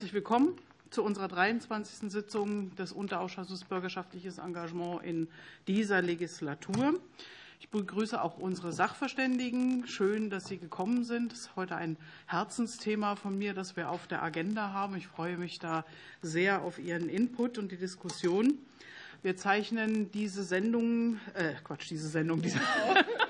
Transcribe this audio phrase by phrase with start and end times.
[0.00, 0.56] Herzlich willkommen
[0.88, 2.10] zu unserer 23.
[2.10, 5.28] Sitzung des Unterausschusses Bürgerschaftliches Engagement in
[5.68, 6.98] dieser Legislatur.
[7.60, 9.86] Ich begrüße auch unsere Sachverständigen.
[9.86, 11.34] Schön, dass Sie gekommen sind.
[11.34, 14.96] Es ist heute ein Herzensthema von mir, das wir auf der Agenda haben.
[14.96, 15.84] Ich freue mich da
[16.22, 18.54] sehr auf Ihren Input und die Diskussion.
[19.20, 22.58] Wir zeichnen diese Sendung, äh, Quatsch, diese Sendung, diese,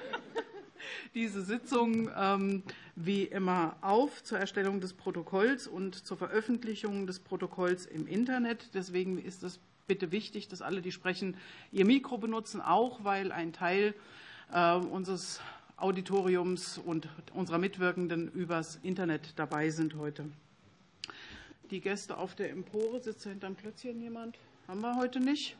[1.14, 2.62] diese Sitzung ähm,
[2.96, 8.70] wie immer auf zur Erstellung des Protokolls und zur Veröffentlichung des Protokolls im Internet.
[8.74, 11.36] Deswegen ist es bitte wichtig, dass alle, die sprechen,
[11.72, 13.94] ihr Mikro benutzen, auch weil ein Teil
[14.52, 15.40] äh, unseres
[15.76, 20.26] Auditoriums und unserer Mitwirkenden übers Internet dabei sind heute.
[21.70, 24.36] Die Gäste auf der Empore, sitzt hinterm Klötzchen jemand?
[24.68, 25.56] Haben wir heute nicht.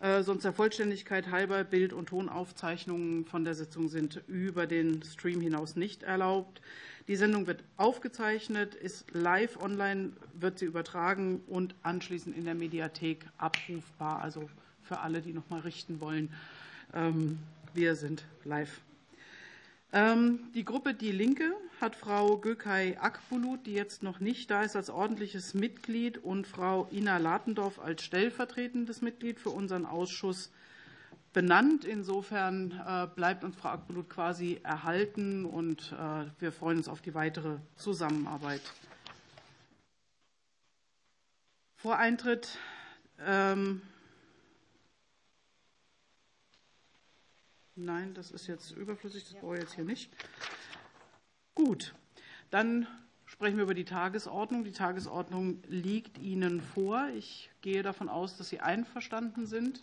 [0.00, 5.42] Äh, sonst der Vollständigkeit halber Bild- und Tonaufzeichnungen von der Sitzung sind über den Stream
[5.42, 6.62] hinaus nicht erlaubt.
[7.06, 13.26] Die Sendung wird aufgezeichnet, ist live online, wird sie übertragen und anschließend in der Mediathek
[13.36, 14.22] abrufbar.
[14.22, 14.48] Also
[14.82, 16.32] für alle, die noch mal richten wollen,
[16.94, 17.38] ähm,
[17.74, 18.80] wir sind live.
[19.92, 24.76] Ähm, die Gruppe Die Linke hat Frau Gökay Akbulut, die jetzt noch nicht da ist,
[24.76, 30.52] als ordentliches Mitglied und Frau Ina Latendorf als stellvertretendes Mitglied für unseren Ausschuss
[31.32, 31.84] benannt.
[31.84, 37.14] Insofern äh, bleibt uns Frau Akbulut quasi erhalten und äh, wir freuen uns auf die
[37.14, 38.62] weitere Zusammenarbeit.
[41.74, 42.58] Vor Eintritt
[43.26, 43.82] ähm,
[47.82, 50.10] Nein, das ist jetzt überflüssig, das brauche ich jetzt hier nicht.
[51.54, 51.94] Gut,
[52.50, 52.86] dann
[53.24, 54.64] sprechen wir über die Tagesordnung.
[54.64, 57.08] Die Tagesordnung liegt Ihnen vor.
[57.16, 59.82] Ich gehe davon aus, dass Sie einverstanden sind.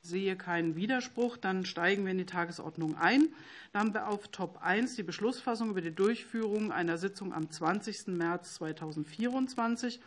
[0.00, 1.36] Sehe keinen Widerspruch.
[1.36, 3.28] Dann steigen wir in die Tagesordnung ein.
[3.72, 8.08] Dann haben wir auf Top 1 die Beschlussfassung über die Durchführung einer Sitzung am 20.
[8.08, 10.00] März 2024.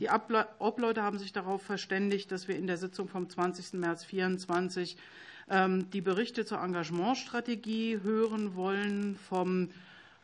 [0.00, 3.74] Die Obleute haben sich darauf verständigt, dass wir in der Sitzung vom 20.
[3.74, 5.02] März 2024 ähm,
[5.50, 9.70] die Berichte zur Engagementstrategie hören wollen vom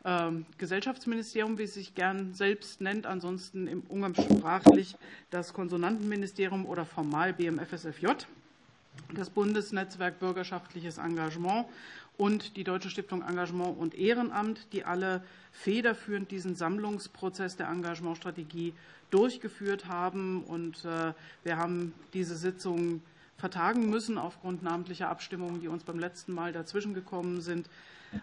[0.05, 4.95] ähm, Gesellschaftsministerium, wie es sich gern selbst nennt, ansonsten im umgangssprachlich
[5.31, 8.07] das Konsonantenministerium oder formal BMFSFJ,
[9.15, 11.65] das Bundesnetzwerk Bürgerschaftliches Engagement
[12.17, 18.73] und die Deutsche Stiftung Engagement und Ehrenamt, die alle federführend diesen Sammlungsprozess der Engagementstrategie
[19.09, 20.43] durchgeführt haben.
[20.43, 21.13] Und äh,
[21.43, 23.01] wir haben diese Sitzung
[23.37, 27.69] vertagen müssen aufgrund namentlicher Abstimmungen, die uns beim letzten Mal dazwischen gekommen sind.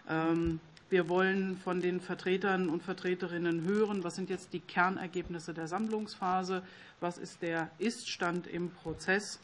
[0.09, 0.59] Ähm,
[0.89, 6.63] wir wollen von den Vertretern und Vertreterinnen hören, was sind jetzt die Kernergebnisse der Sammlungsphase,
[6.99, 9.39] was ist der Iststand im Prozess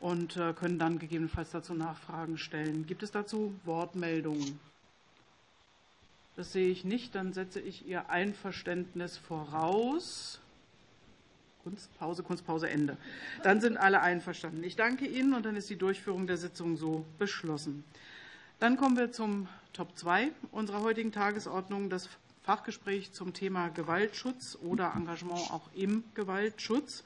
[0.00, 2.86] und äh, können dann gegebenenfalls dazu Nachfragen stellen.
[2.86, 4.58] Gibt es dazu Wortmeldungen?
[6.36, 7.16] Das sehe ich nicht.
[7.16, 10.40] Dann setze ich Ihr Einverständnis voraus.
[11.68, 12.96] Kunstpause, Kunstpause, Ende.
[13.42, 14.64] Dann sind alle einverstanden.
[14.64, 17.84] Ich danke Ihnen und dann ist die Durchführung der Sitzung so beschlossen.
[18.58, 22.08] Dann kommen wir zum Top 2 unserer heutigen Tagesordnung, das
[22.42, 27.04] Fachgespräch zum Thema Gewaltschutz oder Engagement auch im Gewaltschutz.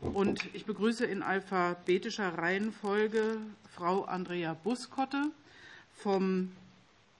[0.00, 3.36] Und ich begrüße in alphabetischer Reihenfolge
[3.76, 5.30] Frau Andrea Buskotte
[5.94, 6.50] vom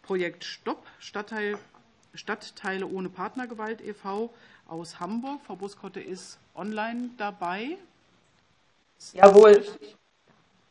[0.03, 1.59] Projekt Stopp Stadtteil,
[2.15, 4.34] Stadtteile ohne Partnergewalt e.V.
[4.67, 5.41] aus Hamburg.
[5.47, 7.77] Frau Buskotte ist online dabei.
[9.12, 9.65] Jawohl.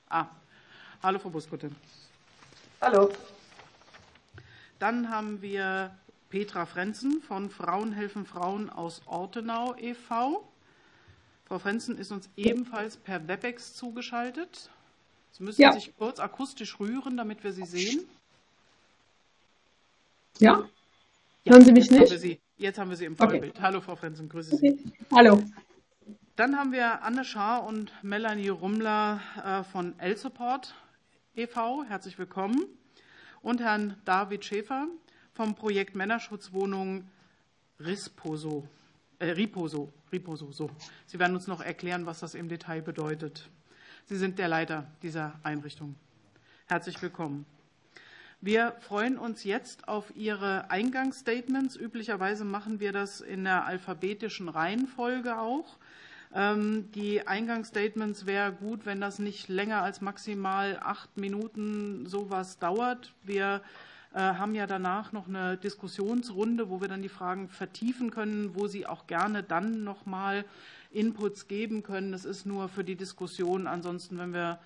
[0.10, 0.28] Ah,
[1.04, 1.72] hallo Frau Buskotte.
[2.80, 3.12] Hallo.
[4.80, 5.96] Dann haben wir
[6.30, 10.48] Petra Frenzen von Frauen helfen Frauen aus Ortenau e.V.
[11.46, 14.70] Frau Frenzen ist uns ebenfalls per WebEx zugeschaltet.
[15.34, 15.74] Sie müssen ja.
[15.74, 18.10] sich kurz akustisch rühren, damit wir Sie sehen.
[20.40, 20.68] Ja.
[21.44, 22.12] Ja Hören Sie mich nicht?
[22.12, 23.52] Haben Sie, jetzt haben wir Sie im Vollbild.
[23.52, 23.62] Okay.
[23.62, 24.78] Hallo, Frau Frenzen, grüße okay.
[24.78, 24.94] Sie.
[25.14, 25.44] Hallo.
[26.36, 30.74] Dann haben wir Anne Schaar und Melanie Rummler äh, von L-Support
[31.36, 31.84] e.V.
[31.84, 32.66] Herzlich willkommen.
[33.42, 34.88] Und Herrn David Schäfer
[35.34, 37.06] vom Projekt Männerschutzwohnung
[37.80, 38.68] Risposo,
[39.20, 40.52] äh, Riposo, Riposo.
[40.52, 40.70] So.
[41.08, 43.50] Sie werden uns noch erklären, was das im Detail bedeutet.
[44.06, 45.96] Sie sind der Leiter dieser Einrichtung.
[46.68, 47.46] Herzlich willkommen.
[48.44, 51.76] Wir freuen uns jetzt auf Ihre Eingangsstatements.
[51.76, 55.78] Üblicherweise machen wir das in der alphabetischen Reihenfolge auch.
[56.34, 63.14] Ähm, die Eingangsstatements wäre gut, wenn das nicht länger als maximal acht Minuten sowas dauert.
[63.22, 63.62] Wir
[64.16, 68.66] äh, haben ja danach noch eine Diskussionsrunde, wo wir dann die Fragen vertiefen können, wo
[68.66, 70.46] Sie auch gerne dann noch mal
[70.92, 72.12] Inputs geben können.
[72.12, 73.68] Das ist nur für die Diskussion.
[73.68, 74.58] Ansonsten, wenn wir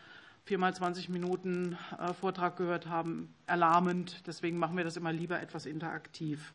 [0.46, 4.22] viermal 20 Minuten äh, Vortrag gehört haben, erlahmend.
[4.28, 6.54] Deswegen machen wir das immer lieber etwas interaktiv.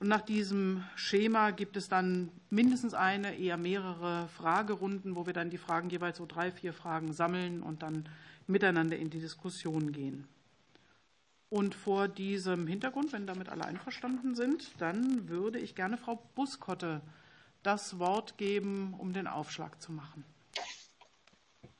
[0.00, 5.50] Und nach diesem Schema gibt es dann mindestens eine, eher mehrere Fragerunden, wo wir dann
[5.50, 8.08] die Fragen jeweils so drei, vier Fragen sammeln und dann
[8.48, 10.26] miteinander in die Diskussion gehen.
[11.48, 17.00] Und vor diesem Hintergrund, wenn damit alle einverstanden sind, dann würde ich gerne Frau Buskotte
[17.62, 20.24] das Wort geben, um den Aufschlag zu machen.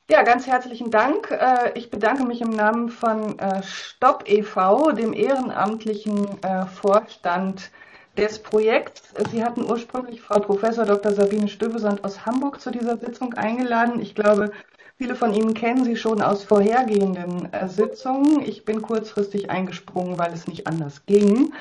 [0.07, 1.31] Ja, ganz herzlichen Dank.
[1.31, 7.71] Äh, ich bedanke mich im Namen von äh, Stopp e.V., dem ehrenamtlichen äh, Vorstand
[8.15, 9.01] des Projekts.
[9.31, 11.11] Sie hatten ursprünglich Frau Professor Dr.
[11.11, 13.99] Sabine Stöbesand aus Hamburg zu dieser Sitzung eingeladen.
[13.99, 14.51] Ich glaube,
[14.99, 18.41] viele von Ihnen kennen sie schon aus vorhergehenden Sitzungen.
[18.41, 21.51] Ich bin kurzfristig eingesprungen, weil es nicht anders ging.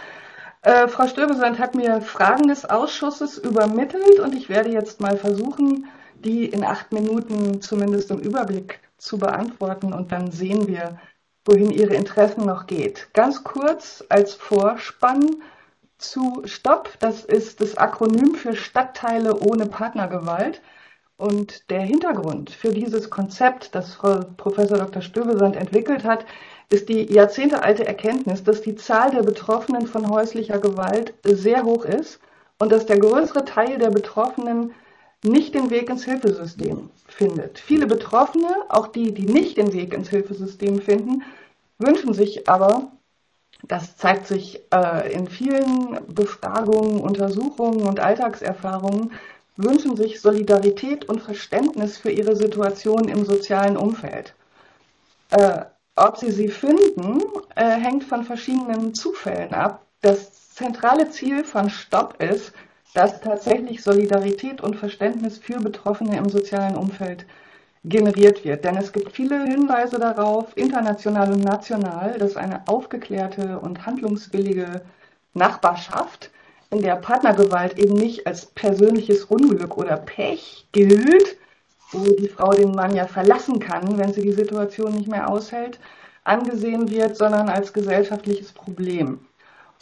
[0.62, 5.88] Frau Stöbesand hat mir Fragen des Ausschusses übermittelt und ich werde jetzt mal versuchen,
[6.25, 10.99] die in acht Minuten zumindest im Überblick zu beantworten und dann sehen wir,
[11.44, 13.09] wohin Ihre Interessen noch geht.
[13.12, 15.43] Ganz kurz als Vorspann
[15.99, 20.62] zu STOP, das ist das Akronym für Stadtteile ohne Partnergewalt.
[21.17, 25.00] Und der Hintergrund für dieses Konzept, das Frau Professor Dr.
[25.00, 26.27] Stöbesand entwickelt hat,
[26.70, 32.19] ist die jahrzehntealte Erkenntnis, dass die Zahl der Betroffenen von häuslicher Gewalt sehr hoch ist
[32.59, 34.75] und dass der größere Teil der Betroffenen
[35.25, 37.59] nicht den Weg ins Hilfesystem findet.
[37.59, 41.23] Viele Betroffene, auch die, die nicht den Weg ins Hilfesystem finden,
[41.79, 42.93] wünschen sich aber,
[43.62, 49.12] das zeigt sich äh, in vielen Befragungen, Untersuchungen und Alltagserfahrungen,
[49.56, 54.35] wünschen sich Solidarität und Verständnis für ihre Situation im sozialen Umfeld.
[55.31, 55.65] Äh,
[55.97, 57.23] ob sie sie finden,
[57.55, 59.87] äh, hängt von verschiedenen Zufällen ab.
[60.00, 62.53] Das zentrale Ziel von Stopp ist,
[62.94, 67.26] dass tatsächlich Solidarität und Verständnis für Betroffene im sozialen Umfeld
[67.85, 68.64] generiert wird.
[68.64, 74.82] Denn es gibt viele Hinweise darauf, international und national, dass eine aufgeklärte und handlungswillige
[75.35, 76.31] Nachbarschaft,
[76.70, 81.37] in der Partnergewalt eben nicht als persönliches Unglück oder Pech gilt,
[81.93, 85.79] wo die Frau den Mann ja verlassen kann, wenn sie die Situation nicht mehr aushält,
[86.25, 89.20] angesehen wird, sondern als gesellschaftliches Problem.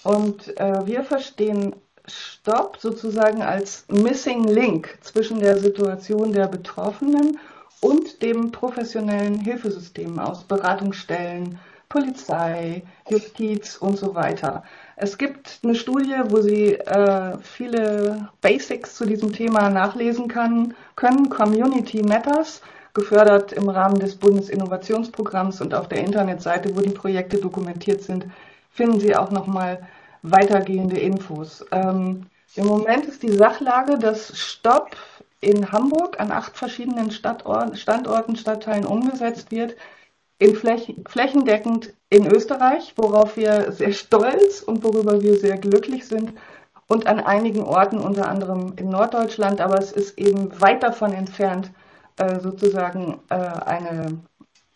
[0.02, 1.74] Und äh, wir verstehen
[2.06, 7.38] Stopp sozusagen als Missing Link zwischen der Situation der Betroffenen
[7.81, 11.58] und dem professionellen Hilfesystem aus Beratungsstellen,
[11.88, 14.64] Polizei, Justiz und so weiter.
[14.96, 21.28] Es gibt eine Studie, wo Sie äh, viele Basics zu diesem Thema nachlesen kann, können.
[21.28, 22.62] Community Matters,
[22.94, 28.26] gefördert im Rahmen des Bundesinnovationsprogramms und auf der Internetseite, wo die Projekte dokumentiert sind,
[28.70, 29.87] finden Sie auch nochmal
[30.22, 31.64] weitergehende Infos.
[31.72, 34.96] Ähm, Im Moment ist die Sachlage, dass Stopp
[35.40, 39.76] in Hamburg an acht verschiedenen Stadtorten, Standorten, Stadtteilen umgesetzt wird,
[40.38, 46.34] in Flächen, flächendeckend in Österreich, worauf wir sehr stolz und worüber wir sehr glücklich sind,
[46.88, 51.70] und an einigen Orten, unter anderem in Norddeutschland, aber es ist eben weit davon entfernt,
[52.16, 54.20] äh, sozusagen äh, eine,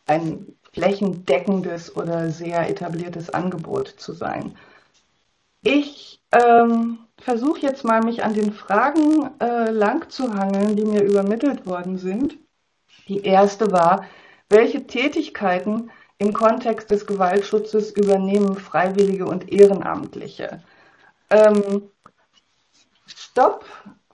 [0.07, 4.57] ein flächendeckendes oder sehr etabliertes Angebot zu sein.
[5.69, 11.03] Ich ähm, versuche jetzt mal, mich an den Fragen äh, lang zu hangeln, die mir
[11.03, 12.39] übermittelt worden sind.
[13.09, 14.05] Die erste war,
[14.49, 20.63] welche Tätigkeiten im Kontext des Gewaltschutzes übernehmen Freiwillige und Ehrenamtliche?
[21.31, 21.91] Ähm,
[23.07, 23.65] Stopp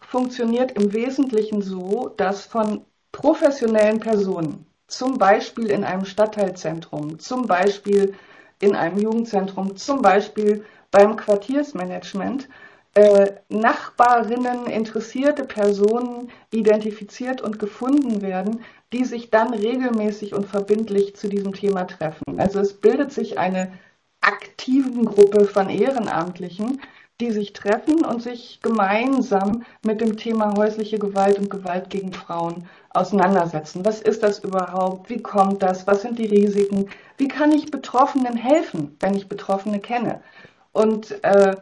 [0.01, 8.15] funktioniert im Wesentlichen so, dass von professionellen Personen, zum Beispiel in einem Stadtteilzentrum, zum Beispiel
[8.59, 12.49] in einem Jugendzentrum, zum Beispiel beim Quartiersmanagement
[12.95, 18.61] äh, Nachbarinnen, interessierte Personen identifiziert und gefunden werden,
[18.93, 22.39] die sich dann regelmäßig und verbindlich zu diesem Thema treffen.
[22.39, 23.73] Also es bildet sich eine
[24.21, 26.83] aktiven Gruppe von Ehrenamtlichen,
[27.21, 32.69] die sich treffen und sich gemeinsam mit dem Thema häusliche Gewalt und Gewalt gegen Frauen
[32.91, 33.85] auseinandersetzen.
[33.85, 35.09] Was ist das überhaupt?
[35.09, 35.87] Wie kommt das?
[35.87, 36.91] Was sind die Risiken?
[37.17, 40.21] Wie kann ich Betroffenen helfen, wenn ich Betroffene kenne?
[40.73, 41.57] Und äh,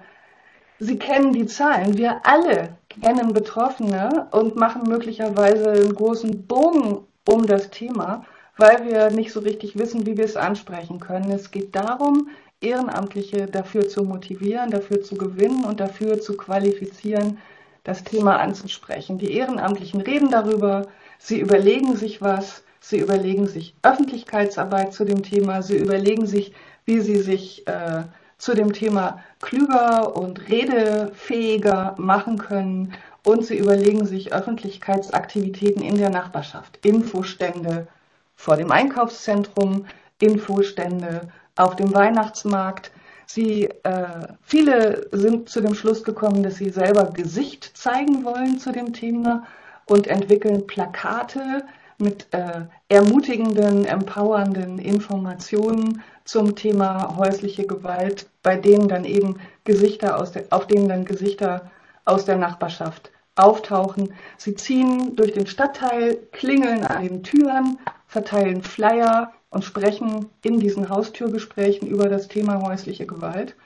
[0.82, 1.98] Sie kennen die Zahlen.
[1.98, 8.24] Wir alle kennen Betroffene und machen möglicherweise einen großen Bogen um das Thema,
[8.56, 11.30] weil wir nicht so richtig wissen, wie wir es ansprechen können.
[11.30, 12.30] Es geht darum,
[12.62, 17.38] Ehrenamtliche dafür zu motivieren, dafür zu gewinnen und dafür zu qualifizieren,
[17.84, 19.18] das Thema anzusprechen.
[19.18, 20.88] Die Ehrenamtlichen reden darüber,
[21.18, 26.54] sie überlegen sich was, sie überlegen sich Öffentlichkeitsarbeit zu dem Thema, sie überlegen sich,
[26.86, 28.04] wie sie sich äh,
[28.40, 32.94] zu dem Thema klüger und redefähiger machen können
[33.24, 37.86] und sie überlegen sich Öffentlichkeitsaktivitäten in der Nachbarschaft, Infostände
[38.34, 39.86] vor dem Einkaufszentrum,
[40.18, 42.90] Infostände auf dem Weihnachtsmarkt.
[43.26, 48.72] Sie, äh, viele sind zu dem Schluss gekommen, dass sie selber Gesicht zeigen wollen zu
[48.72, 49.44] dem Thema
[49.84, 51.64] und entwickeln Plakate
[52.00, 60.32] mit äh, ermutigenden, empowernden Informationen zum Thema häusliche Gewalt, bei denen dann eben Gesichter aus
[60.32, 61.70] der, auf denen dann Gesichter
[62.04, 64.14] aus der Nachbarschaft auftauchen.
[64.36, 70.88] Sie ziehen durch den Stadtteil, klingeln an den Türen, verteilen Flyer und sprechen in diesen
[70.88, 73.56] Haustürgesprächen über das Thema häusliche Gewalt.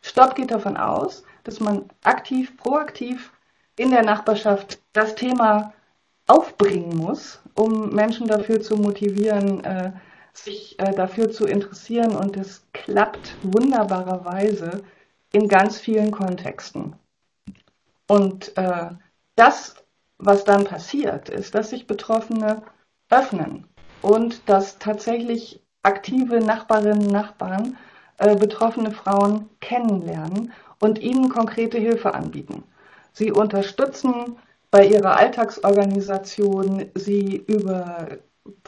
[0.00, 3.32] Stopp geht davon aus, dass man aktiv, proaktiv
[3.76, 5.72] in der Nachbarschaft das Thema
[6.26, 9.92] aufbringen muss, um Menschen dafür zu motivieren, äh,
[10.32, 12.16] sich äh, dafür zu interessieren.
[12.16, 14.82] Und es klappt wunderbarerweise
[15.32, 16.94] in ganz vielen Kontexten.
[18.08, 18.90] Und äh,
[19.36, 19.76] das,
[20.18, 22.62] was dann passiert, ist, dass sich Betroffene
[23.10, 23.66] öffnen
[24.02, 27.76] und dass tatsächlich aktive Nachbarinnen und Nachbarn
[28.18, 32.64] äh, betroffene Frauen kennenlernen und ihnen konkrete Hilfe anbieten.
[33.12, 34.36] Sie unterstützen
[34.72, 38.08] bei ihrer Alltagsorganisation, sie über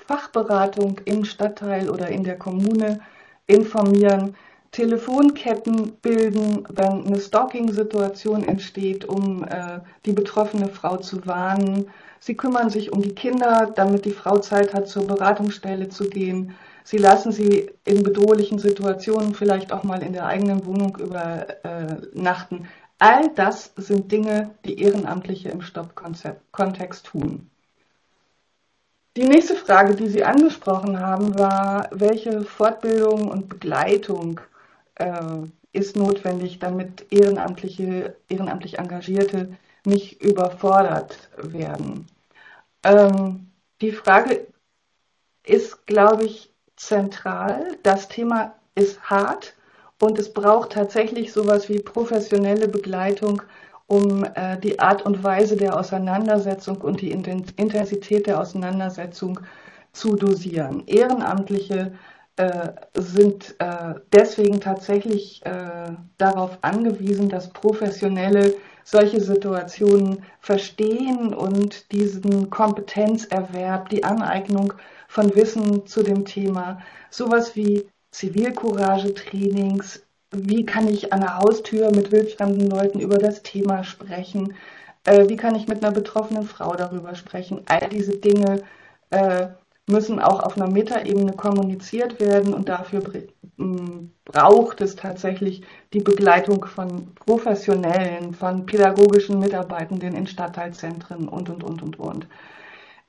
[0.06, 3.00] Fachberatung im Stadtteil oder in der Kommune
[3.46, 4.36] informieren,
[4.70, 11.86] Telefonketten bilden, wenn eine Stalking-Situation entsteht, um äh, die betroffene Frau zu warnen.
[12.20, 16.54] Sie kümmern sich um die Kinder, damit die Frau Zeit hat, zur Beratungsstelle zu gehen.
[16.82, 22.66] Sie lassen sie in bedrohlichen Situationen vielleicht auch mal in der eigenen Wohnung übernachten.
[22.98, 27.50] All das sind Dinge, die Ehrenamtliche im Stopp-Kontext tun.
[29.16, 34.40] Die nächste Frage, die Sie angesprochen haben, war, welche Fortbildung und Begleitung
[34.96, 42.06] äh, ist notwendig, damit ehrenamtliche, ehrenamtlich Engagierte nicht überfordert werden.
[42.82, 44.46] Ähm, die Frage
[45.44, 47.76] ist, glaube ich, zentral.
[47.82, 49.54] Das Thema ist hart
[50.04, 53.40] und es braucht tatsächlich sowas wie professionelle Begleitung,
[53.86, 59.40] um äh, die Art und Weise der Auseinandersetzung und die Intensität der Auseinandersetzung
[59.92, 60.82] zu dosieren.
[60.86, 61.92] Ehrenamtliche
[62.36, 72.50] äh, sind äh, deswegen tatsächlich äh, darauf angewiesen, dass Professionelle solche Situationen verstehen und diesen
[72.50, 74.74] Kompetenzerwerb, die Aneignung
[75.08, 82.12] von Wissen zu dem Thema, sowas wie Zivilcourage-Trainings, wie kann ich an der Haustür mit
[82.12, 84.54] wildfremden Leuten über das Thema sprechen,
[85.04, 88.62] äh, wie kann ich mit einer betroffenen Frau darüber sprechen, all diese Dinge
[89.10, 89.48] äh,
[89.86, 93.02] müssen auch auf einer Metaebene kommuniziert werden und dafür
[94.24, 101.82] braucht es tatsächlich die Begleitung von Professionellen, von pädagogischen Mitarbeitenden in Stadtteilzentren und, und, und,
[101.82, 102.26] und, und.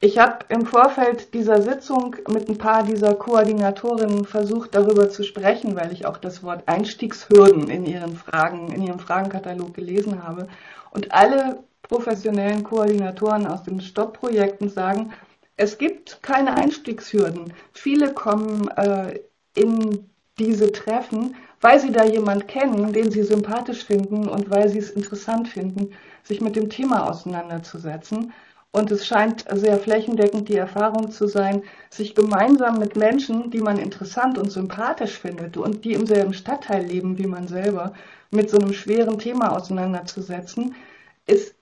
[0.02, 5.76] Ich habe im Vorfeld dieser Sitzung mit ein paar dieser Koordinatorinnen versucht, darüber zu sprechen,
[5.76, 10.48] weil ich auch das Wort Einstiegshürden in ihren Fragen, in ihrem Fragenkatalog gelesen habe.
[10.92, 15.14] Und alle professionellen Koordinatoren aus den Stopp-Projekten sagen,
[15.56, 17.54] es gibt keine Einstiegshürden.
[17.72, 19.20] Viele kommen äh,
[19.56, 24.80] in diese Treffen, weil sie da jemand kennen, den sie sympathisch finden und weil sie
[24.80, 28.34] es interessant finden, sich mit dem Thema auseinanderzusetzen.
[28.76, 33.78] Und es scheint sehr flächendeckend die Erfahrung zu sein, sich gemeinsam mit Menschen, die man
[33.78, 37.94] interessant und sympathisch findet und die im selben Stadtteil leben wie man selber,
[38.32, 40.76] mit so einem schweren Thema auseinanderzusetzen,
[41.26, 41.56] ist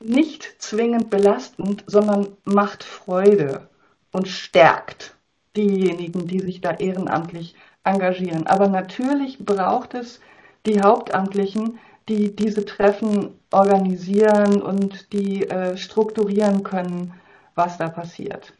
[0.00, 3.68] nicht zwingend belastend, sondern macht Freude
[4.10, 5.14] und stärkt
[5.56, 7.54] diejenigen, die sich da ehrenamtlich
[7.84, 8.48] engagieren.
[8.48, 10.18] Aber natürlich braucht es
[10.66, 11.78] die Hauptamtlichen,
[12.08, 17.14] die diese Treffen organisieren und die äh, strukturieren können,
[17.54, 18.52] was da passiert.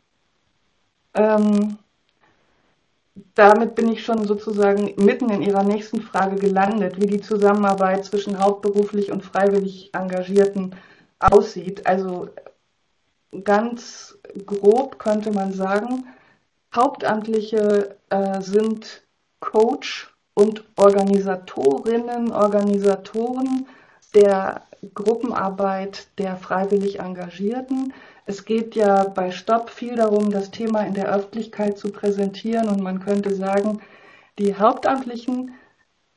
[1.15, 1.79] Ähm,
[3.35, 8.39] damit bin ich schon sozusagen mitten in Ihrer nächsten Frage gelandet, wie die Zusammenarbeit zwischen
[8.39, 10.75] hauptberuflich und freiwillig Engagierten
[11.19, 11.87] aussieht.
[11.87, 12.31] Also
[13.45, 16.07] ganz grob könnte man sagen,
[16.75, 19.03] Hauptamtliche äh, sind
[19.41, 23.67] Coach und Organisatorinnen, Organisatoren
[24.15, 24.63] der
[24.95, 27.93] Gruppenarbeit der freiwillig Engagierten.
[28.27, 32.81] Es geht ja bei Stopp viel darum, das Thema in der Öffentlichkeit zu präsentieren und
[32.81, 33.81] man könnte sagen,
[34.39, 35.55] die Hauptamtlichen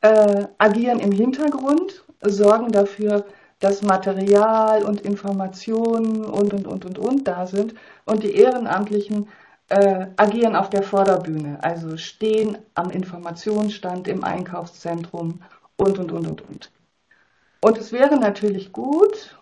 [0.01, 3.25] äh, agieren im Hintergrund, sorgen dafür,
[3.59, 7.73] dass Material und Informationen und, und, und, und, und da sind.
[8.05, 9.27] Und die Ehrenamtlichen
[9.69, 15.41] äh, agieren auf der Vorderbühne, also stehen am Informationsstand im Einkaufszentrum
[15.77, 16.71] und, und, und, und, und.
[17.61, 19.37] Und es wäre natürlich gut,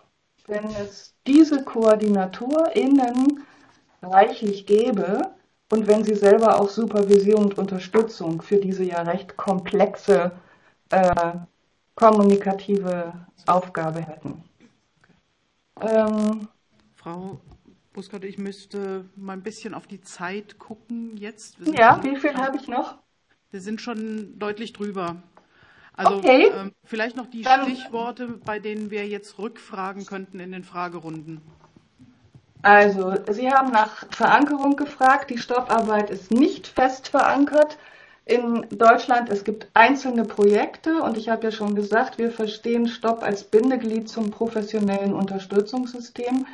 [0.46, 3.44] wenn es diese KoordinatorInnen
[4.02, 5.34] reichlich gäbe
[5.70, 10.32] und wenn sie selber auch Supervision und Unterstützung für diese ja recht komplexe
[10.90, 11.32] äh,
[11.94, 13.12] kommunikative
[13.46, 14.42] Aufgabe hätten.
[15.80, 16.48] Ähm,
[16.94, 17.40] Frau
[17.94, 21.56] Buskert, ich müsste mal ein bisschen auf die Zeit gucken jetzt.
[21.64, 22.98] Ja, wie viel habe ich noch?
[23.50, 25.22] Wir sind schon deutlich drüber.
[25.94, 26.50] Also okay.
[26.52, 31.40] ähm, vielleicht noch die Dann, Stichworte, bei denen wir jetzt rückfragen könnten in den Fragerunden.
[32.62, 35.30] Also, Sie haben nach Verankerung gefragt.
[35.30, 37.78] Die Stopparbeit ist nicht fest verankert
[38.24, 39.28] in Deutschland.
[39.28, 44.08] Es gibt einzelne Projekte und ich habe ja schon gesagt, wir verstehen Stopp als Bindeglied
[44.08, 46.46] zum professionellen Unterstützungssystem.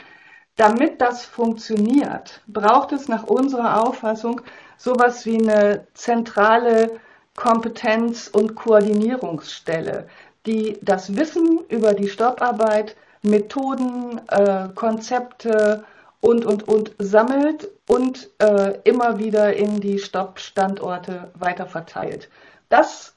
[0.56, 4.42] Damit das funktioniert, braucht es nach unserer Auffassung
[4.76, 7.00] sowas wie eine zentrale
[7.36, 10.08] Kompetenz- und Koordinierungsstelle,
[10.46, 15.84] die das Wissen über die Stopparbeit, Methoden, äh, Konzepte
[16.20, 22.28] und, und, und sammelt und äh, immer wieder in die Stoppstandorte weiterverteilt.
[22.68, 23.14] Das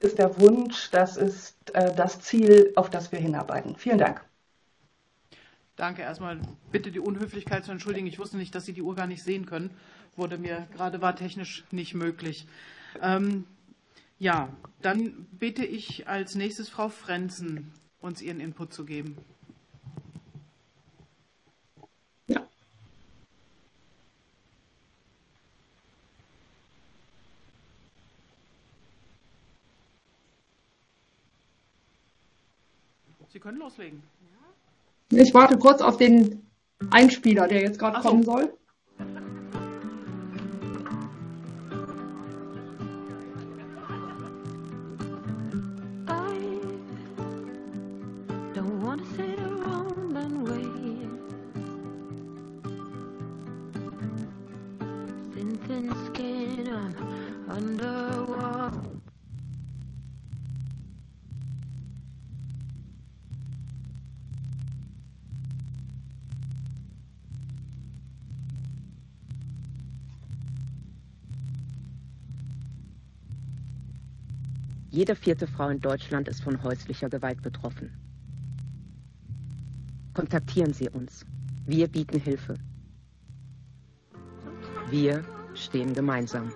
[0.00, 3.76] ist der Wunsch, das ist äh, das Ziel, auf das wir hinarbeiten.
[3.76, 4.22] Vielen Dank.
[5.76, 6.40] Danke erstmal.
[6.72, 8.06] Bitte die Unhöflichkeit zu entschuldigen.
[8.06, 9.70] Ich wusste nicht, dass Sie die Uhr gar nicht sehen können.
[10.16, 12.46] Wurde mir gerade war technisch nicht möglich.
[13.02, 13.44] Ähm,
[14.18, 14.48] ja,
[14.80, 19.18] dann bitte ich als nächstes Frau Frenzen, uns ihren Input zu geben.
[33.28, 34.02] Sie können loslegen.
[35.10, 36.50] Ich warte kurz auf den
[36.90, 38.08] Einspieler, der jetzt gerade so.
[38.08, 38.52] kommen soll.
[74.96, 77.90] Jede vierte Frau in Deutschland ist von häuslicher Gewalt betroffen.
[80.14, 81.26] Kontaktieren Sie uns.
[81.66, 82.54] Wir bieten Hilfe.
[84.88, 86.50] Wir stehen gemeinsam.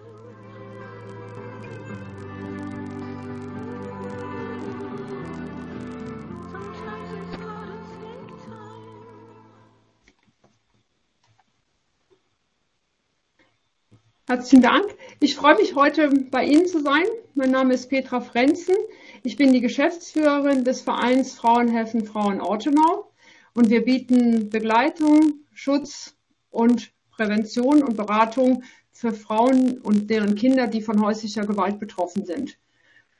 [14.27, 14.87] Herzlichen Dank.
[15.21, 17.05] Ich freue mich, heute bei Ihnen zu sein.
[17.41, 18.77] Mein Name ist Petra Frenzen.
[19.23, 23.11] Ich bin die Geschäftsführerin des Vereins Frauenhelfen Frauen Ortenau
[23.55, 26.15] und wir bieten Begleitung, Schutz
[26.51, 32.59] und Prävention und Beratung für Frauen und deren Kinder, die von häuslicher Gewalt betroffen sind.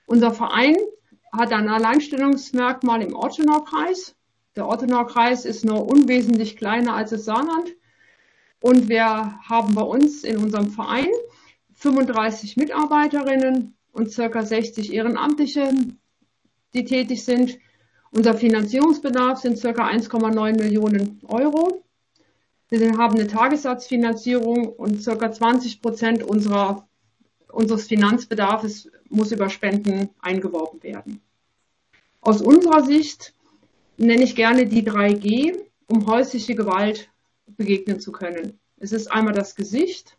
[0.05, 0.77] Unser Verein
[1.33, 4.17] hat ein Alleinstellungsmerkmal im Ortenau-Kreis.
[4.55, 7.75] Der Ortenau-Kreis ist nur unwesentlich kleiner als das Saarland
[8.61, 11.09] und wir haben bei uns in unserem Verein
[11.73, 15.73] 35 Mitarbeiterinnen und circa 60 Ehrenamtliche,
[16.75, 17.59] die tätig sind.
[18.11, 21.85] Unser Finanzierungsbedarf sind circa 1,9 Millionen Euro.
[22.69, 26.89] Wir haben eine Tagessatzfinanzierung und circa 20 Prozent unserer,
[27.49, 31.21] unseres Finanzbedarfs muss über Spenden eingeworben werden.
[32.21, 33.35] Aus unserer Sicht
[33.97, 37.11] nenne ich gerne die 3G, um häusliche Gewalt
[37.47, 38.59] begegnen zu können.
[38.77, 40.17] Es ist einmal das Gesicht,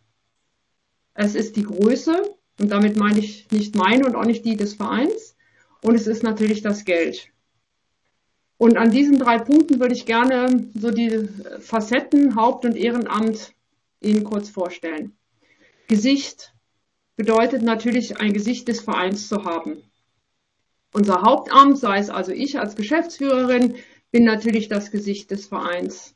[1.14, 4.76] es ist die Größe, und damit meine ich nicht meine und auch nicht die des
[4.76, 5.36] Vereins,
[5.82, 7.30] und es ist natürlich das Geld.
[8.58, 11.28] Und an diesen drei Punkten würde ich gerne so die
[11.60, 13.54] Facetten Haupt- und Ehrenamt
[14.02, 15.14] Ihnen kurz vorstellen.
[15.88, 16.54] Gesicht
[17.16, 19.82] bedeutet natürlich ein Gesicht des Vereins zu haben.
[20.94, 23.76] Unser Hauptamt, sei es also ich als Geschäftsführerin,
[24.12, 26.16] bin natürlich das Gesicht des Vereins.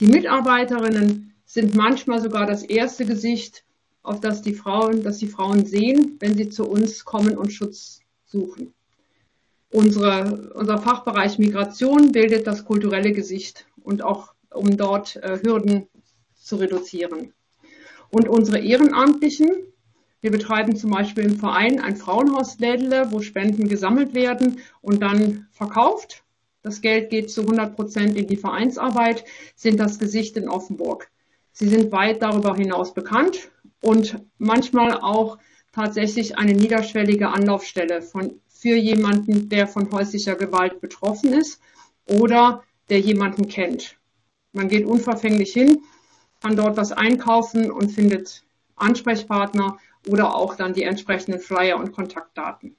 [0.00, 3.64] Die Mitarbeiterinnen sind manchmal sogar das erste Gesicht,
[4.02, 8.00] auf das die Frauen, das die Frauen sehen, wenn sie zu uns kommen und Schutz
[8.24, 8.74] suchen.
[9.70, 15.86] Unsere, unser Fachbereich Migration bildet das kulturelle Gesicht und auch um dort äh, Hürden
[16.34, 17.32] zu reduzieren.
[18.10, 19.50] Und unsere Ehrenamtlichen,
[20.20, 26.22] wir betreiben zum Beispiel im Verein ein Frauenhauslädle, wo Spenden gesammelt werden und dann verkauft
[26.62, 29.24] das Geld geht zu 100 Prozent in die Vereinsarbeit,
[29.56, 31.10] sind das Gesicht in Offenburg.
[31.50, 33.50] Sie sind weit darüber hinaus bekannt
[33.82, 35.38] und manchmal auch
[35.72, 41.60] tatsächlich eine niederschwellige Anlaufstelle von, für jemanden, der von häuslicher Gewalt betroffen ist
[42.06, 43.96] oder der jemanden kennt.
[44.52, 45.82] Man geht unverfänglich hin,
[46.40, 48.44] kann dort was einkaufen und findet
[48.76, 52.76] Ansprechpartner oder auch dann die entsprechenden Flyer und Kontaktdaten.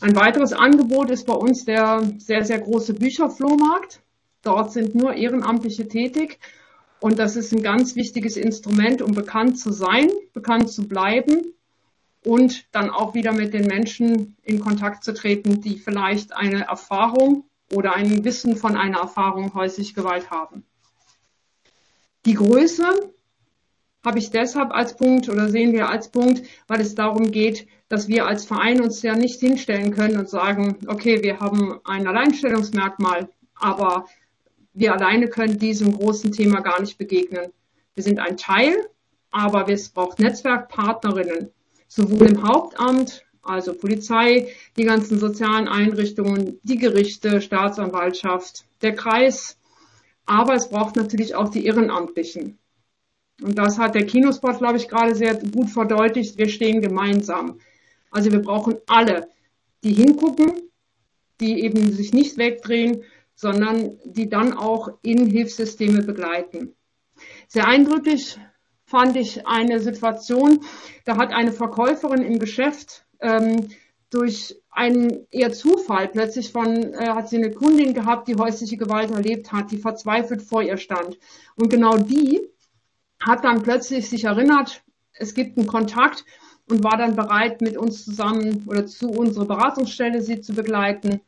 [0.00, 4.02] Ein weiteres Angebot ist bei uns der sehr, sehr große Bücherflohmarkt.
[4.42, 6.38] Dort sind nur Ehrenamtliche tätig.
[7.04, 11.52] Und das ist ein ganz wichtiges Instrument, um bekannt zu sein, bekannt zu bleiben
[12.24, 17.44] und dann auch wieder mit den Menschen in Kontakt zu treten, die vielleicht eine Erfahrung
[17.70, 20.64] oder ein Wissen von einer Erfahrung häuslich Gewalt haben.
[22.24, 23.12] Die Größe
[24.02, 28.08] habe ich deshalb als Punkt oder sehen wir als Punkt, weil es darum geht, dass
[28.08, 33.28] wir als Verein uns ja nicht hinstellen können und sagen, okay, wir haben ein Alleinstellungsmerkmal,
[33.56, 34.06] aber
[34.74, 37.52] wir alleine können diesem großen Thema gar nicht begegnen.
[37.94, 38.76] Wir sind ein Teil,
[39.30, 41.50] aber es braucht Netzwerkpartnerinnen,
[41.86, 49.58] sowohl im Hauptamt, also Polizei, die ganzen sozialen Einrichtungen, die Gerichte, Staatsanwaltschaft, der Kreis,
[50.26, 52.58] aber es braucht natürlich auch die Ehrenamtlichen.
[53.42, 56.38] Und das hat der Kinospot, glaube ich, gerade sehr gut verdeutlicht.
[56.38, 57.58] Wir stehen gemeinsam.
[58.10, 59.28] Also wir brauchen alle,
[59.82, 60.70] die hingucken,
[61.40, 63.02] die eben sich nicht wegdrehen,
[63.34, 66.74] sondern die dann auch in Hilfssysteme begleiten.
[67.48, 68.38] Sehr eindrücklich
[68.84, 70.60] fand ich eine Situation,
[71.04, 73.68] da hat eine Verkäuferin im Geschäft ähm,
[74.10, 79.10] durch einen eher Zufall plötzlich von, äh, hat sie eine Kundin gehabt, die häusliche Gewalt
[79.10, 81.18] erlebt hat, die verzweifelt vor ihr stand.
[81.56, 82.40] Und genau die
[83.20, 86.24] hat dann plötzlich sich erinnert, es gibt einen Kontakt
[86.68, 91.20] und war dann bereit, mit uns zusammen oder zu unserer Beratungsstelle sie zu begleiten.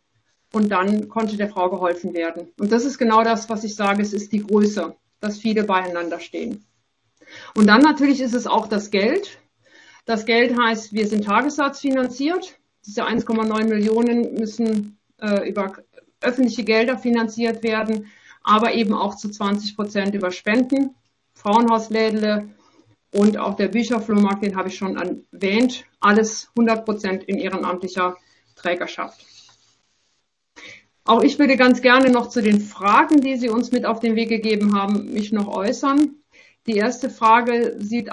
[0.52, 2.48] Und dann konnte der Frau geholfen werden.
[2.58, 6.20] Und das ist genau das, was ich sage, es ist die Größe, dass viele beieinander
[6.20, 6.64] stehen.
[7.54, 9.38] Und dann natürlich ist es auch das Geld.
[10.04, 12.58] Das Geld heißt, wir sind tagessatzfinanziert.
[12.86, 15.72] Diese 1,9 Millionen müssen äh, über
[16.20, 18.06] öffentliche Gelder finanziert werden,
[18.42, 20.94] aber eben auch zu 20 Prozent über Spenden.
[21.34, 22.48] Frauenhauslädle
[23.12, 25.84] und auch der Bücherflohmarkt, den habe ich schon erwähnt.
[26.00, 28.16] Alles 100 Prozent in ehrenamtlicher
[28.54, 29.24] Trägerschaft.
[31.06, 34.16] Auch ich würde ganz gerne noch zu den Fragen, die Sie uns mit auf den
[34.16, 36.16] Weg gegeben haben, mich noch äußern.
[36.66, 38.10] Die erste Frage sieht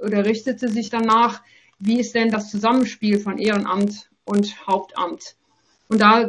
[0.00, 1.40] oder richtete sich danach,
[1.78, 5.36] wie ist denn das Zusammenspiel von Ehrenamt und Hauptamt?
[5.88, 6.26] Und da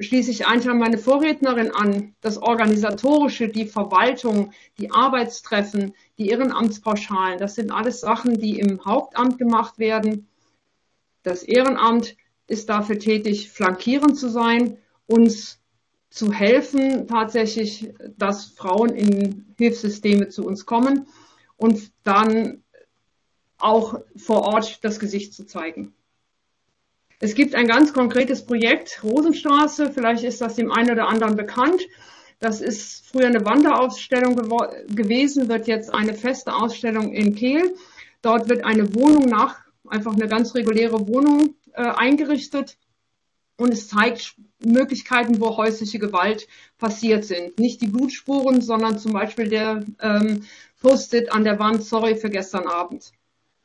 [0.00, 2.14] schließe ich einfach meine Vorrednerin an.
[2.20, 9.38] Das Organisatorische, die Verwaltung, die Arbeitstreffen, die Ehrenamtspauschalen, das sind alles Sachen, die im Hauptamt
[9.38, 10.26] gemacht werden.
[11.22, 12.16] Das Ehrenamt
[12.48, 15.58] ist dafür tätig, flankierend zu sein, uns
[16.10, 21.06] zu helfen, tatsächlich, dass Frauen in Hilfssysteme zu uns kommen
[21.56, 22.62] und dann
[23.58, 25.94] auch vor Ort das Gesicht zu zeigen.
[27.20, 31.82] Es gibt ein ganz konkretes Projekt, Rosenstraße, vielleicht ist das dem einen oder anderen bekannt.
[32.38, 37.74] Das ist früher eine Wanderausstellung gewesen, wird jetzt eine feste Ausstellung in Kehl.
[38.22, 42.76] Dort wird eine Wohnung nach, einfach eine ganz reguläre Wohnung äh, eingerichtet
[43.58, 46.46] und es zeigt Möglichkeiten, wo häusliche Gewalt
[46.78, 47.58] passiert sind.
[47.58, 50.44] Nicht die Blutspuren, sondern zum Beispiel der ähm,
[50.80, 53.12] Post-it an der Wand, sorry für gestern Abend.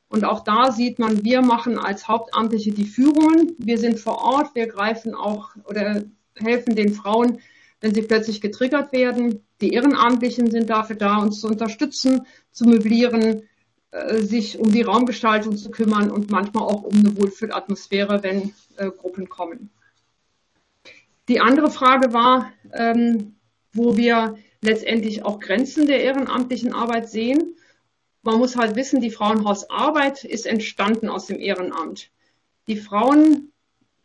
[0.09, 3.55] Und auch da sieht man, wir machen als Hauptamtliche die Führungen.
[3.57, 6.03] Wir sind vor Ort, wir greifen auch oder
[6.35, 7.39] helfen den Frauen,
[7.81, 9.43] wenn sie plötzlich getriggert werden.
[9.61, 13.43] Die Ehrenamtlichen sind dafür da, uns zu unterstützen, zu möblieren,
[13.91, 18.89] äh, sich um die Raumgestaltung zu kümmern und manchmal auch um eine Wohlfühlatmosphäre, wenn äh,
[18.89, 19.69] Gruppen kommen.
[21.33, 23.35] Die andere Frage war, ähm,
[23.73, 27.55] wo wir letztendlich auch Grenzen der ehrenamtlichen Arbeit sehen
[28.23, 32.09] man muss halt wissen, die Frauenhausarbeit ist entstanden aus dem Ehrenamt.
[32.67, 33.51] Die Frauen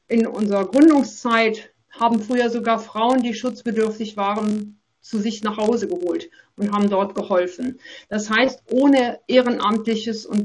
[0.08, 6.30] in unserer Gründungszeit haben früher sogar Frauen, die schutzbedürftig waren, zu sich nach Hause geholt
[6.56, 7.78] und haben dort geholfen.
[8.08, 10.42] Das heißt, ohne ehrenamtliches und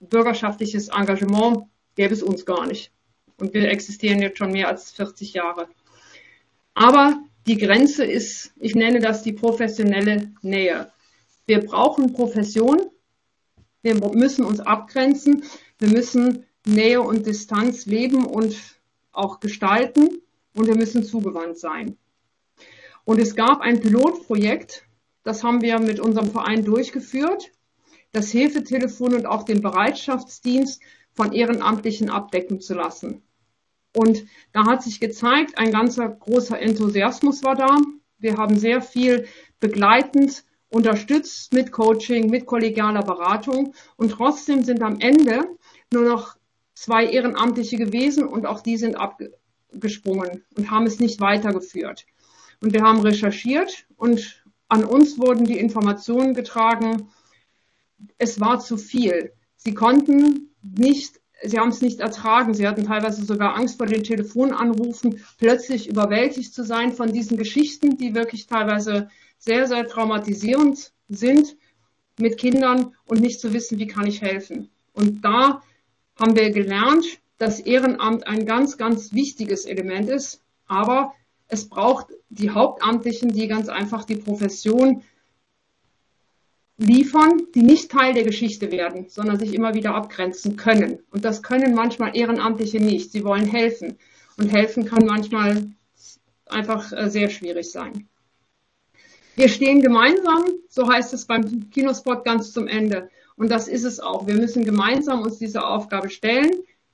[0.00, 2.90] bürgerschaftliches Engagement gäbe es uns gar nicht.
[3.44, 5.68] Und wir existieren jetzt schon mehr als 40 Jahre.
[6.72, 10.90] Aber die Grenze ist, ich nenne das die professionelle Nähe.
[11.44, 12.80] Wir brauchen Profession.
[13.82, 15.44] Wir müssen uns abgrenzen.
[15.78, 18.56] Wir müssen Nähe und Distanz leben und
[19.12, 20.22] auch gestalten.
[20.54, 21.98] Und wir müssen zugewandt sein.
[23.04, 24.86] Und es gab ein Pilotprojekt,
[25.22, 27.52] das haben wir mit unserem Verein durchgeführt,
[28.12, 30.80] das Hilfetelefon und auch den Bereitschaftsdienst
[31.12, 33.22] von Ehrenamtlichen abdecken zu lassen.
[33.94, 37.76] Und da hat sich gezeigt, ein ganzer großer Enthusiasmus war da.
[38.18, 39.26] Wir haben sehr viel
[39.60, 43.74] begleitend unterstützt mit Coaching, mit kollegialer Beratung.
[43.96, 45.44] Und trotzdem sind am Ende
[45.92, 46.36] nur noch
[46.74, 52.04] zwei Ehrenamtliche gewesen und auch die sind abgesprungen und haben es nicht weitergeführt.
[52.60, 57.08] Und wir haben recherchiert und an uns wurden die Informationen getragen,
[58.18, 59.32] es war zu viel.
[59.56, 62.54] Sie konnten nicht sie haben es nicht ertragen.
[62.54, 67.96] Sie hatten teilweise sogar Angst vor den Telefonanrufen, plötzlich überwältigt zu sein von diesen Geschichten,
[67.96, 71.56] die wirklich teilweise sehr, sehr traumatisierend sind
[72.18, 74.70] mit Kindern und nicht zu wissen, wie kann ich helfen.
[74.92, 75.62] Und da
[76.18, 77.04] haben wir gelernt,
[77.38, 81.12] dass Ehrenamt ein ganz, ganz wichtiges Element ist, aber
[81.48, 85.02] es braucht die Hauptamtlichen, die ganz einfach die Profession
[86.76, 90.98] liefern, die nicht Teil der Geschichte werden, sondern sich immer wieder abgrenzen können.
[91.10, 93.12] Und das können manchmal Ehrenamtliche nicht.
[93.12, 93.98] Sie wollen helfen.
[94.36, 95.68] Und helfen kann manchmal
[96.46, 98.08] einfach äh, sehr schwierig sein.
[99.36, 103.10] Wir stehen gemeinsam, so heißt es beim Kinospot ganz zum Ende.
[103.36, 104.26] Und das ist es auch.
[104.26, 106.50] Wir müssen gemeinsam uns diese Aufgabe stellen.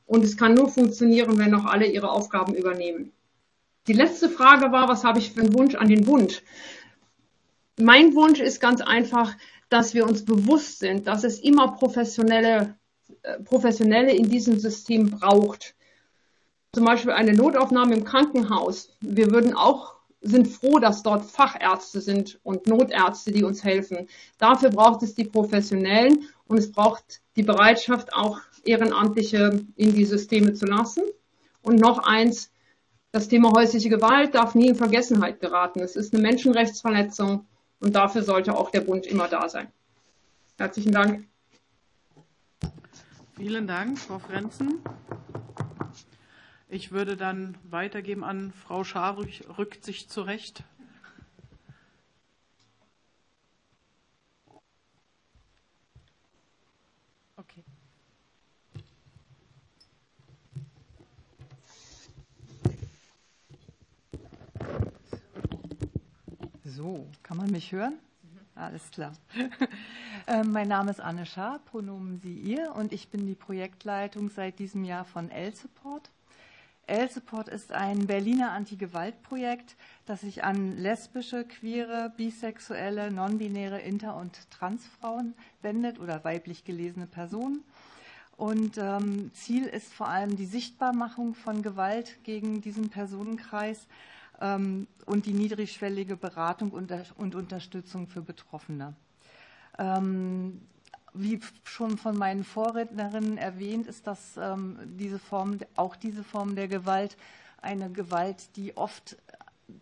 [0.07, 3.13] Und es kann nur funktionieren, wenn auch alle ihre Aufgaben übernehmen.
[3.87, 6.43] Die letzte Frage war, was habe ich für einen Wunsch an den Bund?
[7.79, 9.35] Mein Wunsch ist ganz einfach,
[9.71, 12.77] dass wir uns bewusst sind, dass es immer professionelle,
[13.23, 15.75] äh, professionelle in diesem System braucht.
[16.75, 18.91] Zum Beispiel eine Notaufnahme im Krankenhaus.
[19.01, 24.07] Wir würden auch sind froh, dass dort Fachärzte sind und Notärzte, die uns helfen.
[24.39, 30.53] Dafür braucht es die Professionellen und es braucht die Bereitschaft, auch Ehrenamtliche in die Systeme
[30.53, 31.05] zu lassen.
[31.63, 32.53] Und noch eins,
[33.13, 35.81] das Thema häusliche Gewalt darf nie in Vergessenheit geraten.
[35.81, 37.47] Es ist eine Menschenrechtsverletzung
[37.81, 39.69] und dafür sollte auch der Bund immer da sein.
[40.59, 41.27] Herzlichen Dank.
[43.37, 44.81] Vielen Dank, Frau Frenzen.
[46.69, 50.63] Ich würde dann weitergeben an Frau Schaar, rückt sich zurecht.
[66.77, 67.95] So, kann man mich hören?
[68.55, 69.13] Alles klar.
[70.27, 74.61] Ähm, mein Name ist Anne Schaar, Pronomen Sie ihr, und ich bin die Projektleitung seit
[74.61, 76.11] diesem Jahr von L-Support.
[76.87, 85.35] L-Support ist ein Berliner Anti-Gewalt-Projekt, das sich an lesbische, queere, bisexuelle, non-binäre, inter- und transfrauen
[85.63, 87.65] wendet oder weiblich gelesene Personen.
[88.37, 93.89] Und ähm, Ziel ist vor allem die Sichtbarmachung von Gewalt gegen diesen Personenkreis
[94.41, 98.95] und die niedrigschwellige Beratung und, Unterstützung für Betroffene.
[99.79, 100.63] Ähm,
[101.13, 106.69] wie schon von meinen Vorrednerinnen erwähnt, ist das ähm, diese Form, auch diese Form der
[106.69, 107.17] Gewalt
[107.61, 109.17] eine Gewalt, die oft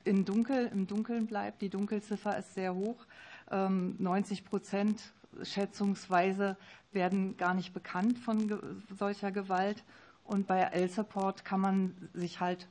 [0.05, 1.63] im Dunkeln bleibt.
[1.63, 3.07] Die Dunkelziffer ist sehr hoch.
[3.51, 5.01] 90 Prozent
[5.43, 6.57] schätzungsweise
[6.93, 8.61] werden gar nicht bekannt von
[8.99, 9.83] solcher Gewalt.
[10.25, 12.69] Und bei L-Support kann man sich halt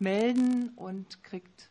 [0.00, 1.70] melden und kriegt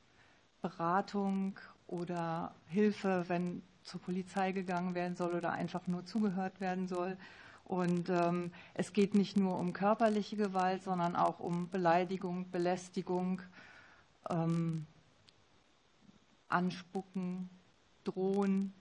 [0.62, 7.18] Beratung oder Hilfe, wenn zur Polizei gegangen werden soll oder einfach nur zugehört werden soll.
[7.66, 13.42] Und ähm, es geht nicht nur um körperliche Gewalt, sondern auch um Beleidigung, Belästigung,
[14.30, 14.86] ähm,
[16.50, 17.50] Anspucken,
[18.04, 18.74] Drohen,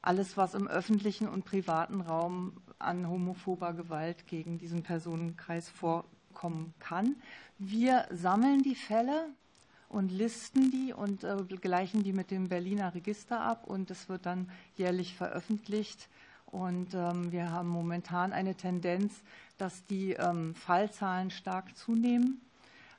[0.00, 5.68] alles, was im öffentlichen und privaten Raum an homophober Gewalt gegen diesen Personenkreis
[6.38, 7.16] vorkommen kann.
[7.58, 9.28] Wir sammeln die Fälle
[9.88, 14.26] und listen die und äh, gleichen die mit dem Berliner Register ab und es wird
[14.26, 16.08] dann jährlich veröffentlicht.
[16.46, 19.12] Und ähm, wir haben momentan eine Tendenz,
[19.58, 22.40] dass die ähm, Fallzahlen stark zunehmen,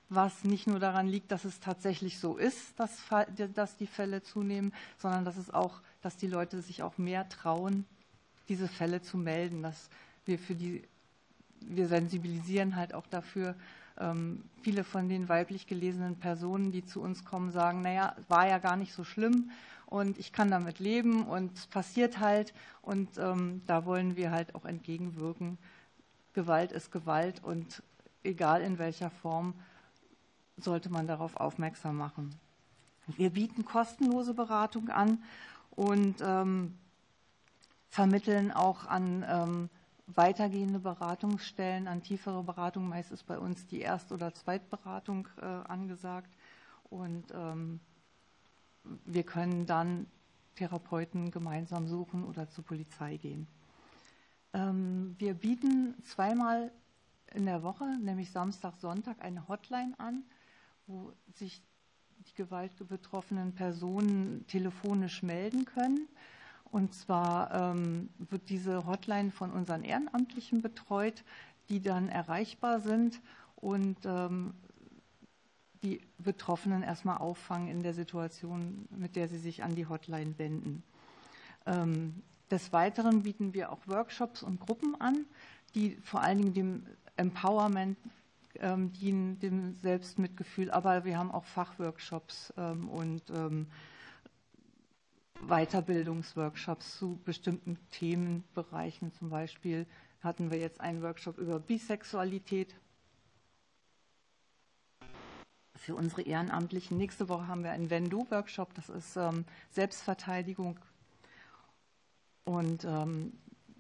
[0.10, 3.00] was nicht nur daran liegt, dass es tatsächlich so ist, dass,
[3.54, 7.86] dass die Fälle zunehmen, sondern dass es auch, dass die Leute sich auch mehr trauen,
[8.50, 9.90] diese Fälle zu melden, dass
[10.26, 10.84] wir für die
[11.62, 13.56] wir sensibilisieren halt auch dafür,
[14.00, 18.58] ähm, viele von den weiblich gelesenen Personen, die zu uns kommen, sagen, naja, war ja
[18.58, 19.52] gar nicht so schlimm
[19.86, 24.56] und ich kann damit leben und es passiert halt und ähm, da wollen wir halt
[24.56, 25.58] auch entgegenwirken.
[26.34, 27.84] Gewalt ist Gewalt und
[28.24, 29.54] egal in welcher Form
[30.58, 32.36] sollte man darauf aufmerksam machen.
[33.18, 35.24] Wir bieten kostenlose Beratung an
[35.72, 36.78] und ähm,
[37.90, 39.70] vermitteln auch an ähm,
[40.16, 42.88] weitergehende Beratungsstellen, an tiefere Beratung.
[42.88, 46.34] Meist ist bei uns die Erst- oder Zweitberatung äh, angesagt.
[46.90, 47.80] Und ähm,
[49.06, 50.08] wir können dann
[50.56, 53.48] Therapeuten gemeinsam suchen oder zur Polizei gehen.
[54.54, 56.72] Ähm, wir bieten zweimal
[57.34, 60.24] in der Woche, nämlich Samstag, Sonntag, eine Hotline an,
[60.88, 61.62] wo sich
[62.28, 66.08] die gewaltbetroffenen Personen telefonisch melden können.
[66.72, 71.24] Und zwar ähm, wird diese Hotline von unseren Ehrenamtlichen betreut,
[71.70, 73.20] die dann erreichbar sind
[73.56, 74.54] und ähm,
[75.84, 80.84] die Betroffenen erstmal auffangen in der Situation, mit der sie sich an die Hotline wenden.
[81.66, 85.26] Ähm, des Weiteren bieten wir auch Workshops und Gruppen an.
[85.76, 87.98] die vor allen Dingen dem Empowerment
[88.60, 90.72] ähm, dienen, dem Selbstmitgefühl.
[90.72, 93.68] Aber wir haben auch Fachworkshops ähm, und ähm,
[95.48, 99.14] Weiterbildungsworkshops zu bestimmten Themenbereichen.
[99.14, 99.86] Zum Beispiel
[100.22, 102.76] hatten wir jetzt einen Workshop über Bisexualität
[105.76, 106.98] für unsere Ehrenamtlichen.
[106.98, 110.78] Nächste Woche haben wir einen Wenn-Du-Workshop, das ist ähm, Selbstverteidigung.
[112.44, 113.34] Und ähm,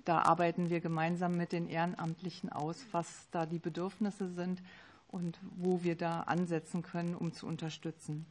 [0.06, 4.62] da arbeiten wir gemeinsam mit den Ehrenamtlichen aus, was da die Bedürfnisse sind
[5.08, 8.26] und wo wir da ansetzen können, um zu unterstützen.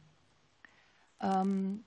[1.21, 1.83] Ähm,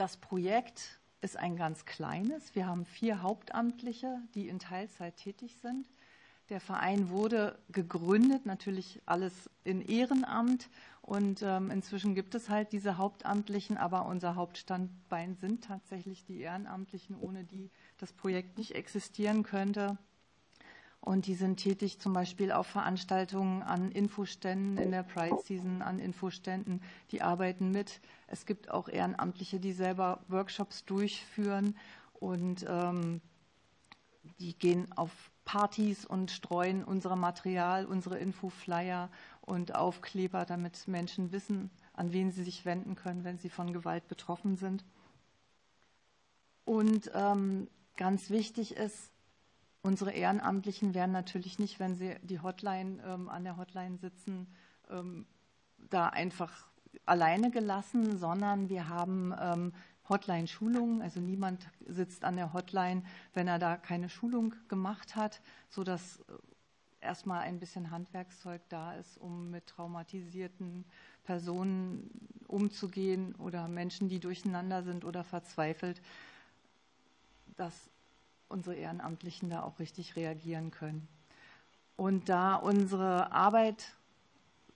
[0.00, 2.54] das Projekt ist ein ganz kleines.
[2.54, 5.90] Wir haben vier Hauptamtliche, die in Teilzeit tätig sind.
[6.48, 10.70] Der Verein wurde gegründet, natürlich alles in Ehrenamt.
[11.02, 17.14] Und ähm, inzwischen gibt es halt diese Hauptamtlichen, aber unser Hauptstandbein sind tatsächlich die Ehrenamtlichen,
[17.20, 19.98] ohne die das Projekt nicht existieren könnte.
[21.00, 25.98] Und die sind tätig zum Beispiel auf Veranstaltungen an Infoständen in der Pride Season, an
[25.98, 26.82] Infoständen.
[27.10, 28.00] Die arbeiten mit.
[28.26, 31.74] Es gibt auch Ehrenamtliche, die selber Workshops durchführen
[32.12, 33.22] und ähm,
[34.38, 35.10] die gehen auf
[35.44, 39.10] Partys und streuen unser Material, unsere Infoflyer
[39.40, 44.06] und Aufkleber, damit Menschen wissen, an wen sie sich wenden können, wenn sie von Gewalt
[44.06, 44.84] betroffen sind.
[46.64, 49.09] Und ähm, ganz wichtig ist,
[49.82, 54.46] Unsere Ehrenamtlichen werden natürlich nicht, wenn sie die Hotline ähm, an der Hotline sitzen,
[54.90, 55.26] ähm,
[55.88, 56.66] da einfach
[57.06, 59.72] alleine gelassen, sondern wir haben ähm,
[60.08, 61.00] Hotline-Schulungen.
[61.00, 65.40] Also niemand sitzt an der Hotline, wenn er da keine Schulung gemacht hat,
[65.70, 66.22] sodass äh,
[67.00, 70.84] erstmal ein bisschen Handwerkszeug da ist, um mit traumatisierten
[71.24, 72.10] Personen
[72.48, 76.02] umzugehen oder Menschen, die durcheinander sind oder verzweifelt.
[77.56, 77.89] Das
[78.50, 81.08] unsere Ehrenamtlichen da auch richtig reagieren können.
[81.96, 83.94] Und da unsere Arbeit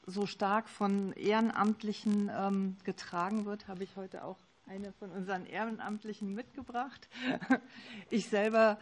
[0.06, 6.34] so stark von Ehrenamtlichen ähm, getragen wird, habe ich heute auch eine von unseren Ehrenamtlichen
[6.34, 7.08] mitgebracht.
[8.10, 8.78] Ich selber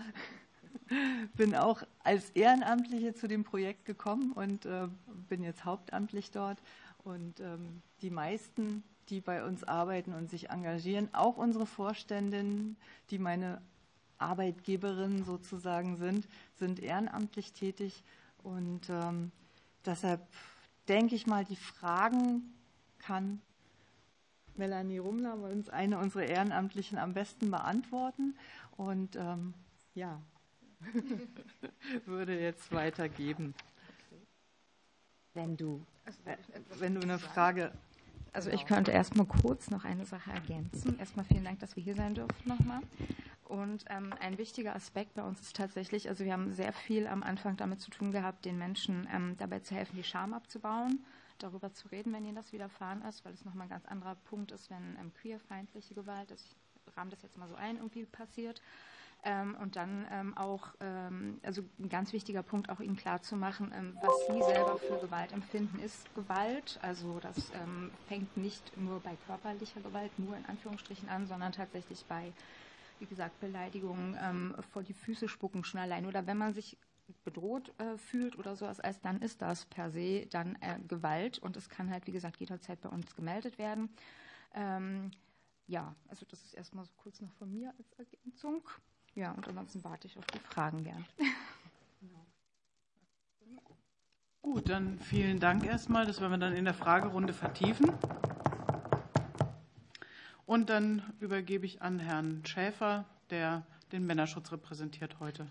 [1.36, 4.88] bin auch als Ehrenamtliche zu dem Projekt gekommen und äh,
[5.28, 6.58] bin jetzt hauptamtlich dort.
[7.04, 12.76] Und ähm, die meisten, die bei uns arbeiten und sich engagieren, auch unsere Vorständin,
[13.10, 13.60] die meine
[14.22, 16.26] Arbeitgeberinnen sozusagen sind,
[16.58, 18.02] sind ehrenamtlich tätig.
[18.42, 19.30] Und ähm,
[19.84, 20.20] deshalb
[20.88, 22.42] denke ich mal, die Fragen
[22.98, 23.40] kann
[24.56, 28.36] Melanie Rumler uns eine unserer Ehrenamtlichen am besten beantworten.
[28.76, 29.54] Und ähm,
[29.94, 30.20] ja,
[32.06, 33.54] würde jetzt weitergeben.
[35.34, 35.84] Wenn du,
[36.24, 36.36] äh,
[36.78, 37.72] wenn du eine Frage.
[38.34, 40.98] Also ich könnte erst mal kurz noch eine Sache ergänzen.
[40.98, 42.80] Erstmal vielen Dank, dass wir hier sein dürfen nochmal.
[43.44, 47.22] Und ähm, ein wichtiger Aspekt bei uns ist tatsächlich, also wir haben sehr viel am
[47.22, 51.04] Anfang damit zu tun gehabt, den Menschen ähm, dabei zu helfen, die Scham abzubauen,
[51.38, 54.52] darüber zu reden, wenn ihnen das widerfahren ist, weil es nochmal ein ganz anderer Punkt
[54.52, 58.62] ist, wenn ähm, queerfeindliche Gewalt, also ich rahme das jetzt mal so ein, irgendwie passiert.
[59.24, 63.96] Ähm, und dann ähm, auch, ähm, also ein ganz wichtiger Punkt, auch ihnen klarzumachen, ähm,
[64.02, 66.78] was sie selber für Gewalt empfinden, ist Gewalt.
[66.82, 67.52] Also das
[68.08, 72.32] fängt nicht nur bei körperlicher Gewalt, nur in Anführungsstrichen an, sondern tatsächlich bei
[73.02, 76.06] wie gesagt, Beleidigungen ähm, vor die Füße spucken schon allein.
[76.06, 76.78] Oder wenn man sich
[77.24, 81.56] bedroht äh, fühlt oder sowas, als dann ist das per se dann äh, Gewalt und
[81.56, 83.90] es kann halt, wie gesagt, jederzeit bei uns gemeldet werden.
[84.54, 85.10] Ähm,
[85.66, 88.62] ja, also das ist erstmal so kurz noch von mir als Ergänzung.
[89.14, 91.04] Ja, und ansonsten warte ich auf die Fragen gern.
[94.40, 96.06] Gut, dann vielen Dank erstmal.
[96.06, 97.92] Das werden wir dann in der Fragerunde vertiefen.
[100.46, 105.48] Und dann übergebe ich an Herrn Schäfer, der den Männerschutz repräsentiert heute.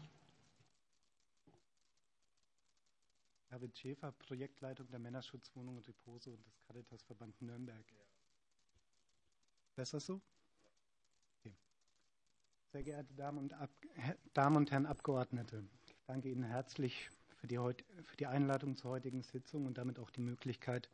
[3.49, 7.85] David Schäfer, Projektleitung der Männerschutzwohnung Repose und des Caritasverband Nürnberg.
[9.75, 10.21] Besser so?
[11.39, 11.53] Okay.
[12.71, 13.69] Sehr geehrte Damen und, Ab
[14.33, 19.21] Damen und Herren Abgeordnete, ich danke Ihnen herzlich für die, für die Einladung zur heutigen
[19.21, 20.89] Sitzung und damit auch die Möglichkeit,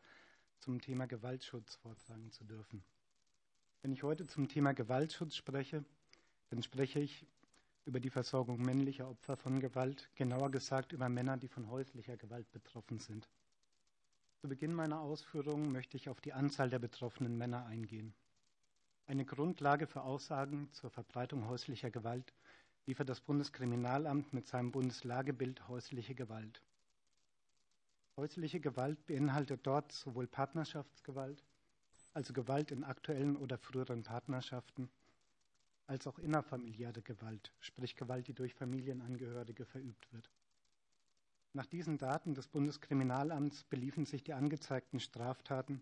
[0.59, 2.83] zum Thema Gewaltschutz vortragen zu dürfen.
[3.81, 5.85] Wenn ich heute zum Thema Gewaltschutz spreche,
[6.49, 7.25] dann spreche ich
[7.85, 12.51] über die Versorgung männlicher Opfer von Gewalt, genauer gesagt über Männer, die von häuslicher Gewalt
[12.51, 13.29] betroffen sind.
[14.41, 18.13] Zu Beginn meiner Ausführungen möchte ich auf die Anzahl der betroffenen Männer eingehen.
[19.05, 22.33] Eine Grundlage für Aussagen zur Verbreitung häuslicher Gewalt
[22.85, 26.61] liefert das Bundeskriminalamt mit seinem Bundeslagebild häusliche Gewalt.
[28.17, 31.41] Häusliche Gewalt beinhaltet dort sowohl Partnerschaftsgewalt
[32.17, 34.89] also Gewalt in aktuellen oder früheren Partnerschaften,
[35.85, 40.27] als auch innerfamiliäre Gewalt, sprich Gewalt, die durch Familienangehörige verübt wird.
[41.53, 45.79] Nach diesen Daten des Bundeskriminalamts beliefen sich die angezeigten Straftaten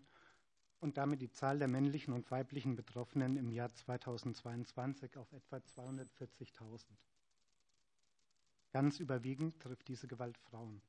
[0.80, 6.84] und damit die Zahl der männlichen und weiblichen Betroffenen im Jahr 2022 auf etwa 240.000.
[8.72, 10.82] Ganz überwiegend trifft diese Gewalt Frauen.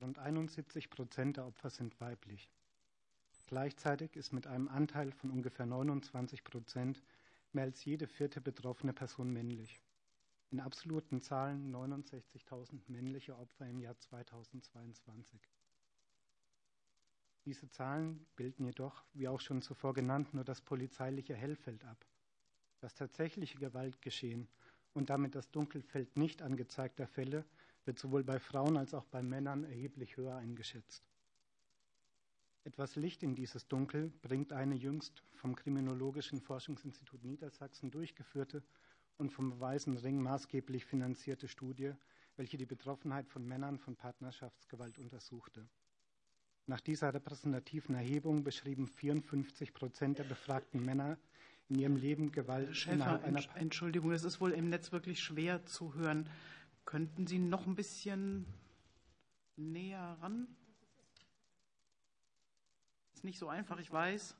[0.00, 2.50] Rund 71 Prozent der Opfer sind weiblich.
[3.54, 7.00] Gleichzeitig ist mit einem Anteil von ungefähr 29 Prozent
[7.52, 9.80] mehr als jede vierte betroffene Person männlich.
[10.50, 15.40] In absoluten Zahlen 69.000 männliche Opfer im Jahr 2022.
[17.44, 22.04] Diese Zahlen bilden jedoch, wie auch schon zuvor genannt, nur das polizeiliche Hellfeld ab.
[22.80, 24.48] Das tatsächliche Gewaltgeschehen
[24.94, 27.44] und damit das Dunkelfeld nicht angezeigter Fälle
[27.84, 31.13] wird sowohl bei Frauen als auch bei Männern erheblich höher eingeschätzt.
[32.64, 38.62] Etwas Licht in dieses Dunkel bringt eine jüngst vom Kriminologischen Forschungsinstitut Niedersachsen durchgeführte
[39.18, 41.92] und vom Weißen Ring maßgeblich finanzierte Studie,
[42.36, 45.68] welche die Betroffenheit von Männern von Partnerschaftsgewalt untersuchte.
[46.66, 51.18] Nach dieser repräsentativen Erhebung beschrieben 54 Prozent der befragten Männer
[51.68, 55.66] in ihrem Leben Gewalt Schäfer, innerhalb einer Entschuldigung, es ist wohl im Netz wirklich schwer
[55.66, 56.30] zu hören.
[56.86, 58.46] Könnten Sie noch ein bisschen
[59.56, 60.48] näher ran?
[63.24, 64.36] Ist nicht so einfach, ich weiß.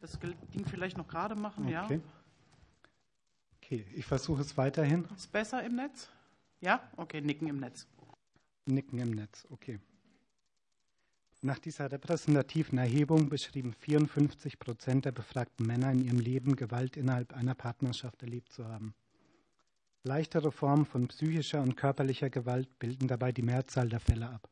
[0.00, 0.16] Das
[0.54, 1.72] Ding vielleicht noch gerade machen, okay.
[1.72, 1.88] ja?
[3.56, 5.04] Okay, ich versuche es weiterhin.
[5.16, 6.08] Ist besser im Netz?
[6.60, 6.80] Ja?
[6.96, 7.88] Okay, nicken im Netz.
[8.66, 9.80] Nicken im Netz, okay.
[11.42, 17.32] Nach dieser repräsentativen Erhebung beschrieben 54 Prozent der befragten Männer in ihrem Leben Gewalt innerhalb
[17.32, 18.94] einer Partnerschaft erlebt zu haben.
[20.04, 24.48] Leichtere Formen von psychischer und körperlicher Gewalt bilden dabei die Mehrzahl der Fälle ab.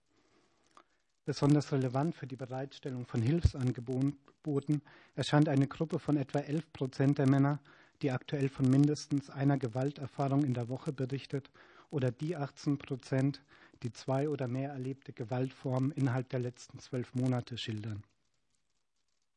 [1.29, 4.81] Besonders relevant für die Bereitstellung von Hilfsangeboten
[5.15, 7.61] erscheint eine Gruppe von etwa 11 Prozent der Männer,
[8.01, 11.51] die aktuell von mindestens einer Gewalterfahrung in der Woche berichtet,
[11.91, 13.43] oder die 18 Prozent,
[13.83, 18.03] die zwei oder mehr erlebte Gewaltformen innerhalb der letzten zwölf Monate schildern.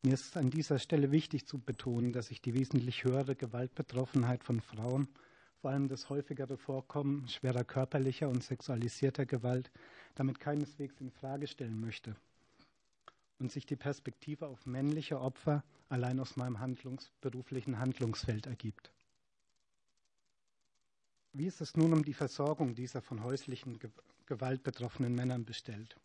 [0.02, 4.62] Mir ist an dieser Stelle wichtig zu betonen, dass ich die wesentlich höhere Gewaltbetroffenheit von
[4.62, 5.10] Frauen,
[5.60, 9.70] vor allem das häufigere Vorkommen schwerer körperlicher und sexualisierter Gewalt,
[10.16, 12.16] damit keineswegs in Frage stellen möchte
[13.40, 18.92] und sich die Perspektive auf männliche Opfer allein aus meinem Handlungs beruflichen Handlungsfeld ergibt.
[21.34, 23.80] Wie ist es nun um die Versorgung dieser von häuslichen
[24.26, 25.96] Gewalt betroffenen Männern bestellt?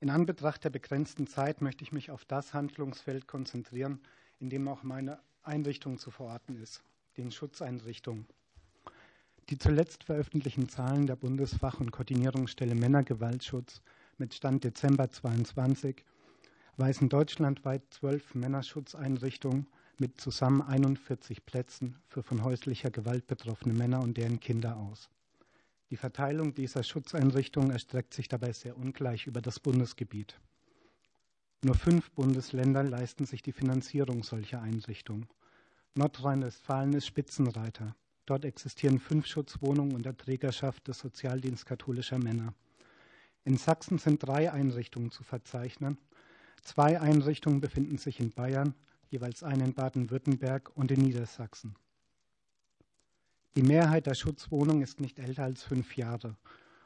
[0.00, 4.00] In Anbetracht der begrenzten Zeit möchte ich mich auf das Handlungsfeld konzentrieren,
[4.38, 6.82] in dem auch meine Einrichtung zu verorten ist,
[7.18, 8.26] den Schutzeinrichtungen.
[9.50, 13.82] Die zuletzt veröffentlichten Zahlen der Bundesfach- und Koordinierungsstelle Männergewaltschutz
[14.16, 16.04] mit Stand Dezember 2022
[16.76, 19.66] weisen deutschlandweit zwölf Männerschutzeinrichtungen
[19.98, 25.10] mit zusammen 41 Plätzen für von häuslicher Gewalt betroffene Männer und deren Kinder aus.
[25.90, 30.38] Die Verteilung dieser Schutzeinrichtungen erstreckt sich dabei sehr ungleich über das Bundesgebiet.
[31.64, 35.26] Nur fünf Bundesländer leisten sich die Finanzierung solcher Einrichtungen.
[35.96, 37.96] Nordrhein-Westfalen ist Spitzenreiter.
[38.26, 42.54] Dort existieren fünf Schutzwohnungen unter Trägerschaft des Sozialdienst katholischer Männer.
[43.44, 45.98] In Sachsen sind drei Einrichtungen zu verzeichnen.
[46.62, 48.74] Zwei Einrichtungen befinden sich in Bayern,
[49.08, 51.74] jeweils eine in Baden-Württemberg und in Niedersachsen.
[53.56, 56.36] Die Mehrheit der Schutzwohnungen ist nicht älter als fünf Jahre.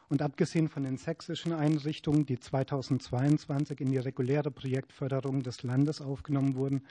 [0.09, 6.57] Und abgesehen von den sächsischen Einrichtungen, die 2022 in die reguläre Projektförderung des Landes aufgenommen
[6.57, 6.83] wurden,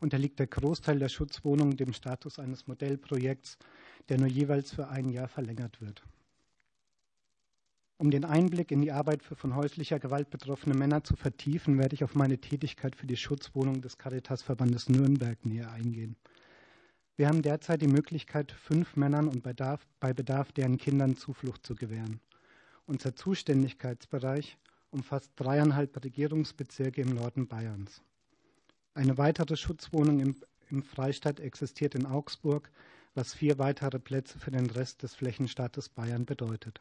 [0.00, 3.58] unterliegt der Großteil der Schutzwohnungen dem Status eines Modellprojekts,
[4.08, 6.02] der nur jeweils für ein Jahr verlängert wird.
[7.98, 11.94] Um den Einblick in die Arbeit für von häuslicher Gewalt betroffene Männer zu vertiefen, werde
[11.94, 16.16] ich auf meine Tätigkeit für die Schutzwohnung des Caritasverbandes Nürnberg näher eingehen.
[17.16, 21.64] Wir haben derzeit die Möglichkeit, fünf Männern und bei Bedarf, bei Bedarf deren Kindern Zuflucht
[21.64, 22.20] zu gewähren.
[22.86, 24.58] Unser Zuständigkeitsbereich
[24.90, 28.02] umfasst dreieinhalb Regierungsbezirke im Norden Bayerns.
[28.94, 30.36] Eine weitere Schutzwohnung im,
[30.68, 32.70] im Freistaat existiert in Augsburg,
[33.14, 36.80] was vier weitere Plätze für den Rest des Flächenstaates Bayern bedeutet.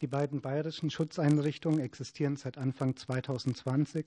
[0.00, 4.06] Die beiden bayerischen Schutzeinrichtungen existieren seit Anfang 2020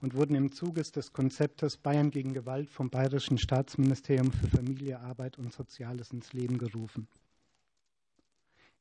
[0.00, 5.38] und wurden im Zuge des Konzeptes Bayern gegen Gewalt vom Bayerischen Staatsministerium für Familie, Arbeit
[5.38, 7.08] und Soziales ins Leben gerufen.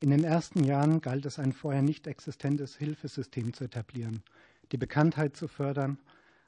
[0.03, 4.23] In den ersten Jahren galt es, ein vorher nicht existentes Hilfesystem zu etablieren,
[4.71, 5.99] die Bekanntheit zu fördern,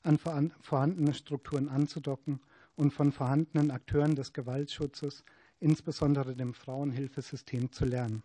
[0.02, 0.18] an
[0.60, 2.40] vorhandene Strukturen anzudocken
[2.76, 5.24] und von vorhandenen Akteuren des Gewaltschutzes,
[5.60, 8.24] insbesondere dem Frauenhilfesystem, zu lernen.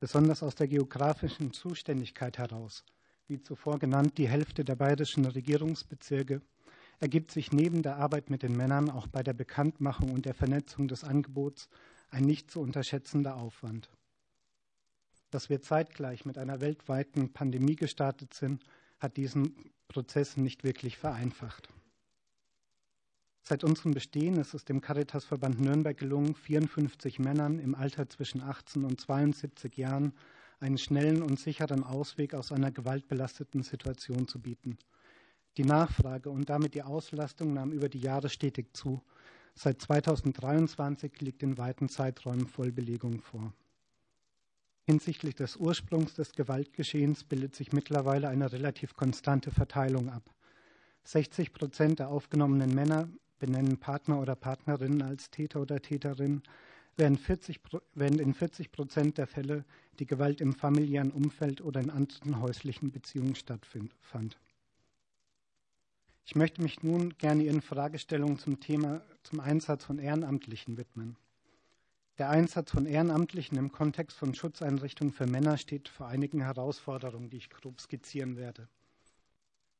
[0.00, 2.84] Besonders aus der geografischen Zuständigkeit heraus,
[3.28, 6.40] wie zuvor genannt, die Hälfte der bayerischen Regierungsbezirke
[6.98, 10.88] ergibt sich neben der Arbeit mit den Männern auch bei der Bekanntmachung und der Vernetzung
[10.88, 11.68] des Angebots
[12.12, 13.90] ein nicht zu unterschätzender Aufwand.
[15.30, 18.64] Dass wir zeitgleich mit einer weltweiten Pandemie gestartet sind,
[18.98, 21.68] hat diesen Prozess nicht wirklich vereinfacht.
[23.40, 28.84] Seit unserem Bestehen ist es dem Caritasverband Nürnberg gelungen, 54 Männern im Alter zwischen 18
[28.84, 30.12] und 72 Jahren
[30.60, 34.78] einen schnellen und sicheren Ausweg aus einer gewaltbelasteten Situation zu bieten.
[35.56, 39.02] Die Nachfrage und damit die Auslastung nahm über die Jahre stetig zu.
[39.54, 43.52] Seit 2023 liegt in weiten Zeiträumen Vollbelegung vor.
[44.84, 50.34] Hinsichtlich des Ursprungs des Gewaltgeschehens bildet sich mittlerweile eine relativ konstante Verteilung ab.
[51.04, 56.42] 60 Prozent der aufgenommenen Männer benennen Partner oder Partnerinnen als Täter oder Täterin,
[56.96, 57.60] während, 40,
[57.94, 59.64] während in 40 Prozent der Fälle
[59.98, 64.38] die Gewalt im familiären Umfeld oder in anderen häuslichen Beziehungen stattfand.
[66.24, 71.16] Ich möchte mich nun gerne Ihren Fragestellungen zum Thema zum Einsatz von Ehrenamtlichen widmen.
[72.18, 77.38] Der Einsatz von Ehrenamtlichen im Kontext von Schutzeinrichtungen für Männer steht vor einigen Herausforderungen, die
[77.38, 78.68] ich grob skizzieren werde.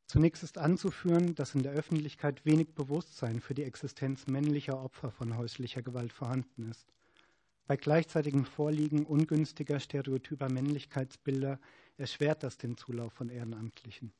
[0.06, 5.36] Zunächst ist anzuführen, dass in der Öffentlichkeit wenig Bewusstsein für die Existenz männlicher Opfer von
[5.36, 6.86] häuslicher Gewalt vorhanden ist.
[7.66, 11.60] Bei gleichzeitigem Vorliegen ungünstiger stereotyper Männlichkeitsbilder
[11.96, 14.12] erschwert das den Zulauf von Ehrenamtlichen.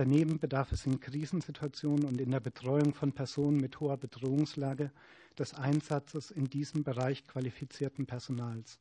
[0.00, 4.92] Daneben bedarf es in Krisensituationen und in der Betreuung von Personen mit hoher Bedrohungslage
[5.38, 8.80] des Einsatzes in diesem Bereich qualifizierten Personals.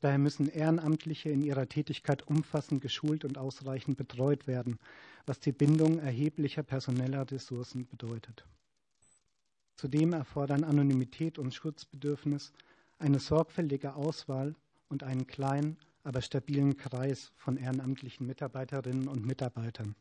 [0.00, 4.78] Daher müssen Ehrenamtliche in ihrer Tätigkeit umfassend geschult und ausreichend betreut werden,
[5.24, 8.44] was die Bindung erheblicher personeller Ressourcen bedeutet.
[9.76, 12.52] Zudem erfordern Anonymität und Schutzbedürfnis
[12.98, 14.54] eine sorgfältige Auswahl
[14.90, 19.96] und einen kleinen, aber stabilen Kreis von ehrenamtlichen Mitarbeiterinnen und Mitarbeitern.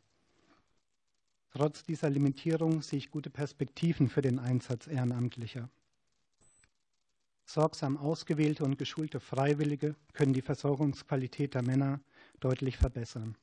[1.55, 5.69] Trotz dieser Limitierung sehe ich gute Perspektiven für den Einsatz Ehrenamtlicher.
[7.45, 11.99] Sorgsam ausgewählte und geschulte Freiwillige können die Versorgungsqualität der Männer
[12.39, 13.35] deutlich verbessern.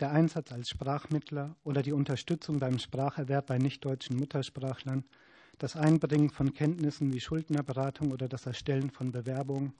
[0.00, 5.04] Der Einsatz als Sprachmittler oder die Unterstützung beim Spracherwerb bei nichtdeutschen Muttersprachlern,
[5.58, 9.74] das Einbringen von Kenntnissen wie Schuldnerberatung oder das Erstellen von Bewerbungen,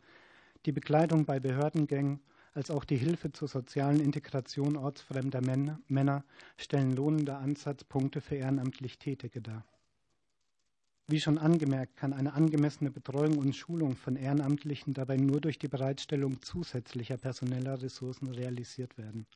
[0.64, 2.20] die Begleitung bei Behördengängen
[2.56, 5.42] als auch die Hilfe zur sozialen Integration ortsfremder
[5.88, 6.24] Männer
[6.56, 9.64] stellen lohnende Ansatzpunkte für ehrenamtlich Tätige dar.
[11.06, 15.68] Wie schon angemerkt, kann eine angemessene Betreuung und Schulung von Ehrenamtlichen dabei nur durch die
[15.68, 19.26] Bereitstellung zusätzlicher personeller Ressourcen realisiert werden.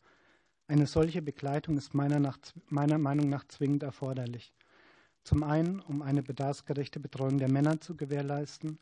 [0.67, 2.39] Eine solche Begleitung ist meiner, nach,
[2.71, 4.55] meiner, Meinung nach zwingend erforderlich.
[5.25, 8.79] Zum einen, um eine bedarfsgerechte Betreuung der Männer zu gewährleisten,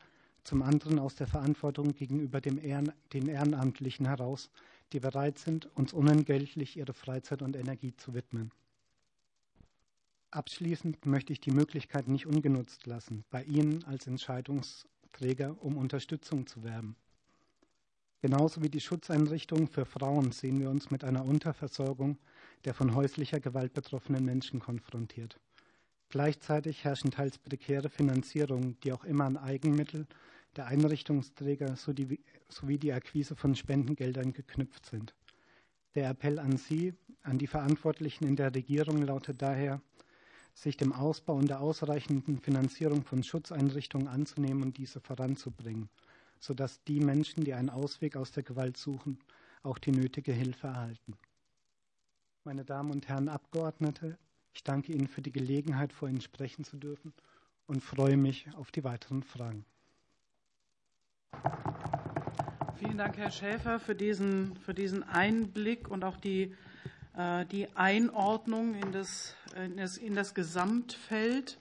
[0.49, 4.51] zum anderen aus der Verantwortung gegenüber Ehren, den Ehrenamtlichen heraus,
[4.94, 8.51] die bereit sind, uns unentgeltlich ihre Freizeit und Energie zu widmen.
[10.30, 16.64] Abschließend möchte ich die Möglichkeit nicht ungenutzt lassen, bei Ihnen als Entscheidungsträger um Unterstützung zu
[16.64, 16.96] werben.
[18.22, 22.16] Genauso wie die Schutzeinrichtungen für Frauen sehen wir uns mit einer Unterversorgung
[22.64, 25.38] der von häuslicher Gewalt betroffenen Menschen konfrontiert.
[26.09, 30.07] Gleichzeitig herrschen teils prekäre Finanzierungen, die auch immer an Eigenmittel
[30.57, 35.14] der Einrichtungsträger sowie die Akquise von Spendengeldern geknüpft sind.
[35.94, 39.80] Der Appell an Sie, an die Verantwortlichen in der Regierung lautet daher,
[40.55, 45.88] sich dem Ausbau und der ausreichenden Finanzierung von Schutzeinrichtungen anzunehmen und diese voranzubringen,
[46.40, 49.18] sodass die Menschen, die einen Ausweg aus der Gewalt suchen,
[49.62, 51.16] auch die nötige Hilfe erhalten.
[52.44, 54.18] Meine Damen und Herren Abgeordnete,
[54.53, 57.12] ich danke Ihnen für die Gelegenheit, vor Ihnen sprechen zu dürfen
[57.66, 59.64] und freue mich auf die weiteren Fragen.
[62.79, 66.55] Vielen Dank, Herr Schäfer, für diesen, für diesen Einblick und auch die
[67.16, 71.59] äh, die Einordnung in das, in das, in das Gesamtfeld.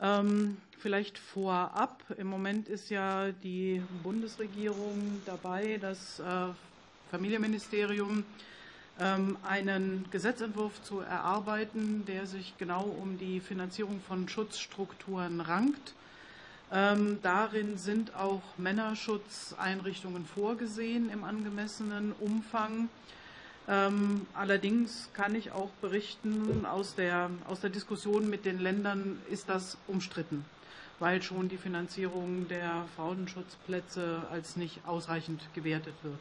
[0.00, 2.02] Ähm, vielleicht vorab.
[2.16, 6.24] Im Moment ist ja die Bundesregierung dabei, das äh,
[7.10, 8.24] Familienministerium
[8.98, 15.94] ähm, einen Gesetzentwurf zu erarbeiten, der sich genau um die Finanzierung von Schutzstrukturen rankt.
[16.72, 22.88] Ähm, darin sind auch Männerschutzeinrichtungen vorgesehen im angemessenen Umfang.
[23.68, 29.48] Ähm, allerdings kann ich auch berichten, aus der, aus der Diskussion mit den Ländern ist
[29.48, 30.44] das umstritten,
[30.98, 36.20] weil schon die Finanzierung der Frauenschutzplätze als nicht ausreichend gewertet wird.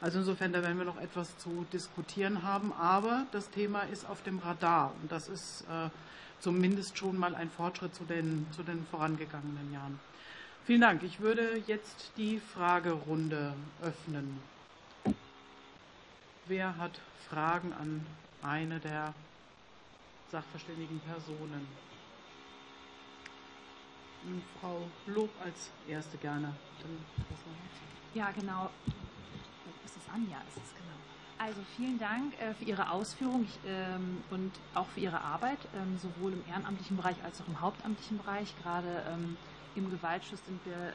[0.00, 2.72] Also insofern, da werden wir noch etwas zu diskutieren haben.
[2.72, 5.88] Aber das Thema ist auf dem Radar und das ist äh,
[6.40, 9.98] zumindest schon mal ein Fortschritt zu den, zu den vorangegangenen Jahren.
[10.64, 11.02] Vielen Dank.
[11.02, 14.40] Ich würde jetzt die Fragerunde öffnen.
[16.46, 18.06] Wer hat Fragen an
[18.42, 19.14] eine der
[20.30, 21.66] sachverständigen Personen.
[24.60, 26.54] Frau Lob als Erste gerne.
[28.14, 28.70] ja, genau.
[29.84, 30.38] Ist es Anja?
[30.48, 31.07] Ist es genau.
[31.38, 36.32] Also vielen Dank äh, für Ihre Ausführung ähm, und auch für Ihre Arbeit, ähm, sowohl
[36.32, 38.52] im ehrenamtlichen Bereich als auch im hauptamtlichen Bereich.
[38.60, 39.36] Gerade ähm,
[39.76, 40.92] im Gewaltschutz sind wir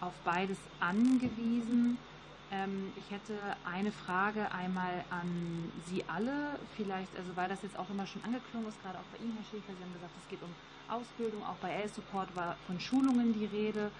[0.00, 1.98] auf beides angewiesen.
[2.96, 3.34] Ich hätte
[3.68, 8.68] eine Frage einmal an Sie alle, vielleicht, also weil das jetzt auch immer schon angeklungen
[8.68, 10.54] ist, gerade auch bei Ihnen, Herr Schäfer, Sie haben gesagt, es geht um
[10.88, 13.90] Ausbildung, auch bei L-Support war von Schulungen die Rede.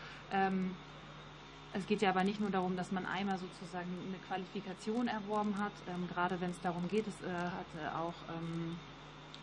[1.78, 5.70] Es geht ja aber nicht nur darum, dass man einmal sozusagen eine Qualifikation erworben hat,
[5.88, 8.76] ähm, gerade wenn es darum geht, es äh, hat auch, ähm,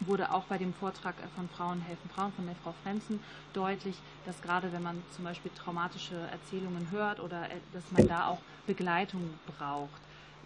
[0.02, 3.22] wurde auch bei dem Vortrag von Frauen helfen Frauen von der Frau Frenzen
[3.54, 8.28] deutlich, dass gerade wenn man zum Beispiel traumatische Erzählungen hört oder äh, dass man da
[8.28, 9.22] auch Begleitung
[9.58, 10.02] braucht.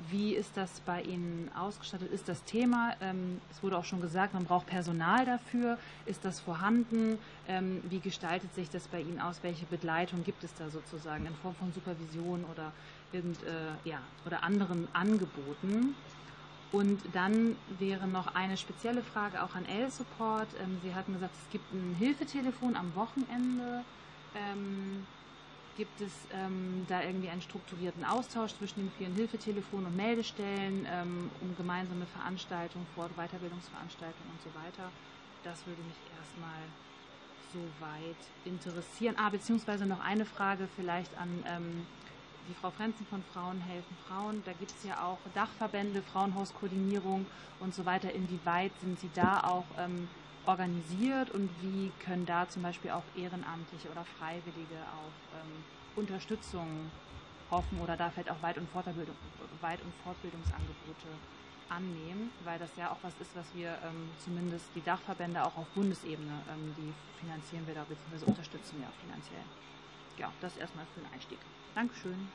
[0.07, 2.11] Wie ist das bei Ihnen ausgestattet?
[2.11, 2.93] Ist das Thema?
[3.01, 5.77] Ähm, es wurde auch schon gesagt, man braucht Personal dafür.
[6.05, 7.17] Ist das vorhanden?
[7.47, 9.39] Ähm, wie gestaltet sich das bei Ihnen aus?
[9.41, 12.71] Welche Begleitung gibt es da sozusagen in Form von Supervision oder,
[13.11, 15.95] irgend, äh, ja, oder anderen Angeboten?
[16.71, 20.47] Und dann wäre noch eine spezielle Frage auch an L-Support.
[20.63, 23.83] Ähm, Sie hatten gesagt, es gibt ein Hilfetelefon am Wochenende.
[25.79, 31.31] Gibt es ähm, da irgendwie einen strukturierten Austausch zwischen den vielen Hilfetelefonen und Meldestellen, ähm,
[31.39, 34.91] um gemeinsame Veranstaltungen, Fort- Weiterbildungsveranstaltungen und so weiter?
[35.41, 36.73] Das würde mich erstmal
[37.53, 39.15] soweit interessieren.
[39.17, 41.87] Ah, beziehungsweise noch eine Frage vielleicht an ähm,
[42.45, 44.43] die Frau Frenzen von Frauen helfen Frauen.
[44.43, 48.13] Da gibt es ja auch Dachverbände, Frauenhauskoordinierung und so weiter.
[48.13, 50.09] Inwieweit sind Sie da auch ähm,
[50.49, 55.63] organisiert und wie können da zum Beispiel auch Ehrenamtliche oder Freiwillige auf ähm,
[55.95, 56.89] Unterstützung
[57.51, 59.15] hoffen oder da vielleicht auch Weit- und, Fortbildung,
[59.61, 61.09] Weit und Fortbildungsangebote
[61.69, 65.67] annehmen, weil das ja auch was ist, was wir ähm, zumindest die Dachverbände auch auf
[65.75, 68.25] Bundesebene, ähm, die finanzieren wir da bzw.
[68.25, 69.45] unterstützen wir auch finanziell.
[70.17, 71.37] Ja, das erstmal für den Einstieg.
[71.75, 72.27] Dankeschön.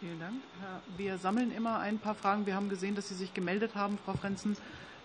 [0.00, 0.42] Vielen Dank.
[0.96, 2.44] Wir sammeln immer ein paar Fragen.
[2.44, 4.56] Wir haben gesehen, dass Sie sich gemeldet haben, Frau Frenzen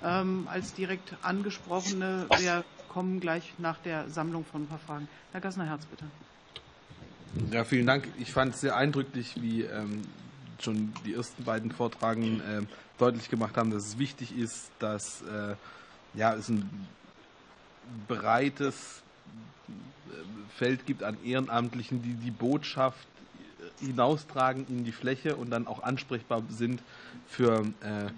[0.04, 2.28] ähm, als direkt angesprochene.
[2.38, 5.08] Wir kommen gleich nach der Sammlung von ein paar Fragen.
[5.32, 6.06] Herr Gassner-Herz, bitte.
[7.52, 8.08] Ja, vielen Dank.
[8.18, 10.02] Ich fand es sehr eindrücklich, wie ähm,
[10.60, 12.66] schon die ersten beiden Vortragenden äh,
[12.98, 15.56] deutlich gemacht haben, dass es wichtig ist, dass äh,
[16.14, 16.88] ja, es ein
[18.08, 19.04] breites
[19.68, 20.12] äh,
[20.58, 23.08] Feld gibt an Ehrenamtlichen, die die Botschaft
[23.80, 26.82] hinaustragen in die Fläche und dann auch ansprechbar sind
[27.28, 28.10] für äh,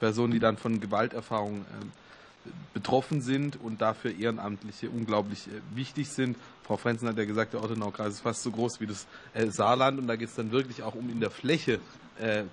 [0.00, 6.36] Personen, die dann von Gewalterfahrungen äh, betroffen sind und dafür Ehrenamtliche unglaublich äh, wichtig sind.
[6.64, 9.98] Frau Frenzen hat ja gesagt, der Ortenaukreis ist fast so groß wie das äh, Saarland
[9.98, 11.80] und da geht es dann wirklich auch um in der Fläche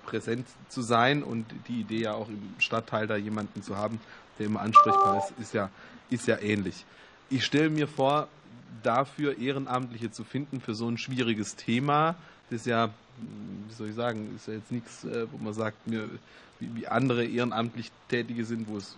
[0.04, 3.98] präsent zu sein und die Idee ja auch im Stadtteil da jemanden zu haben,
[4.38, 5.70] der immer ansprechbar ist, ist ja,
[6.08, 6.84] ist ja ähnlich.
[7.30, 8.28] Ich stelle mir vor,
[8.84, 12.14] dafür Ehrenamtliche zu finden für so ein schwieriges Thema,
[12.50, 15.76] das ist ja, wie soll ich sagen, ist ja jetzt nichts, wo man sagt,
[16.60, 18.96] wie andere ehrenamtlich Tätige sind, wo es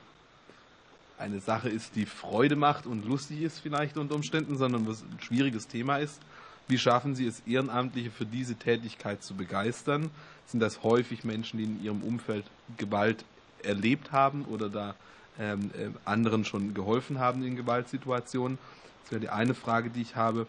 [1.18, 5.18] eine Sache ist, die Freude macht und lustig ist vielleicht unter Umständen, sondern was ein
[5.20, 6.20] schwieriges Thema ist.
[6.68, 10.10] Wie schaffen Sie es, Ehrenamtliche für diese Tätigkeit zu begeistern?
[10.46, 12.44] Sind das häufig Menschen, die in ihrem Umfeld
[12.76, 13.24] Gewalt
[13.62, 14.94] erlebt haben oder da
[15.40, 18.58] ähm, äh, anderen schon geholfen haben in Gewaltsituationen?
[19.02, 20.46] Das wäre die eine Frage, die ich habe.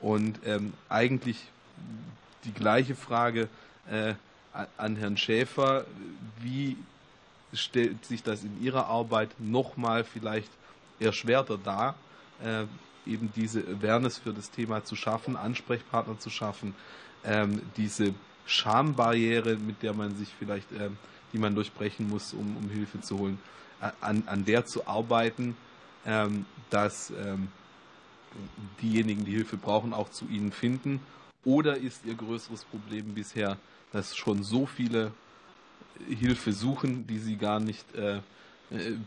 [0.00, 1.38] Und ähm, eigentlich
[2.44, 3.48] die gleiche Frage,
[3.90, 4.14] äh,
[4.76, 5.86] an Herrn Schäfer.
[6.40, 6.76] Wie
[7.52, 10.50] stellt sich das in Ihrer Arbeit nochmal vielleicht
[10.98, 11.94] erschwerter dar,
[12.42, 12.64] äh,
[13.06, 16.74] eben diese Awareness für das Thema zu schaffen, Ansprechpartner zu schaffen,
[17.24, 18.14] ähm, diese
[18.46, 20.90] Schambarriere, mit der man sich vielleicht, äh,
[21.32, 23.38] die man durchbrechen muss, um, um Hilfe zu holen,
[24.00, 25.56] an, an der zu arbeiten,
[26.04, 27.48] ähm, dass ähm,
[28.82, 31.00] diejenigen, die Hilfe brauchen, auch zu ihnen finden?
[31.44, 33.56] Oder ist Ihr größeres Problem bisher
[33.92, 35.12] dass schon so viele
[36.08, 38.22] Hilfe suchen, die sie gar nicht äh, äh,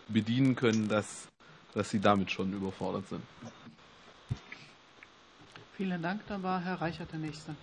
[0.07, 1.27] bedienen können, dass,
[1.73, 3.21] dass sie damit schon überfordert sind.
[5.77, 6.21] Vielen Dank.
[6.27, 7.55] Dann war Herr Reichert der Nächste.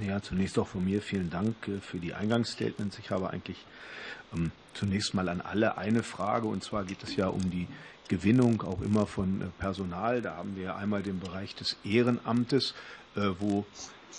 [0.00, 2.98] Ja, zunächst auch von mir vielen Dank äh, für die Eingangsstatements.
[2.98, 3.64] Ich habe eigentlich
[4.34, 7.66] ähm, zunächst mal an alle eine Frage, und zwar geht es ja um die
[8.08, 10.20] Gewinnung auch immer von äh, Personal.
[10.22, 12.74] Da haben wir einmal den Bereich des Ehrenamtes,
[13.16, 13.64] äh, wo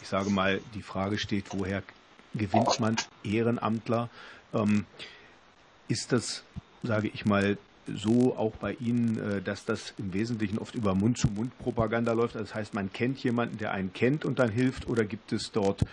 [0.02, 1.84] ich sage mal, die Frage steht, woher
[2.34, 4.10] gewinnt man Ehrenamtler?
[4.52, 4.86] Ähm,
[5.88, 6.44] ist das,
[6.82, 12.14] sage ich mal, so auch bei Ihnen, äh, dass das im Wesentlichen oft über Mund-zu-Mund-Propaganda
[12.14, 12.34] läuft?
[12.34, 15.86] Das heißt, man kennt jemanden, der einen kennt und dann hilft, oder gibt es dort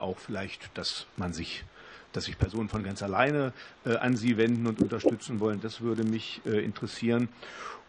[0.00, 1.64] auch vielleicht, dass man sich
[2.12, 3.52] dass sich Personen von ganz alleine
[3.84, 5.60] äh, an Sie wenden und unterstützen wollen.
[5.60, 7.28] Das würde mich äh, interessieren.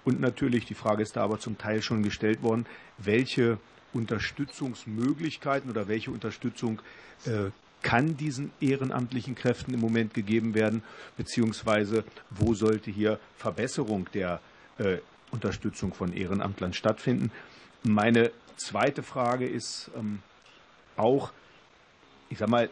[0.06, 2.66] Und natürlich, die Frage ist da aber zum Teil schon gestellt worden,
[2.98, 3.58] welche
[3.94, 6.82] Unterstützungsmöglichkeiten oder welche Unterstützung
[7.26, 7.52] äh,
[7.82, 10.84] kann diesen ehrenamtlichen Kräften im Moment gegeben werden,
[11.18, 14.40] beziehungsweise wo sollte hier Verbesserung der
[15.32, 17.32] Unterstützung von Ehrenamtlern stattfinden.
[17.84, 20.20] Meine zweite Frage ist ähm,
[20.96, 21.32] auch,
[22.30, 22.70] ich sage mal,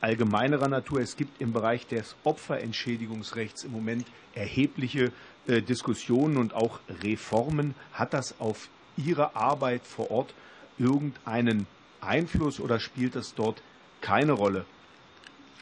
[0.00, 1.00] allgemeinerer Natur.
[1.00, 5.12] Es gibt im Bereich des Opferentschädigungsrechts im Moment erhebliche
[5.46, 7.74] äh, Diskussionen und auch Reformen.
[7.92, 10.34] Hat das auf Ihre Arbeit vor Ort
[10.78, 11.66] irgendeinen
[12.00, 13.62] Einfluss oder spielt das dort
[14.00, 14.64] keine Rolle?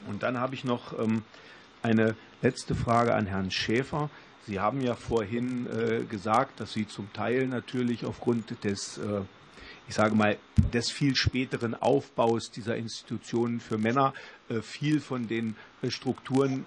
[0.06, 1.22] Und dann habe ich noch ähm,
[1.82, 4.10] eine letzte Frage an Herrn Schäfer.
[4.46, 9.20] Sie haben ja vorhin äh, gesagt, dass Sie zum Teil natürlich aufgrund des, äh,
[9.88, 10.36] ich sage mal,
[10.72, 14.12] des viel späteren Aufbaus dieser Institutionen für Männer
[14.62, 15.56] viel von den
[15.88, 16.66] Strukturen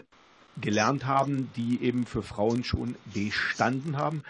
[0.59, 4.23] gelernt haben, die eben für Frauen schon bestanden haben.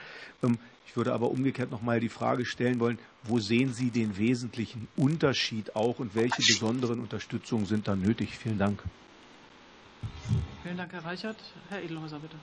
[0.43, 4.17] Ähm, ich würde aber umgekehrt noch mal die Frage stellen wollen, wo sehen Sie den
[4.17, 8.37] wesentlichen Unterschied auch und welche besonderen Unterstützungen sind da nötig?
[8.37, 8.83] Vielen Dank.
[10.63, 11.37] Vielen Dank, Herr Reichert.
[11.69, 12.35] Herr Edelhäuser, bitte.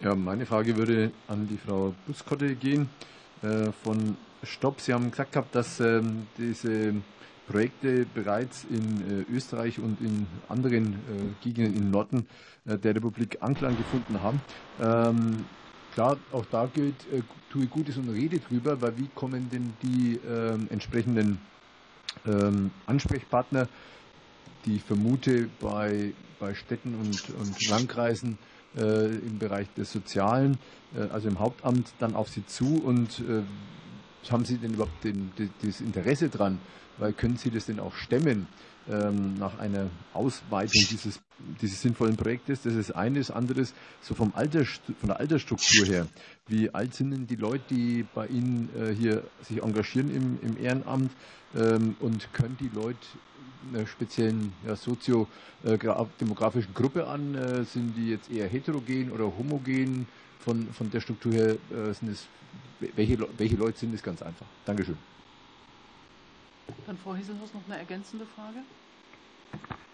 [0.00, 2.88] Ja, meine Frage würde an die Frau Buskotte gehen
[3.42, 4.16] äh, von
[4.46, 4.80] Stopp.
[4.80, 6.94] Sie haben gesagt gehabt, dass ähm, diese
[7.46, 12.26] Projekte bereits in äh, Österreich und in anderen äh, Gegenden im Norden
[12.66, 14.40] äh, der Republik Anklang gefunden haben.
[14.80, 15.44] Ähm,
[15.94, 20.16] klar, auch da gilt, äh, tue Gutes und rede drüber, weil wie kommen denn die
[20.16, 21.38] äh, entsprechenden
[22.26, 23.68] ähm, Ansprechpartner,
[24.64, 28.38] die ich vermute bei, bei Städten und, und Landkreisen
[28.76, 30.58] äh, im Bereich des Sozialen,
[30.96, 33.22] äh, also im Hauptamt, dann auf sie zu und
[34.30, 36.58] haben Sie denn überhaupt den, das Interesse dran?
[36.98, 38.46] Weil können Sie das denn auch stemmen?
[38.90, 41.20] ähm, nach einer Ausweitung dieses,
[41.60, 42.62] dieses sinnvollen Projektes.
[42.62, 43.30] Das ist eines.
[43.30, 46.06] Anderes, so vom Alter, von der Altersstruktur her.
[46.46, 50.56] Wie alt sind denn die Leute, die bei Ihnen äh, hier sich engagieren im, im
[50.62, 51.10] Ehrenamt?
[51.54, 52.98] Ähm, und können die Leute
[53.72, 57.34] einer speziellen ja, soziodemografischen Gruppe an?
[57.34, 60.06] Äh, sind die jetzt eher heterogen oder homogen?
[60.46, 62.28] Von, von der Struktur her äh, sind es,
[62.78, 64.46] welche, welche Leute sind es ganz einfach?
[64.64, 64.96] Dankeschön.
[66.86, 68.58] Dann Frau Hieselhaus noch eine ergänzende Frage.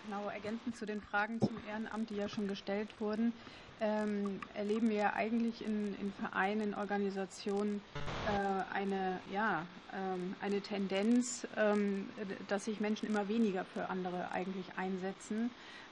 [0.04, 3.32] Genau, ergänzend zu den Fragen zum Ehrenamt, die ja schon gestellt wurden,
[3.80, 7.80] ähm, erleben wir eigentlich in, in Vereinen, Organisationen
[8.26, 12.10] äh, eine, ja, ähm, eine Tendenz, ähm,
[12.48, 15.50] dass sich Menschen immer weniger für andere eigentlich einsetzen.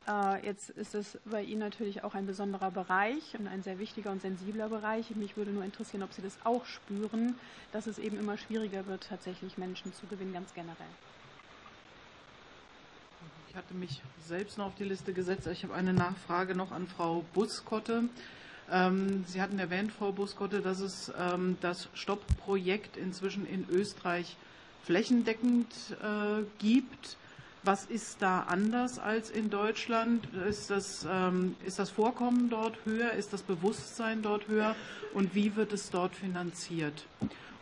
[0.09, 4.11] Äh, jetzt ist es bei Ihnen natürlich auch ein besonderer Bereich und ein sehr wichtiger
[4.11, 5.15] und sensibler Bereich.
[5.15, 7.35] Mich würde nur interessieren, ob Sie das auch spüren,
[7.73, 10.77] dass es eben immer schwieriger wird, tatsächlich Menschen zu gewinnen, ganz generell.
[13.49, 15.47] Ich hatte mich selbst noch auf die Liste gesetzt.
[15.49, 18.05] Ich habe eine Nachfrage noch an Frau Buskotte.
[18.71, 24.37] Ähm, Sie hatten erwähnt, Frau Buskotte, dass es ähm, das Stopp-Projekt inzwischen in Österreich
[24.85, 27.17] flächendeckend äh, gibt.
[27.63, 30.27] Was ist da anders als in Deutschland?
[30.49, 33.13] Ist das, ähm, ist das Vorkommen dort höher?
[33.13, 34.75] Ist das Bewusstsein dort höher?
[35.13, 37.05] Und wie wird es dort finanziert?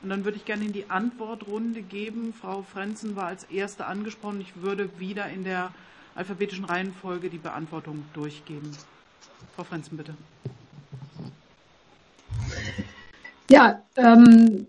[0.01, 2.33] Und dann würde ich gerne in die Antwortrunde geben.
[2.33, 4.41] Frau Frenzen war als Erste angesprochen.
[4.41, 5.73] Ich würde wieder in der
[6.15, 8.71] alphabetischen Reihenfolge die Beantwortung durchgeben.
[9.57, 10.15] Frau Frenzen, bitte.
[13.51, 14.69] Ja, ähm,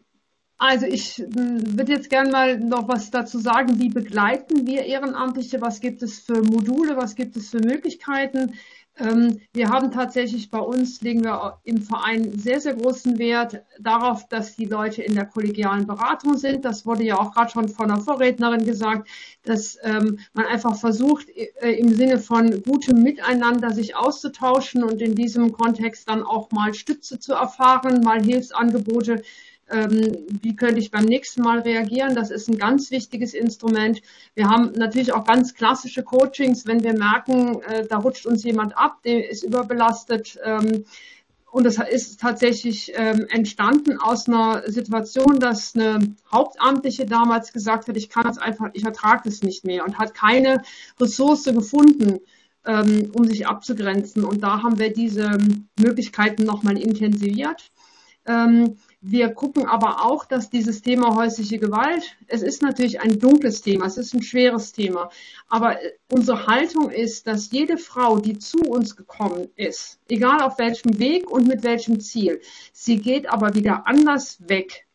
[0.59, 5.61] also ich hm, würde jetzt gerne mal noch was dazu sagen, wie begleiten wir Ehrenamtliche,
[5.61, 8.53] was gibt es für Module, was gibt es für Möglichkeiten.
[8.97, 14.27] Ähm, wir haben tatsächlich bei uns, legen wir im Verein sehr, sehr großen Wert darauf,
[14.27, 16.65] dass die Leute in der kollegialen Beratung sind.
[16.65, 19.07] Das wurde ja auch gerade schon von der Vorrednerin gesagt,
[19.43, 25.15] dass ähm, man einfach versucht, äh, im Sinne von gutem Miteinander sich auszutauschen und in
[25.15, 29.23] diesem Kontext dann auch mal Stütze zu erfahren, mal Hilfsangebote ähm,
[29.71, 32.15] wie könnte ich beim nächsten Mal reagieren.
[32.15, 34.01] Das ist ein ganz wichtiges Instrument.
[34.35, 38.77] Wir haben natürlich auch ganz klassische Coachings, wenn wir merken, äh, da rutscht uns jemand
[38.77, 40.39] ab, der ist überbelastet.
[40.43, 40.85] Ähm,
[41.51, 47.97] und das ist tatsächlich ähm, entstanden aus einer Situation, dass eine Hauptamtliche damals gesagt hat,
[47.97, 50.61] ich kann das einfach, ich ertrage das nicht mehr und hat keine
[50.99, 52.19] Ressource gefunden,
[52.65, 54.23] ähm, um sich abzugrenzen.
[54.23, 55.37] Und da haben wir diese
[55.79, 57.71] Möglichkeiten nochmal intensiviert.
[59.01, 63.85] Wir gucken aber auch, dass dieses Thema häusliche Gewalt, es ist natürlich ein dunkles Thema,
[63.85, 65.09] es ist ein schweres Thema,
[65.47, 70.59] aber äh, unsere Haltung ist, dass jede Frau, die zu uns gekommen ist, egal auf
[70.59, 72.41] welchem Weg und mit welchem Ziel,
[72.73, 74.85] sie geht aber wieder anders weg,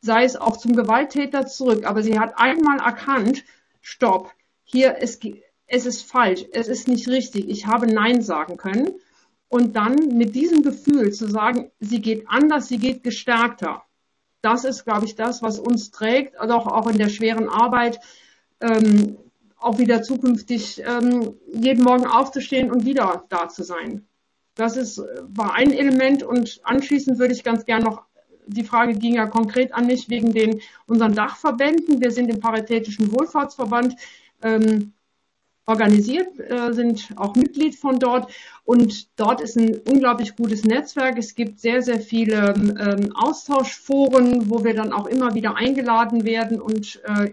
[0.00, 3.44] sei es auch zum Gewalttäter zurück, aber sie hat einmal erkannt,
[3.80, 4.32] stopp,
[4.64, 5.20] hier, es,
[5.68, 8.90] es ist falsch, es ist nicht richtig, ich habe Nein sagen können.
[9.52, 13.82] Und dann mit diesem Gefühl zu sagen, sie geht anders, sie geht gestärkter.
[14.40, 18.00] Das ist, glaube ich, das, was uns trägt, also auch, in der schweren Arbeit,
[18.62, 19.18] ähm,
[19.58, 24.06] auch wieder zukünftig ähm, jeden Morgen aufzustehen und wieder da zu sein.
[24.54, 28.06] Das ist, war ein Element und anschließend würde ich ganz gern noch,
[28.46, 32.00] die Frage ging ja konkret an mich wegen den unseren Dachverbänden.
[32.00, 33.96] Wir sind im Paritätischen Wohlfahrtsverband
[34.42, 34.94] ähm,
[35.66, 38.32] organisiert, äh, sind auch Mitglied von dort
[38.64, 41.18] und dort ist ein unglaublich gutes Netzwerk.
[41.18, 46.60] Es gibt sehr, sehr viele ähm, Austauschforen, wo wir dann auch immer wieder eingeladen werden
[46.60, 47.32] und äh,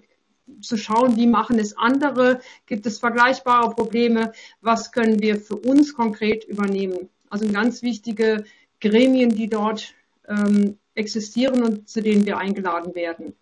[0.61, 5.93] zu schauen, wie machen es andere, gibt es vergleichbare Probleme, was können wir für uns
[5.93, 7.09] konkret übernehmen.
[7.29, 8.43] Also ganz wichtige
[8.81, 9.93] Gremien, die dort
[10.27, 13.33] ähm, existieren und zu denen wir eingeladen werden.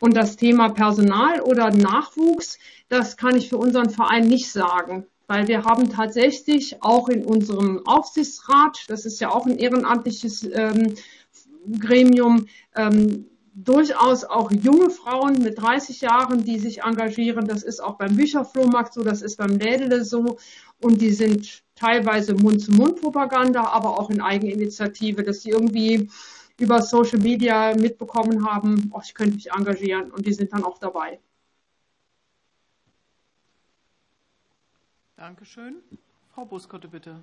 [0.00, 5.48] Und das Thema Personal oder Nachwuchs, das kann ich für unseren Verein nicht sagen, weil
[5.48, 10.94] wir haben tatsächlich auch in unserem Aufsichtsrat, das ist ja auch ein ehrenamtliches ähm,
[11.78, 12.46] Gremium,
[12.76, 13.26] ähm,
[13.64, 17.46] durchaus auch junge Frauen mit 30 Jahren, die sich engagieren.
[17.46, 20.38] Das ist auch beim Bücherflohmarkt so, das ist beim Lädele so.
[20.80, 26.08] Und die sind teilweise Mund-zu-Mund-Propaganda, aber auch in Eigeninitiative, dass sie irgendwie
[26.58, 30.78] über Social Media mitbekommen haben, oh, ich könnte mich engagieren und die sind dann auch
[30.78, 31.20] dabei.
[35.16, 35.82] Dankeschön.
[36.34, 37.22] Frau Buskotte, bitte.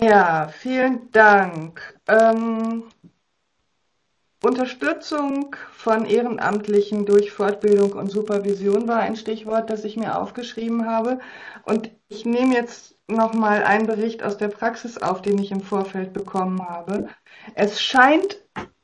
[0.00, 1.98] Ja, vielen Dank.
[2.06, 2.84] Ähm,
[4.42, 11.18] Unterstützung von Ehrenamtlichen durch Fortbildung und Supervision war ein Stichwort, das ich mir aufgeschrieben habe.
[11.64, 16.12] Und ich nehme jetzt nochmal einen Bericht aus der Praxis auf, den ich im Vorfeld
[16.12, 17.08] bekommen habe.
[17.54, 18.38] Es scheint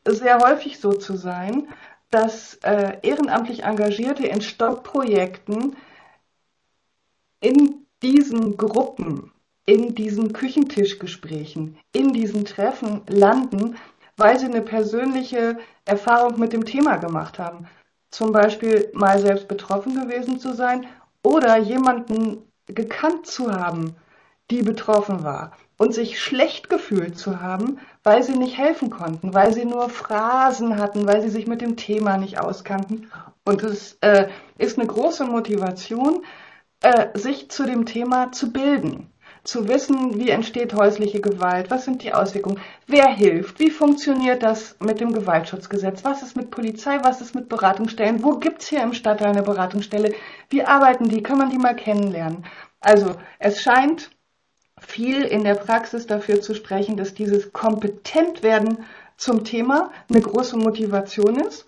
[0.06, 1.68] sehr häufig so zu sein,
[2.10, 5.76] dass äh, ehrenamtlich Engagierte in Stoppprojekten
[7.40, 9.32] in diesen Gruppen,
[9.66, 13.76] in diesen Küchentischgesprächen, in diesen Treffen landen,
[14.16, 17.66] weil sie eine persönliche Erfahrung mit dem Thema gemacht haben.
[18.10, 20.86] Zum Beispiel mal selbst betroffen gewesen zu sein
[21.22, 23.96] oder jemanden gekannt zu haben,
[24.50, 29.52] die betroffen war und sich schlecht gefühlt zu haben, weil sie nicht helfen konnten, weil
[29.52, 33.10] sie nur Phrasen hatten, weil sie sich mit dem Thema nicht auskannten.
[33.44, 34.28] Und es äh,
[34.58, 36.24] ist eine große Motivation,
[36.82, 39.10] äh, sich zu dem Thema zu bilden,
[39.44, 44.76] zu wissen, wie entsteht häusliche Gewalt, was sind die Auswirkungen, wer hilft, wie funktioniert das
[44.80, 48.82] mit dem Gewaltschutzgesetz, was ist mit Polizei, was ist mit Beratungsstellen, wo gibt es hier
[48.82, 50.14] im Stadtteil eine Beratungsstelle,
[50.48, 52.44] wie arbeiten die, kann man die mal kennenlernen.
[52.80, 54.10] Also es scheint
[54.86, 58.84] viel in der Praxis dafür zu sprechen, dass dieses Kompetentwerden
[59.16, 61.66] zum Thema eine große Motivation ist.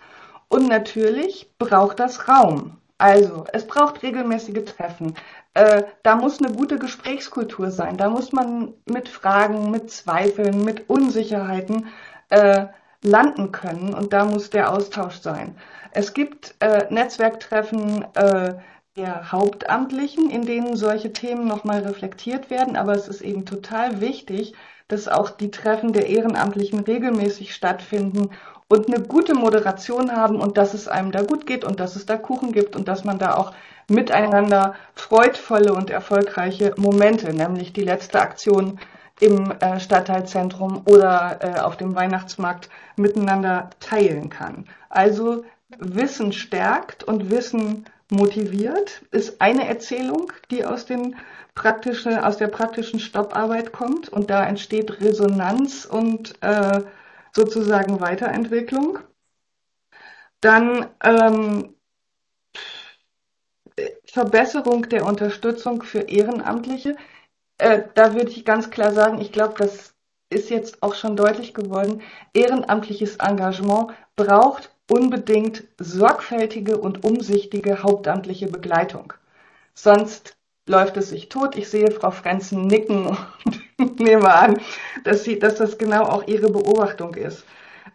[0.49, 2.79] Und natürlich braucht das Raum.
[2.97, 5.14] Also, es braucht regelmäßige Treffen.
[5.55, 7.97] Äh, da muss eine gute Gesprächskultur sein.
[7.97, 11.87] Da muss man mit Fragen, mit Zweifeln, mit Unsicherheiten
[12.31, 12.66] äh,
[13.03, 13.95] landen können.
[13.95, 15.57] Und da muss der Austausch sein.
[15.93, 18.55] Es gibt äh, Netzwerktreffen, äh,
[18.99, 22.76] der Hauptamtlichen, in denen solche Themen nochmal reflektiert werden.
[22.76, 24.55] Aber es ist eben total wichtig,
[24.88, 28.30] dass auch die Treffen der Ehrenamtlichen regelmäßig stattfinden
[28.68, 32.07] und eine gute Moderation haben und dass es einem da gut geht und dass es
[32.07, 33.53] da Kuchen gibt und dass man da auch
[33.88, 38.78] miteinander freudvolle und erfolgreiche Momente, nämlich die letzte Aktion
[39.20, 44.66] im äh, Stadtteilzentrum oder äh, auf dem Weihnachtsmarkt miteinander teilen kann.
[44.90, 45.44] Also
[45.78, 51.17] Wissen stärkt und Wissen motiviert, ist eine Erzählung, die aus, den
[51.55, 56.83] praktische, aus der praktischen Stopparbeit kommt und da entsteht Resonanz und äh,
[57.33, 58.99] sozusagen Weiterentwicklung.
[60.41, 61.75] Dann ähm,
[64.05, 66.97] Verbesserung der Unterstützung für Ehrenamtliche.
[67.59, 69.95] Äh, da würde ich ganz klar sagen, ich glaube, das
[70.31, 72.03] ist jetzt auch schon deutlich geworden.
[72.35, 79.12] Ehrenamtliches Engagement braucht unbedingt sorgfältige und umsichtige hauptamtliche Begleitung.
[79.74, 80.36] Sonst
[80.66, 81.57] läuft es sich tot.
[81.57, 83.16] Ich sehe Frau Frenzen nicken
[83.78, 84.61] und nehme an,
[85.05, 87.45] dass, sie, dass das genau auch ihre Beobachtung ist.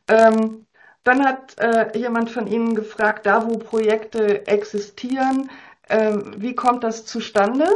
[0.08, 0.66] Ähm,
[1.04, 5.50] dann hat äh, jemand von Ihnen gefragt, da wo Projekte existieren,
[5.90, 7.68] äh, wie kommt das zustande?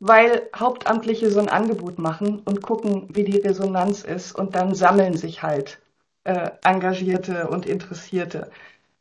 [0.00, 5.16] Weil Hauptamtliche so ein Angebot machen und gucken, wie die Resonanz ist und dann sammeln
[5.16, 5.78] sich halt
[6.24, 8.50] äh, Engagierte und Interessierte.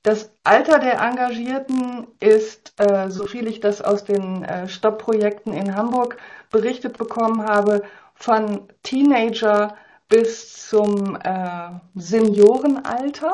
[0.04, 6.18] Das Alter der Engagierten ist, äh, so ich das aus den äh, Stoppprojekten in Hamburg
[6.50, 7.84] berichtet bekommen habe,
[8.16, 9.76] von Teenager
[10.10, 13.34] bis zum äh, Seniorenalter,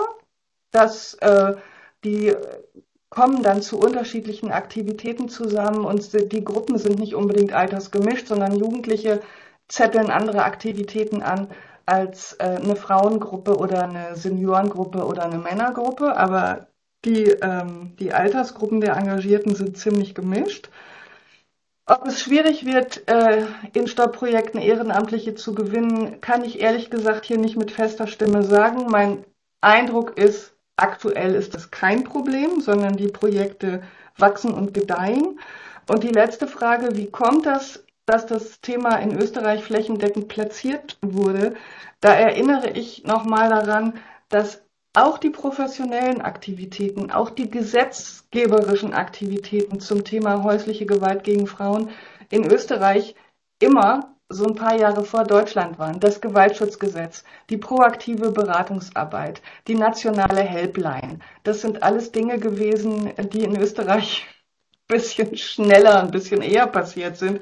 [0.72, 1.56] dass äh,
[2.04, 2.36] die
[3.10, 9.22] kommen dann zu unterschiedlichen Aktivitäten zusammen und die Gruppen sind nicht unbedingt altersgemischt, sondern Jugendliche
[9.68, 11.50] zetteln andere Aktivitäten an
[11.90, 16.68] als äh, eine Frauengruppe oder eine Seniorengruppe oder eine Männergruppe, aber
[17.04, 20.70] die, ähm, die Altersgruppen der Engagierten sind ziemlich gemischt.
[21.88, 27.40] Ob es schwierig wird, äh, in Stopprojekten Ehrenamtliche zu gewinnen, kann ich ehrlich gesagt hier
[27.40, 28.86] nicht mit fester Stimme sagen.
[28.92, 29.26] Mein
[29.62, 33.82] Eindruck ist, aktuell ist das kein Problem, sondern die Projekte
[34.18, 35.40] wachsen und gedeihen.
[35.90, 41.56] Und die letzte Frage, wie kommt das, dass das Thema in Österreich flächendeckend platziert wurde?
[42.02, 44.00] Da erinnere ich nochmal daran,
[44.30, 51.92] dass auch die professionellen Aktivitäten, auch die gesetzgeberischen Aktivitäten zum Thema häusliche Gewalt gegen Frauen
[52.30, 53.16] in Österreich
[53.60, 56.00] immer so ein paar Jahre vor Deutschland waren.
[56.00, 61.20] Das Gewaltschutzgesetz, die proaktive Beratungsarbeit, die nationale Helpline.
[61.44, 64.26] Das sind alles Dinge gewesen, die in Österreich
[64.90, 67.42] ein bisschen schneller, ein bisschen eher passiert sind.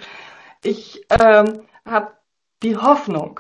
[0.63, 2.11] Ich ähm, habe
[2.63, 3.39] die Hoffnung,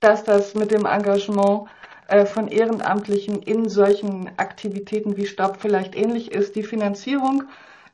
[0.00, 1.68] dass das mit dem Engagement
[2.08, 6.56] äh, von Ehrenamtlichen in solchen Aktivitäten wie Stab vielleicht ähnlich ist.
[6.56, 7.44] Die Finanzierung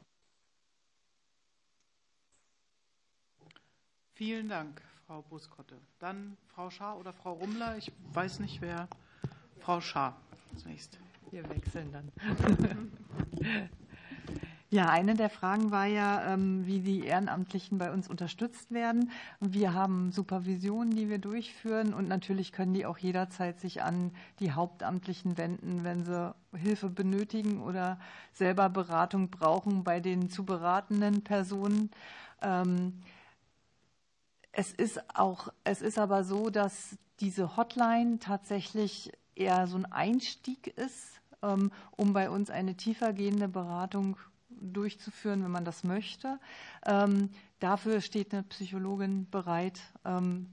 [4.14, 5.76] Vielen Dank, Frau Buskotte.
[6.00, 7.76] Dann Frau Schaar oder Frau Rummler.
[7.76, 8.88] Ich weiß nicht, wer.
[9.60, 10.16] Frau Schaar
[10.56, 10.98] zunächst.
[11.30, 12.10] Wir wechseln dann.
[14.70, 19.10] Ja, eine der Fragen war ja, ähm, wie die Ehrenamtlichen bei uns unterstützt werden.
[19.40, 24.52] Wir haben Supervisionen, die wir durchführen und natürlich können die auch jederzeit sich an die
[24.52, 27.98] Hauptamtlichen wenden, wenn sie Hilfe benötigen oder
[28.34, 31.90] selber Beratung brauchen bei den zu beratenden Personen.
[32.42, 33.00] Ähm,
[34.52, 40.66] es ist auch, es ist aber so, dass diese Hotline tatsächlich eher so ein Einstieg
[40.66, 44.18] ist, ähm, um bei uns eine tiefergehende Beratung
[44.60, 46.38] durchzuführen, wenn man das möchte.
[46.86, 47.30] Ähm,
[47.60, 50.46] dafür steht eine Psychologin bereit, ähm,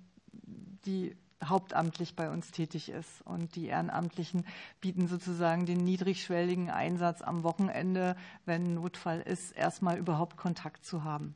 [0.85, 3.21] die hauptamtlich bei uns tätig ist.
[3.25, 4.45] Und die Ehrenamtlichen
[4.81, 11.35] bieten sozusagen den niedrigschwelligen Einsatz am Wochenende, wenn Notfall ist, erstmal überhaupt Kontakt zu haben.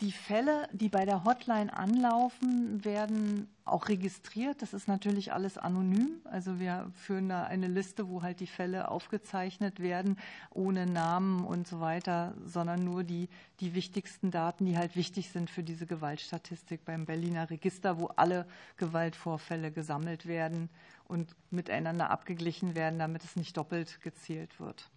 [0.00, 4.62] Die Fälle, die bei der Hotline anlaufen, werden auch registriert.
[4.62, 6.20] Das ist natürlich alles anonym.
[6.22, 10.16] Also wir führen da eine Liste, wo halt die Fälle aufgezeichnet werden,
[10.50, 13.28] ohne Namen und so weiter, sondern nur die,
[13.58, 18.46] die wichtigsten Daten, die halt wichtig sind für diese Gewaltstatistik beim Berliner Register, wo alle
[18.76, 20.70] Gewaltvorfälle gesammelt werden
[21.08, 24.88] und miteinander abgeglichen werden, damit es nicht doppelt gezählt wird.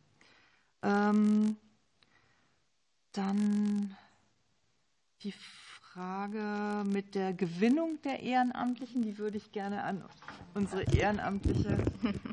[0.83, 1.57] Ähm,
[3.13, 3.97] dann
[5.23, 5.33] die
[5.93, 10.03] Frage mit der Gewinnung der Ehrenamtlichen, die würde ich gerne an
[10.53, 11.77] unsere ehrenamtliche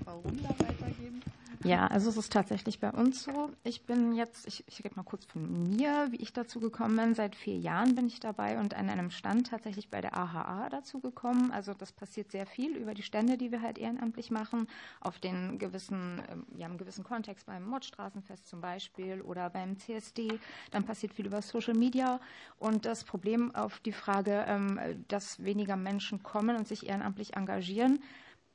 [0.05, 1.21] Frau Runder weitergeben.
[1.65, 3.51] Ja, also es ist tatsächlich bei uns so.
[3.65, 7.15] Ich bin jetzt, ich, ich rede mal kurz von mir, wie ich dazu gekommen bin.
[7.15, 11.01] Seit vier Jahren bin ich dabei und an einem Stand tatsächlich bei der AHA dazu
[11.01, 11.51] gekommen.
[11.51, 14.69] Also das passiert sehr viel über die Stände, die wir halt ehrenamtlich machen,
[15.01, 20.39] auf den gewissen, ähm, ja, im gewissen Kontext beim Mordstraßenfest zum Beispiel oder beim CSD.
[20.71, 22.21] Dann passiert viel über Social Media
[22.61, 27.99] und das Problem auf die Frage, ähm, dass weniger Menschen kommen und sich ehrenamtlich engagieren,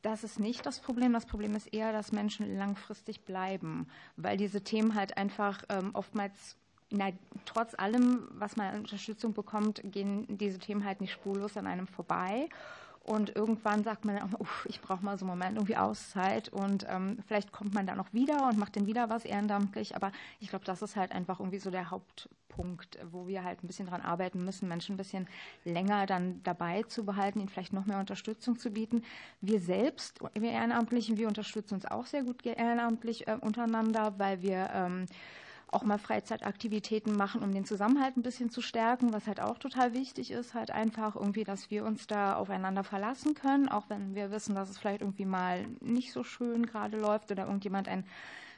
[0.04, 1.14] das ist nicht das Problem.
[1.14, 3.88] Das Problem ist eher, dass Menschen langfristig bleiben,
[4.18, 6.58] weil diese Themen halt einfach ähm, oftmals,
[6.91, 7.10] na,
[7.45, 11.88] trotz allem, was man an Unterstützung bekommt, gehen diese Themen halt nicht spurlos an einem
[11.88, 12.49] vorbei.
[13.04, 17.18] Und irgendwann sagt man, uff, ich brauche mal so einen Moment irgendwie Auszeit und ähm,
[17.28, 19.97] vielleicht kommt man da noch wieder und macht dann wieder was ehrenamtlich.
[19.97, 23.68] Aber ich glaube, das ist halt einfach irgendwie so der Hauptpunkt, wo wir halt ein
[23.68, 25.28] bisschen dran arbeiten müssen, Menschen ein bisschen
[25.66, 29.04] länger dann dabei zu behalten, ihnen vielleicht noch mehr Unterstützung zu bieten.
[29.41, 34.70] Wir selbst, wir Ehrenamtlichen, wir unterstützen uns auch sehr gut ehrenamtlich äh, untereinander, weil wir
[34.74, 35.08] ähm,
[35.74, 39.93] auch mal Freizeitaktivitäten machen, um den Zusammenhalt ein bisschen zu stärken, was halt auch total
[39.93, 44.32] wichtig ist, halt einfach irgendwie, dass wir uns da aufeinander verlassen können, auch wenn wir
[44.32, 48.05] wissen, dass es vielleicht irgendwie mal nicht so schön gerade läuft oder irgendjemand ein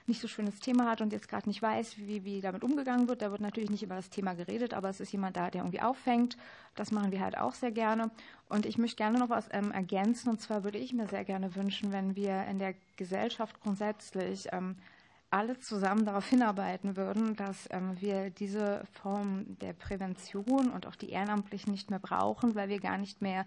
[0.08, 3.22] nicht so schönes Thema hat und jetzt gerade nicht weiß, wie, wie damit umgegangen wird.
[3.22, 5.82] Da wird natürlich nicht über das Thema geredet, aber es ist jemand da, der irgendwie
[5.82, 6.38] auffängt.
[6.76, 8.12] Das machen wir halt auch sehr gerne.
[8.48, 10.30] Und ich möchte gerne noch was ähm, ergänzen.
[10.30, 14.76] Und zwar würde ich mir sehr gerne wünschen, wenn wir in der Gesellschaft grundsätzlich ähm,
[15.36, 21.10] alle zusammen darauf hinarbeiten würden, dass ähm, wir diese Form der Prävention und auch die
[21.10, 23.46] Ehrenamtlichen nicht mehr brauchen, weil wir gar nicht mehr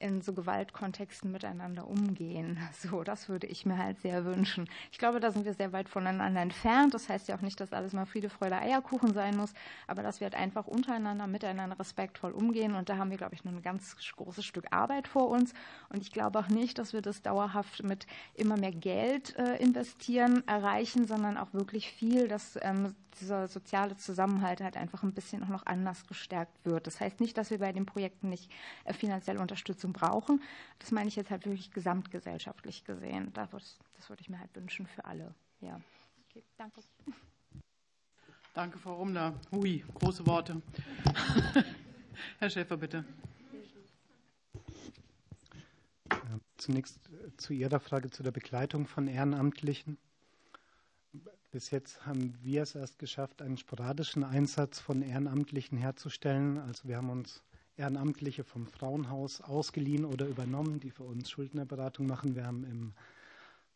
[0.00, 2.58] in so Gewaltkontexten miteinander umgehen.
[2.78, 4.68] So, das würde ich mir halt sehr wünschen.
[4.92, 6.94] Ich glaube, da sind wir sehr weit voneinander entfernt.
[6.94, 9.52] Das heißt ja auch nicht, dass alles mal Friede, Freude, Eierkuchen sein muss,
[9.88, 12.74] aber dass wir halt einfach untereinander miteinander respektvoll umgehen.
[12.74, 15.52] Und da haben wir, glaube ich, noch ein ganz großes Stück Arbeit vor uns.
[15.88, 20.46] Und ich glaube auch nicht, dass wir das dauerhaft mit immer mehr Geld äh, investieren
[20.46, 25.48] erreichen, sondern auch wirklich viel, dass ähm, dieser soziale Zusammenhalt halt einfach ein bisschen auch
[25.48, 26.86] noch anders gestärkt wird.
[26.86, 28.50] Das heißt nicht, dass wir bei den Projekten nicht
[28.84, 30.42] äh, finanzielle Unterstützung brauchen.
[30.78, 33.32] Das meine ich jetzt halt wirklich gesamtgesellschaftlich gesehen.
[33.34, 35.34] Das, das würde ich mir halt wünschen für alle.
[35.60, 35.80] Ja.
[36.28, 36.80] Okay, danke.
[38.54, 39.34] Danke, Frau Rumler.
[39.52, 40.60] Hui, große Worte.
[42.38, 43.04] Herr Schäfer, bitte.
[46.56, 49.96] Zunächst äh, zu Ihrer Frage zu der Begleitung von Ehrenamtlichen.
[51.50, 56.58] Bis jetzt haben wir es erst geschafft, einen sporadischen Einsatz von Ehrenamtlichen herzustellen.
[56.58, 57.42] Also wir haben uns
[57.78, 62.34] Ehrenamtliche vom Frauenhaus ausgeliehen oder übernommen, die für uns Schuldnerberatung machen.
[62.34, 62.92] Wir haben im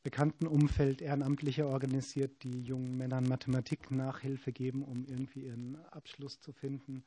[0.02, 6.52] bekannten Umfeld Ehrenamtliche organisiert, die jungen Männern Mathematik Nachhilfe geben, um irgendwie ihren Abschluss zu
[6.52, 7.04] finden.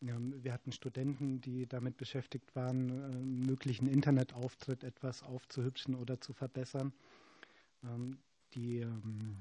[0.00, 6.92] Wir hatten Studenten, die damit beschäftigt waren, einen möglichen Internetauftritt etwas aufzuhübschen oder zu verbessern.
[7.84, 8.18] Ähm,
[8.54, 9.36] die ähm,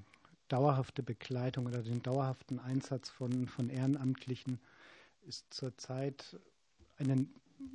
[0.52, 4.60] dauerhafte Begleitung oder den dauerhaften Einsatz von, von Ehrenamtlichen
[5.22, 6.40] ist zurzeit
[6.98, 7.28] eine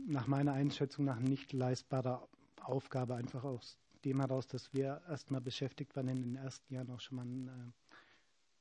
[0.07, 2.27] nach meiner Einschätzung nach nicht leistbare
[2.61, 7.01] Aufgabe, einfach aus dem heraus, dass wir erstmal beschäftigt waren in den ersten Jahren auch
[7.01, 7.72] schon mal äh,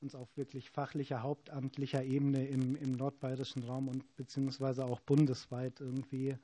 [0.01, 6.37] uns auf wirklich fachlicher, hauptamtlicher Ebene im, im nordbayerischen Raum und beziehungsweise auch bundesweit irgendwie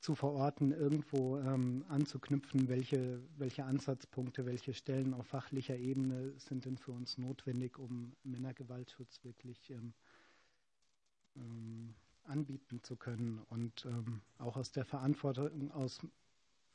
[0.00, 6.78] zu verorten, irgendwo ähm, anzuknüpfen, welche, welche Ansatzpunkte, welche Stellen auf fachlicher Ebene sind denn
[6.78, 9.92] für uns notwendig, um Männergewaltschutz wirklich ähm,
[11.36, 11.94] ähm,
[12.24, 13.40] anbieten zu können.
[13.48, 16.00] Und ähm, auch aus der Verantwortung aus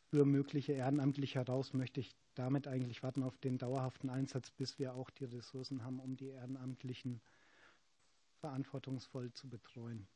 [0.09, 4.95] für mögliche Ehrenamtliche heraus möchte ich damit eigentlich warten auf den dauerhaften Einsatz, bis wir
[4.95, 7.21] auch die Ressourcen haben, um die Ehrenamtlichen
[8.39, 10.07] verantwortungsvoll zu betreuen.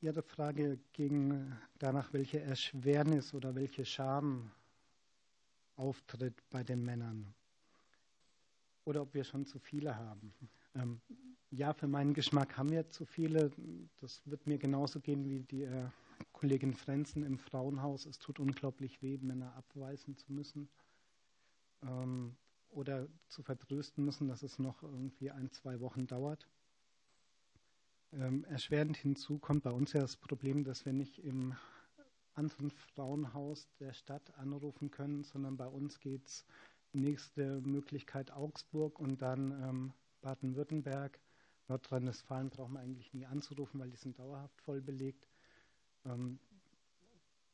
[0.00, 4.50] Ihre Frage ging danach, welche Erschwernis oder welche Scham
[5.76, 7.34] auftritt bei den Männern.
[8.84, 10.34] Oder ob wir schon zu viele haben.
[10.74, 11.00] Ähm,
[11.50, 13.50] ja, für meinen Geschmack haben wir zu viele.
[14.00, 15.88] Das wird mir genauso gehen wie die äh,
[16.32, 18.06] Kollegin Frenzen im Frauenhaus.
[18.06, 20.68] Es tut unglaublich weh, Männer abweisen zu müssen.
[21.82, 22.36] Ähm,
[22.70, 26.48] oder zu vertrösten müssen, dass es noch irgendwie ein, zwei Wochen dauert.
[28.20, 31.56] Ähm, erschwerend hinzu kommt bei uns ja das Problem, dass wir nicht im
[32.34, 36.46] anderen Frauenhaus der Stadt anrufen können, sondern bei uns geht es
[36.92, 41.18] nächste Möglichkeit Augsburg und dann ähm, Baden-Württemberg.
[41.66, 45.26] Nordrhein-Westfalen brauchen wir eigentlich nie anzurufen, weil die sind dauerhaft voll belegt.
[46.04, 46.38] Ähm,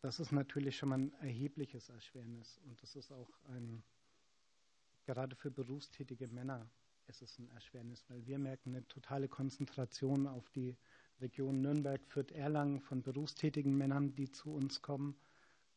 [0.03, 3.83] das ist natürlich schon mal ein erhebliches Erschwernis und das ist auch ein,
[5.07, 6.69] gerade für berufstätige Männer
[7.11, 10.77] ist es ein Erschwernis, weil wir merken eine totale Konzentration auf die
[11.21, 15.17] Region Nürnberg, Fürth, Erlangen von berufstätigen Männern, die zu uns kommen.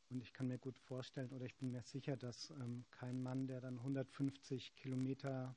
[0.10, 3.48] Und ich kann mir gut vorstellen oder ich bin mir sicher, dass ähm, kein Mann,
[3.48, 5.56] der dann 150 Kilometer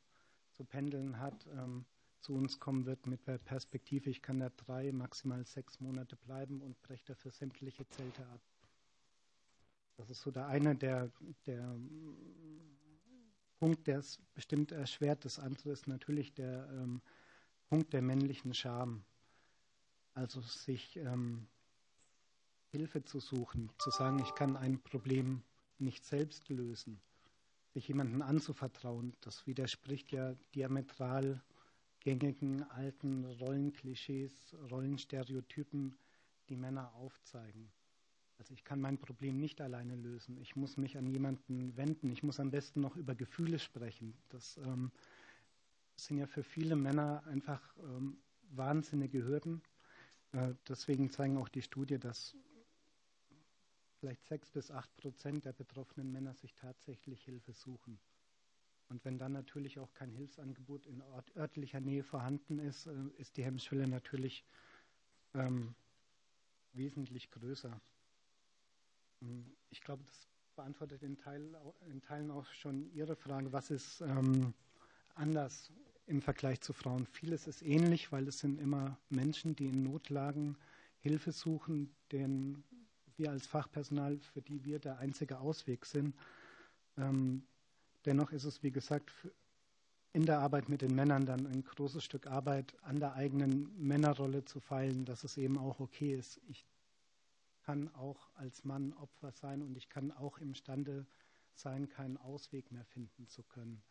[0.52, 1.84] zu pendeln hat, ähm,
[2.20, 6.62] zu uns kommen wird mit der Perspektive, ich kann da drei, maximal sechs Monate bleiben
[6.62, 8.40] und breche dafür sämtliche Zelte ab.
[9.98, 11.10] Das ist so der eine der,
[11.44, 11.78] der
[13.58, 15.24] Punkt, der es bestimmt erschwert.
[15.24, 17.00] Das andere ist natürlich der ähm,
[17.68, 19.04] Punkt der männlichen Scham.
[20.14, 21.46] Also sich ähm,
[22.68, 25.42] Hilfe zu suchen, zu sagen, ich kann ein Problem
[25.78, 27.00] nicht selbst lösen,
[27.74, 31.42] sich jemanden anzuvertrauen, das widerspricht ja diametral
[32.00, 35.98] gängigen alten Rollenklischees, Rollenstereotypen,
[36.48, 37.70] die Männer aufzeigen.
[38.38, 40.38] Also ich kann mein Problem nicht alleine lösen.
[40.40, 42.10] Ich muss mich an jemanden wenden.
[42.10, 44.14] Ich muss am besten noch über Gefühle sprechen.
[44.28, 44.92] Das ähm,
[45.96, 48.18] sind ja für viele Männer einfach ähm,
[48.50, 49.62] wahnsinnige Hürden.
[50.32, 52.36] Äh, deswegen zeigen auch die Studie, dass
[53.98, 57.98] vielleicht sechs bis acht Prozent der betroffenen Männer sich tatsächlich Hilfe suchen.
[58.88, 63.36] Und wenn dann natürlich auch kein Hilfsangebot in ort, örtlicher Nähe vorhanden ist, äh, ist
[63.36, 64.44] die Hemmschwelle natürlich
[65.34, 65.74] ähm,
[66.72, 67.80] wesentlich größer.
[69.22, 71.54] Ähm, ich glaube, das beantwortet in, Teil,
[71.90, 74.54] in, Teilen auch schon Ihre Frage, was ist ähm,
[75.14, 75.70] anders
[76.06, 77.06] im Vergleich zu Frauen.
[77.06, 80.56] Vieles ist ähnlich, weil es sind immer Menschen, die in Notlagen
[81.00, 82.64] Hilfe suchen, denen
[83.16, 86.14] wir als Fachpersonal, für die wir der einzige Ausweg sind.
[86.96, 87.42] Ähm,
[88.04, 89.12] dennoch ist es, wie gesagt,
[90.12, 94.44] in der Arbeit mit den Männern dann ein großes Stück Arbeit an der eigenen Männerrolle
[94.44, 96.40] zu feilen, dass es eben auch okay ist.
[96.48, 96.64] Ich
[97.66, 101.04] kann auch als Mann Opfer sein und ich kann auch imstande
[101.54, 103.82] sein, keinen Ausweg mehr finden zu können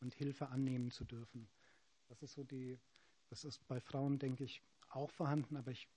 [0.00, 1.48] und Hilfe annehmen zu dürfen.
[2.08, 2.76] Das ist so die,
[3.28, 5.88] das ist bei Frauen, denke ich, auch vorhanden, aber ich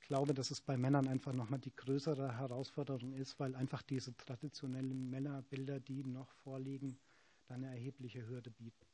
[0.00, 5.08] glaube, dass es bei Männern einfach nochmal die größere Herausforderung ist, weil einfach diese traditionellen
[5.08, 6.98] Männerbilder, die noch vorliegen,
[7.46, 8.86] dann eine erhebliche Hürde bieten.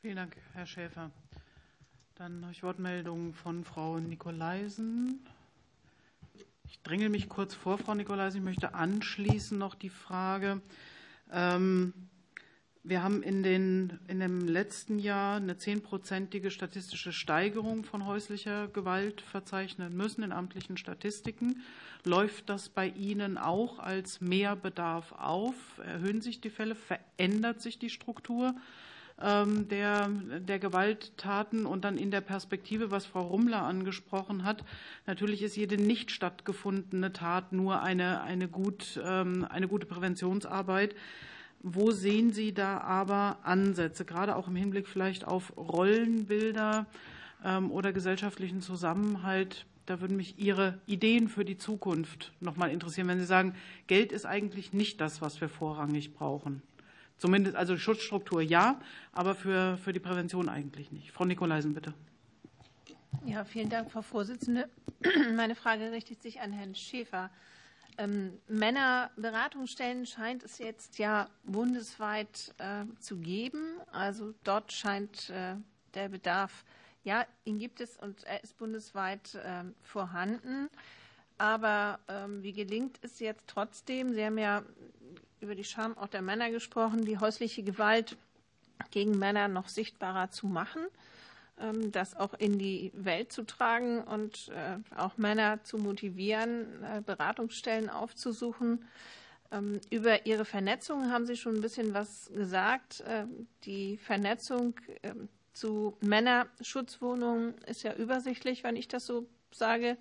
[0.00, 1.10] Vielen Dank, Herr Schäfer.
[2.18, 5.20] Dann habe ich Wortmeldungen von Frau Nikolaisen.
[6.68, 8.40] Ich dränge mich kurz vor, Frau Nikolaisen.
[8.40, 10.60] Ich möchte anschließen noch die Frage.
[11.30, 11.92] Ähm,
[12.82, 19.20] wir haben in, den, in dem letzten Jahr eine zehnprozentige statistische Steigerung von häuslicher Gewalt
[19.20, 21.62] verzeichnen müssen in amtlichen Statistiken.
[22.02, 25.54] Läuft das bei Ihnen auch als Mehrbedarf auf?
[25.84, 26.74] Erhöhen sich die Fälle?
[26.74, 28.56] Verändert sich die Struktur?
[29.20, 30.08] Ähm, der,
[30.38, 34.64] der Gewalttaten und dann in der Perspektive, was Frau Rummler angesprochen hat.
[35.06, 40.94] Natürlich ist jede nicht stattgefundene Tat nur eine, eine, gut, ähm, eine gute Präventionsarbeit.
[41.60, 46.86] Wo sehen Sie da aber Ansätze, gerade auch im Hinblick vielleicht auf Rollenbilder
[47.44, 49.66] ähm, oder gesellschaftlichen Zusammenhalt?
[49.86, 53.56] Da würden mich Ihre Ideen für die Zukunft noch mal interessieren, wenn Sie sagen,
[53.88, 56.62] Geld ist eigentlich nicht das, was wir vorrangig brauchen.
[57.18, 58.80] Zumindest, also Schutzstruktur ja,
[59.12, 61.12] aber für, für die Prävention eigentlich nicht.
[61.12, 61.92] Frau Nikolaisen, bitte.
[63.26, 64.68] Ja, vielen Dank, Frau Vorsitzende.
[65.34, 67.30] Meine Frage richtet sich an Herrn Schäfer.
[67.98, 73.74] Ähm, Männerberatungsstellen scheint es jetzt ja bundesweit äh, zu geben.
[73.90, 75.56] Also dort scheint äh,
[75.94, 76.64] der Bedarf,
[77.02, 80.68] ja, ihn gibt es und er ist bundesweit äh, vorhanden.
[81.38, 84.12] Aber ähm, wie gelingt es jetzt trotzdem?
[84.12, 84.62] Sie haben ja
[85.40, 88.16] über die Scham auch der Männer gesprochen, die häusliche Gewalt
[88.90, 90.82] gegen Männer noch sichtbarer zu machen,
[91.60, 97.00] ähm, das auch in die Welt zu tragen und äh, auch Männer zu motivieren, äh,
[97.00, 98.84] Beratungsstellen aufzusuchen.
[99.50, 103.02] Ähm, über Ihre Vernetzung haben Sie schon ein bisschen was gesagt.
[103.64, 104.74] Die Vernetzung
[105.54, 109.96] zu Männerschutzwohnungen ist ja übersichtlich, wenn ich das so sage.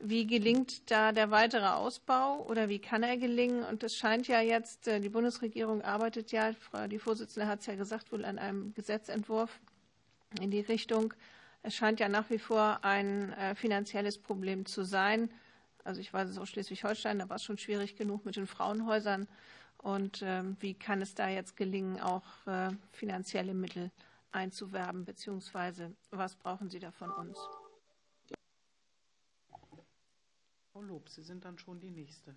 [0.00, 3.64] Wie gelingt da der weitere Ausbau oder wie kann er gelingen?
[3.64, 6.52] Und es scheint ja jetzt, äh, die Bundesregierung arbeitet ja,
[6.86, 9.58] die Vorsitzende hat es ja gesagt, wohl an einem Gesetzentwurf
[10.40, 11.14] in die Richtung.
[11.62, 15.30] Es scheint ja nach wie vor ein äh, finanzielles Problem zu sein.
[15.82, 19.26] Also ich weiß es aus Schleswig-Holstein, da war es schon schwierig genug mit den Frauenhäusern.
[19.78, 23.90] Und ähm, wie kann es da jetzt gelingen, auch äh, finanzielle Mittel
[24.30, 27.38] einzuwerben, beziehungsweise was brauchen Sie da von uns?
[30.78, 32.36] Frau Lob, Sie sind dann schon die Nächste.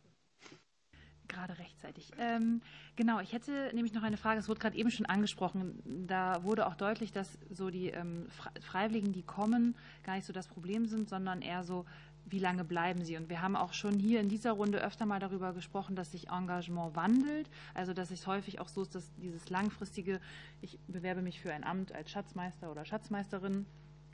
[1.28, 2.10] Gerade rechtzeitig.
[2.18, 2.62] Ähm,
[2.96, 4.40] genau, ich hätte nämlich noch eine Frage.
[4.40, 6.08] Es wurde gerade eben schon angesprochen.
[6.08, 8.26] Da wurde auch deutlich, dass so die ähm,
[8.62, 11.86] Freiwilligen, die kommen, gar nicht so das Problem sind, sondern eher so,
[12.26, 13.16] wie lange bleiben sie?
[13.16, 16.30] Und wir haben auch schon hier in dieser Runde öfter mal darüber gesprochen, dass sich
[16.30, 17.48] Engagement wandelt.
[17.76, 20.20] Also dass es häufig auch so ist, dass dieses langfristige,
[20.62, 23.68] ich bewerbe mich für ein Amt als Schatzmeister oder Schatzmeisterin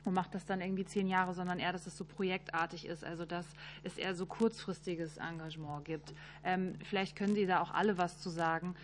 [0.08, 3.24] und macht das dann irgendwie zehn Jahre, sondern eher, dass es so projektartig ist, also
[3.24, 3.46] dass
[3.84, 6.14] es eher so kurzfristiges Engagement gibt.
[6.42, 8.74] Ähm, vielleicht können Sie da auch alle was zu sagen.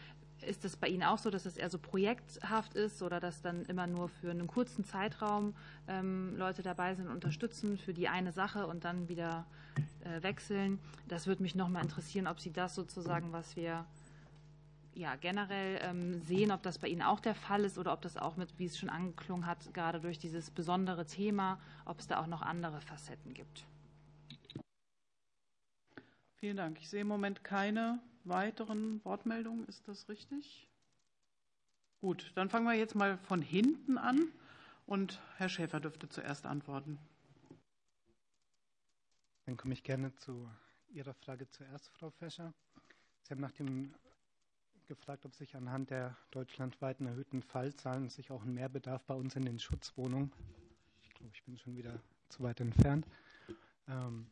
[0.47, 3.65] Ist es bei Ihnen auch so, dass es eher so projekthaft ist oder dass dann
[3.65, 5.55] immer nur für einen kurzen Zeitraum
[5.89, 9.47] ähm, Leute dabei sind, unterstützen für die eine Sache und dann wieder
[10.05, 10.79] äh, wechseln?
[11.09, 13.87] Das würde mich nochmal interessieren, ob Sie das sozusagen, was wir
[14.95, 18.17] ja, generell ähm, sehen, ob das bei Ihnen auch der Fall ist oder ob das
[18.17, 22.21] auch mit, wie es schon angeklungen hat, gerade durch dieses besondere Thema, ob es da
[22.21, 23.67] auch noch andere Facetten gibt.
[26.37, 26.79] Vielen Dank.
[26.81, 29.67] Ich sehe im Moment keine weiteren Wortmeldungen.
[29.67, 30.69] Ist das richtig?
[32.01, 34.29] Gut, dann fangen wir jetzt mal von hinten an
[34.87, 36.99] und Herr Schäfer dürfte zuerst antworten.
[39.47, 40.49] Dann komme ich gerne zu
[40.89, 42.53] Ihrer Frage zuerst, Frau Fescher.
[43.23, 43.95] Sie haben nach dem
[44.87, 49.45] gefragt, ob sich anhand der deutschlandweiten erhöhten Fallzahlen sich auch ein Mehrbedarf bei uns in
[49.45, 50.33] den Schutzwohnungen,
[51.03, 53.07] ich glaube, ich bin schon wieder zu weit entfernt,
[53.89, 54.27] ähm,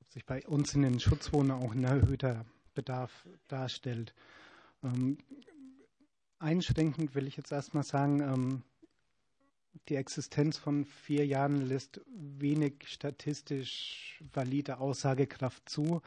[0.00, 2.44] ob sich bei uns in den Schutzwohnungen auch ein erhöhter
[2.74, 4.14] Bedarf darstellt.
[4.82, 5.18] Ähm,
[6.38, 8.62] einschränkend will ich jetzt erstmal sagen, ähm,
[9.88, 16.02] die Existenz von vier Jahren lässt wenig statistisch valide Aussagekraft zu.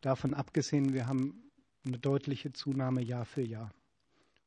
[0.00, 1.43] Davon abgesehen, wir haben
[1.84, 3.70] eine deutliche Zunahme Jahr für Jahr.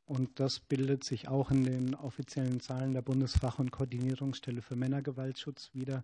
[0.06, 5.72] Und das bildet sich auch in den offiziellen Zahlen der Bundesfach- und Koordinierungsstelle für Männergewaltschutz
[5.74, 6.04] wieder.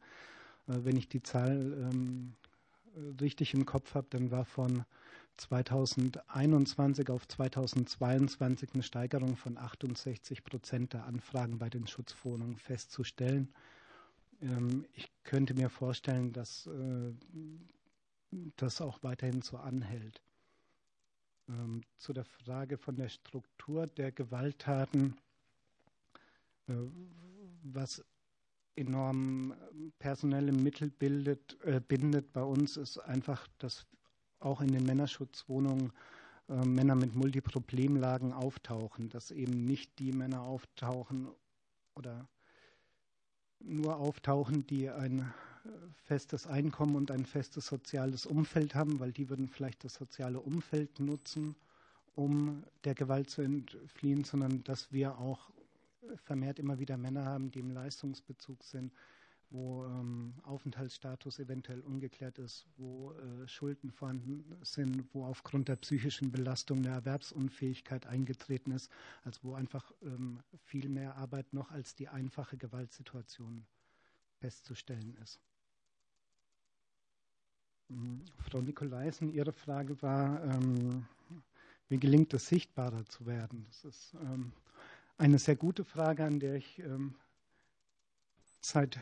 [0.68, 2.34] Äh, wenn ich die Zahl ähm,
[3.22, 4.86] richtig im Kopf habe, dann war von
[5.38, 13.54] 2021 auf 2022 eine Steigerung von 68 Prozent der Anfragen bei den Schutzwohnungen festzustellen.
[14.42, 17.14] Ähm, ich könnte mir vorstellen, dass äh,
[18.58, 20.22] das auch weiterhin so anhält.
[21.50, 25.18] Ähm, zu der Frage von der Struktur der Gewalttaten,
[26.68, 26.74] äh,
[27.64, 28.04] was
[28.76, 29.54] enorm
[30.00, 33.86] personelle Mittel bildet, äh, bindet bei uns, ist einfach, dass
[34.40, 35.92] auch in den Männerschutzwohnungen
[36.50, 41.30] äh, Männer mit Multiproblemlagen auftauchen, dass eben nicht die Männer auftauchen
[41.96, 42.28] oder
[43.60, 45.34] nur auftauchen, die ein
[46.06, 51.00] festes Einkommen und ein festes soziales Umfeld haben, weil die würden vielleicht das soziale Umfeld
[51.00, 51.56] nutzen,
[52.16, 55.52] um der Gewalt zu entfliehen, sondern dass wir auch
[56.16, 58.92] vermehrt immer wieder Männer haben, die im Leistungsbezug sind,
[59.50, 66.32] wo ähm, Aufenthaltsstatus eventuell ungeklärt ist, wo äh, Schulden vorhanden sind, wo aufgrund der psychischen
[66.32, 68.92] Belastung eine Erwerbsunfähigkeit eingetreten ist,
[69.24, 73.66] also wo einfach ähm, viel mehr Arbeit noch als die einfache Gewaltsituation
[74.40, 75.40] festzustellen ist.
[78.38, 81.06] Frau Nikolaisen, Ihre Frage war, ähm,
[81.90, 83.66] wie gelingt es, sichtbarer zu werden?
[83.68, 84.52] Das ist ähm,
[85.18, 87.16] eine sehr gute Frage, an der ich ähm,
[88.62, 89.00] seit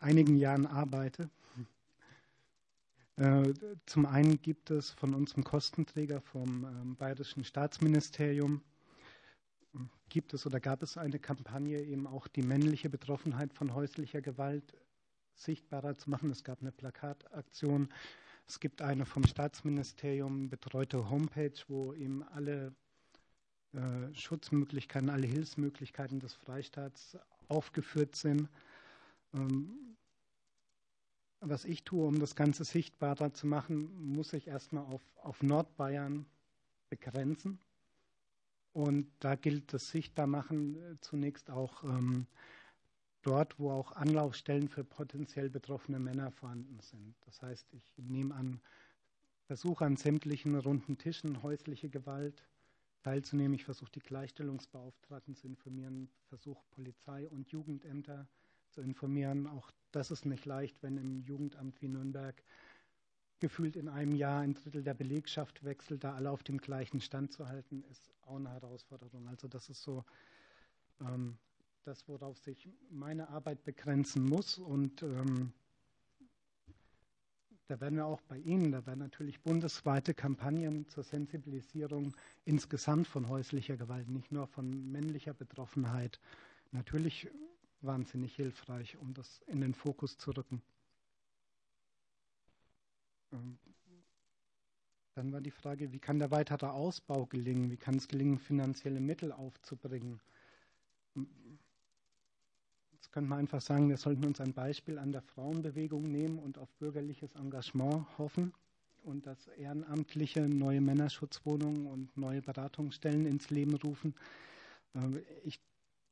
[0.00, 1.30] einigen Jahren arbeite.
[3.16, 3.54] Äh,
[3.86, 8.60] zum einen gibt es von unserem Kostenträger, vom Bayerischen Staatsministerium,
[10.08, 14.74] gibt es oder gab es eine Kampagne, eben auch die männliche Betroffenheit von häuslicher Gewalt
[15.36, 16.30] sichtbarer zu machen.
[16.30, 17.88] Es gab eine Plakataktion.
[18.48, 22.74] Es gibt eine vom Staatsministerium betreute Homepage, wo eben alle
[23.72, 27.18] äh, Schutzmöglichkeiten, alle Hilfsmöglichkeiten des Freistaats
[27.48, 28.48] aufgeführt sind.
[29.34, 29.96] Ähm,
[31.40, 36.26] was ich tue, um das Ganze sichtbarer zu machen, muss ich erstmal auf, auf Nordbayern
[36.88, 37.58] begrenzen.
[38.72, 42.26] Und da gilt das Sichtbarmachen äh, zunächst auch ähm,
[43.26, 47.14] dort, wo auch Anlaufstellen für potenziell betroffene Männer vorhanden sind.
[47.24, 48.60] Das heißt, ich nehme an,
[49.46, 52.48] versuche an sämtlichen runden Tischen häusliche Gewalt
[53.02, 53.54] teilzunehmen.
[53.54, 58.28] Ich versuche die Gleichstellungsbeauftragten zu informieren, versuche Polizei und Jugendämter
[58.70, 59.46] zu informieren.
[59.46, 62.42] Auch das ist nicht leicht, wenn im Jugendamt wie Nürnberg
[63.38, 67.32] gefühlt in einem Jahr ein Drittel der Belegschaft wechselt, da alle auf dem gleichen Stand
[67.32, 69.28] zu halten, ist auch eine Herausforderung.
[69.28, 70.04] Also das ist so
[71.00, 71.38] ähm,
[71.86, 74.58] das, worauf sich meine Arbeit begrenzen muss.
[74.58, 75.52] Und ähm,
[77.68, 82.14] da werden wir auch bei Ihnen, da werden natürlich bundesweite Kampagnen zur Sensibilisierung
[82.44, 86.20] insgesamt von häuslicher Gewalt, nicht nur von männlicher Betroffenheit,
[86.72, 87.28] natürlich
[87.82, 90.62] wahnsinnig hilfreich, um das in den Fokus zu rücken.
[93.32, 93.58] Ähm,
[95.14, 97.70] dann war die Frage, wie kann der weitere Ausbau gelingen?
[97.70, 100.20] Wie kann es gelingen, finanzielle Mittel aufzubringen?
[103.16, 106.70] Könnte man einfach sagen, wir sollten uns ein Beispiel an der Frauenbewegung nehmen und auf
[106.74, 108.52] bürgerliches Engagement hoffen
[109.04, 114.14] und dass Ehrenamtliche neue Männerschutzwohnungen und neue Beratungsstellen ins Leben rufen.
[114.94, 115.58] Ähm, ich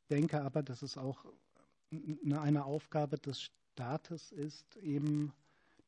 [0.09, 1.27] denke aber, dass es auch
[2.25, 5.35] eine Aufgabe des Staates ist, eben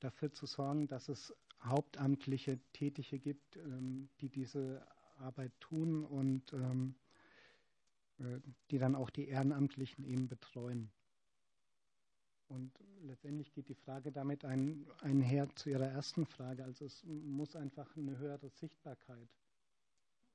[0.01, 1.33] dafür zu sorgen, dass es
[1.65, 4.87] hauptamtliche Tätige gibt, ähm, die diese
[5.19, 6.95] Arbeit tun und ähm,
[8.19, 8.39] äh,
[8.71, 10.91] die dann auch die Ehrenamtlichen eben betreuen.
[12.48, 16.64] Und letztendlich geht die Frage damit ein, einher zu Ihrer ersten Frage.
[16.64, 19.28] Also es muss einfach eine höhere Sichtbarkeit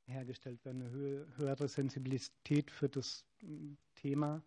[0.05, 3.23] hergestellt werden, eine höhere Sensibilität für das
[3.95, 4.41] Thema,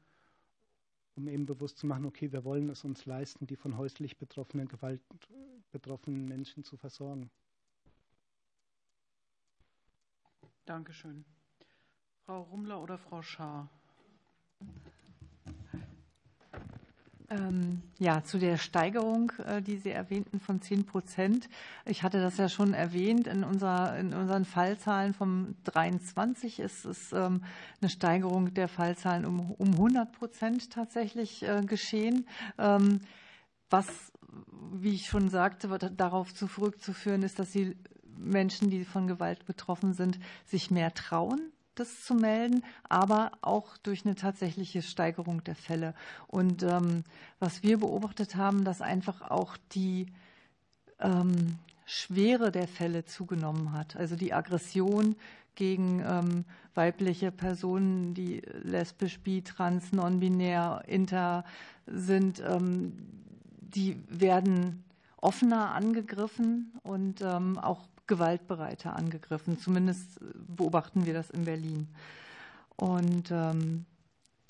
[1.15, 4.69] um eben bewusst zu machen, okay, wir wollen es uns leisten, die von häuslich betroffenen
[4.69, 5.01] Gewalt
[5.71, 7.31] betroffenen Menschen zu versorgen.
[10.67, 11.25] Dankeschön.
[12.25, 13.69] Frau Rummler oder Frau Schaar?
[17.35, 21.49] Ähm, ja, zu der Steigerung, äh, die Sie erwähnten von 10 Prozent.
[21.85, 23.27] Ich hatte das ja schon erwähnt.
[23.27, 27.43] In, unserer, in unseren Fallzahlen vom 23 ist es ähm,
[27.81, 32.29] eine Steigerung der Fallzahlen um, um 100 Prozent tatsächlich äh, geschehen.
[32.59, 33.01] Ähm,
[33.69, 34.13] was,
[34.73, 37.77] wie ich schon sagte, darauf zurückzuführen ist, dass die
[38.17, 44.05] Menschen, die von Gewalt betroffen sind, sich mehr trauen, das zu melden, aber auch durch
[44.05, 45.95] eine tatsächliche Steigerung der Fälle.
[46.27, 47.05] Und ähm,
[47.39, 50.07] was wir beobachtet haben, dass einfach auch die
[51.01, 53.97] ähm, Schwere der Fälle zugenommen hat.
[53.97, 55.17] Also die Aggression
[55.55, 56.45] gegen ähm,
[56.75, 61.45] weibliche Personen, die lesbisch, bi, trans, non-binär, inter
[61.87, 62.93] sind, ähm,
[63.61, 64.85] die werden
[65.17, 69.59] offener angegriffen und ähm, auch gewaltbereiter angegriffen.
[69.59, 71.89] Zumindest beobachten wir das in Berlin.
[72.77, 73.87] Und ähm,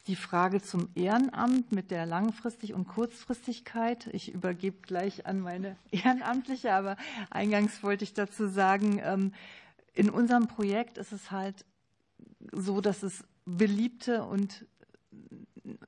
[0.07, 4.09] die Frage zum Ehrenamt mit der Langfristig- und Kurzfristigkeit.
[4.13, 6.97] Ich übergebe gleich an meine Ehrenamtliche, aber
[7.31, 9.33] eingangs wollte ich dazu sagen, ähm,
[9.95, 11.65] in unserem Projekt ist es halt
[12.53, 14.67] so, dass es beliebte und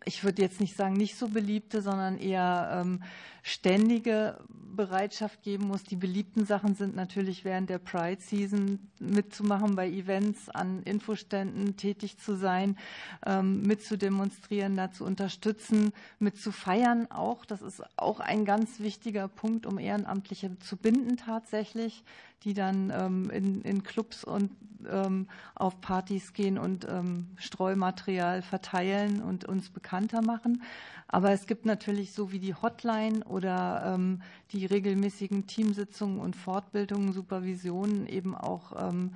[0.05, 3.03] ich würde jetzt nicht sagen nicht so beliebte, sondern eher ähm,
[3.43, 4.39] ständige
[4.77, 5.83] Bereitschaft geben muss.
[5.83, 12.19] Die beliebten Sachen sind natürlich während der Pride Season mitzumachen bei Events, an Infoständen tätig
[12.19, 12.77] zu sein,
[13.25, 17.45] ähm, mitzudemonstrieren, da zu unterstützen, mitzufeiern auch.
[17.45, 22.05] Das ist auch ein ganz wichtiger Punkt, um Ehrenamtliche zu binden tatsächlich
[22.45, 24.51] die dann ähm, in, in Clubs und
[24.89, 30.63] ähm, auf Partys gehen und ähm, Streumaterial verteilen und uns bekannter machen.
[31.09, 34.23] Aber es gibt natürlich so wie die Hotline oder ähm,
[34.53, 39.15] die regelmäßigen Teamsitzungen und Fortbildungen, Supervisionen eben auch ähm,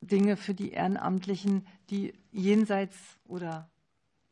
[0.00, 2.96] Dinge für die Ehrenamtlichen, die jenseits
[3.26, 3.68] oder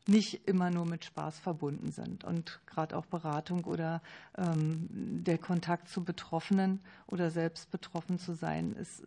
[0.07, 2.23] nicht immer nur mit Spaß verbunden sind.
[2.23, 4.01] Und gerade auch Beratung oder
[4.37, 9.03] ähm, der Kontakt zu Betroffenen oder selbst betroffen zu sein, ist,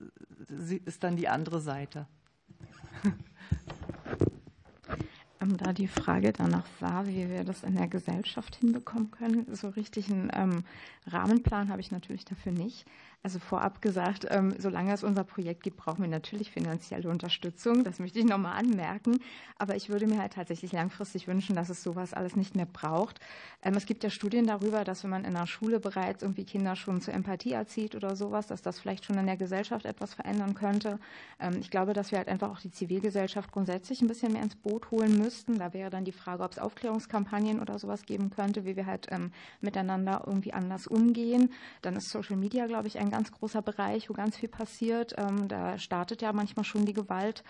[0.84, 2.06] ist dann die andere Seite.
[5.40, 10.10] Da die Frage danach war, wie wir das in der Gesellschaft hinbekommen können, so richtig
[10.10, 10.64] einen ähm,
[11.06, 12.86] Rahmenplan habe ich natürlich dafür nicht.
[13.24, 17.82] Also vorab gesagt, ähm, solange es unser Projekt gibt, brauchen wir natürlich finanzielle Unterstützung.
[17.82, 19.18] Das möchte ich nochmal anmerken.
[19.58, 23.18] Aber ich würde mir halt tatsächlich langfristig wünschen, dass es sowas alles nicht mehr braucht.
[23.60, 26.76] Ähm, es gibt ja Studien darüber, dass wenn man in der Schule bereits irgendwie Kinder
[26.76, 30.54] schon zur Empathie erzieht oder sowas, dass das vielleicht schon in der Gesellschaft etwas verändern
[30.54, 31.00] könnte.
[31.40, 34.54] Ähm, ich glaube, dass wir halt einfach auch die Zivilgesellschaft grundsätzlich ein bisschen mehr ins
[34.54, 35.58] Boot holen müssten.
[35.58, 39.08] Da wäre dann die Frage, ob es Aufklärungskampagnen oder sowas geben könnte, wie wir halt
[39.60, 41.52] miteinander irgendwie anders umgehen.
[41.82, 45.14] Dann ist Social Media, glaube ich, ein ein ganz großer Bereich, wo ganz viel passiert.
[45.16, 47.42] Ähm, da startet ja manchmal schon die Gewalt.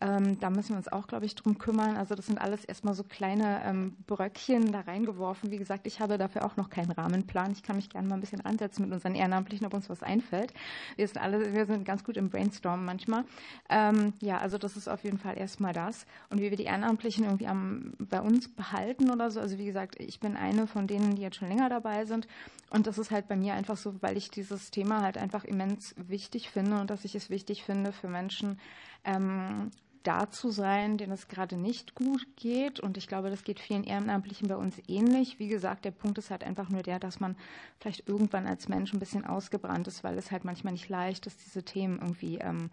[0.00, 1.96] Ähm, da müssen wir uns auch, glaube ich, drum kümmern.
[1.96, 5.50] Also das sind alles erstmal so kleine ähm, Bröckchen da reingeworfen.
[5.50, 7.52] Wie gesagt, ich habe dafür auch noch keinen Rahmenplan.
[7.52, 10.52] Ich kann mich gerne mal ein bisschen ansetzen mit unseren Ehrenamtlichen, ob uns was einfällt.
[10.96, 13.24] Wir sind alle, wir sind ganz gut im Brainstormen manchmal.
[13.70, 16.06] ja, also das ist auf jeden Fall erstmal das.
[16.30, 19.40] Und wie wir die Ehrenamtlichen irgendwie am, bei uns behalten oder so.
[19.40, 22.26] Also wie gesagt, ich bin eine von denen, die jetzt schon länger dabei sind.
[22.70, 25.94] Und das ist halt bei mir einfach so, weil ich dieses Thema halt einfach immens
[25.96, 28.58] wichtig finde und dass ich es wichtig finde für Menschen,
[29.04, 29.70] ähm,
[30.04, 32.78] da zu sein, denen es gerade nicht gut geht.
[32.78, 35.38] Und ich glaube, das geht vielen Ehrenamtlichen bei uns ähnlich.
[35.38, 37.36] Wie gesagt, der Punkt ist halt einfach nur der, dass man
[37.80, 41.44] vielleicht irgendwann als Mensch ein bisschen ausgebrannt ist, weil es halt manchmal nicht leicht ist,
[41.44, 42.70] diese Themen irgendwie ähm,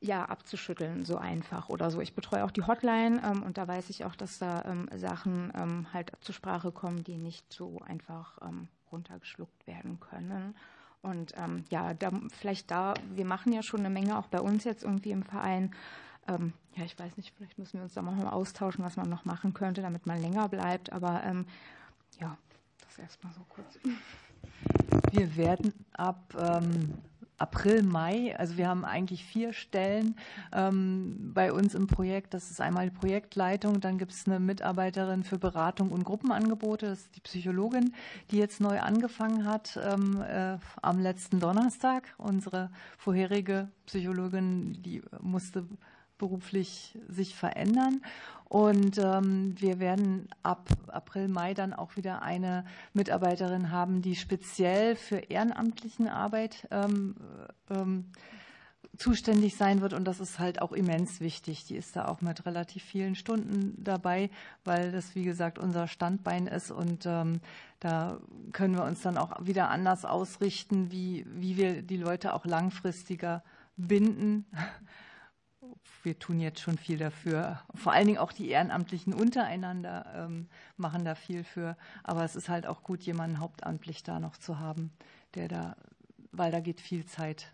[0.00, 2.00] ja, abzuschütteln, so einfach oder so.
[2.00, 5.52] Ich betreue auch die Hotline ähm, und da weiß ich auch, dass da ähm, Sachen
[5.56, 10.54] ähm, halt zur Sprache kommen, die nicht so einfach ähm, runtergeschluckt werden können.
[11.02, 14.64] Und ähm, ja, da, vielleicht da, wir machen ja schon eine Menge auch bei uns
[14.64, 15.72] jetzt irgendwie im Verein.
[16.28, 19.24] Ähm, ja, ich weiß nicht, vielleicht müssen wir uns da mal austauschen, was man noch
[19.24, 20.92] machen könnte, damit man länger bleibt.
[20.92, 21.46] Aber ähm,
[22.20, 22.36] ja,
[22.86, 23.78] das erstmal so kurz.
[25.12, 26.94] Wir werden ab ähm,
[27.38, 28.34] April, Mai.
[28.38, 30.16] Also wir haben eigentlich vier Stellen
[30.52, 32.32] ähm, bei uns im Projekt.
[32.34, 37.00] Das ist einmal die Projektleitung, dann gibt es eine Mitarbeiterin für Beratung und Gruppenangebote, das
[37.00, 37.94] ist die Psychologin,
[38.30, 42.14] die jetzt neu angefangen hat ähm, äh, am letzten Donnerstag.
[42.16, 45.66] Unsere vorherige Psychologin, die musste
[46.18, 48.02] beruflich sich verändern.
[48.48, 54.94] Und ähm, wir werden ab April, Mai dann auch wieder eine Mitarbeiterin haben, die speziell
[54.94, 57.16] für ehrenamtlichen Arbeit ähm,
[57.70, 58.04] ähm,
[58.96, 59.94] zuständig sein wird.
[59.94, 61.64] Und das ist halt auch immens wichtig.
[61.64, 64.30] Die ist da auch mit relativ vielen Stunden dabei,
[64.64, 66.70] weil das, wie gesagt, unser Standbein ist.
[66.70, 67.40] Und ähm,
[67.80, 68.20] da
[68.52, 73.42] können wir uns dann auch wieder anders ausrichten, wie, wie wir die Leute auch langfristiger
[73.76, 74.46] binden
[76.02, 77.62] wir tun jetzt schon viel dafür.
[77.74, 81.76] Vor allen Dingen auch die Ehrenamtlichen untereinander ähm, machen da viel für.
[82.04, 84.92] Aber es ist halt auch gut, jemanden hauptamtlich da noch zu haben,
[85.34, 85.76] der da,
[86.32, 87.52] weil da geht viel Zeit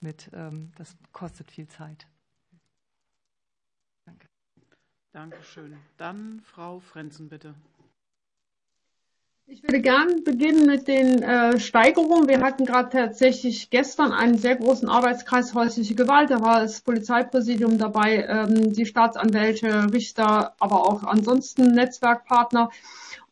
[0.00, 0.30] mit.
[0.32, 2.06] Ähm, das kostet viel Zeit.
[4.04, 4.28] Danke.
[5.12, 5.76] Dankeschön.
[5.96, 7.54] Dann Frau Frenzen, bitte.
[9.50, 12.28] Ich würde gern beginnen mit den äh, Steigerungen.
[12.28, 16.30] Wir hatten gerade tatsächlich gestern einen sehr großen Arbeitskreis häusliche Gewalt.
[16.30, 22.68] Da war das Polizeipräsidium dabei, ähm, die Staatsanwälte, Richter, aber auch ansonsten Netzwerkpartner.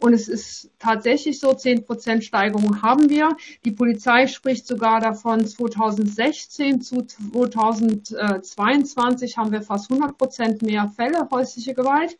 [0.00, 3.36] Und es ist tatsächlich so, 10 Prozent Steigerung haben wir.
[3.66, 11.28] Die Polizei spricht sogar davon, 2016 zu 2022 haben wir fast 100 Prozent mehr Fälle
[11.30, 12.16] häusliche Gewalt.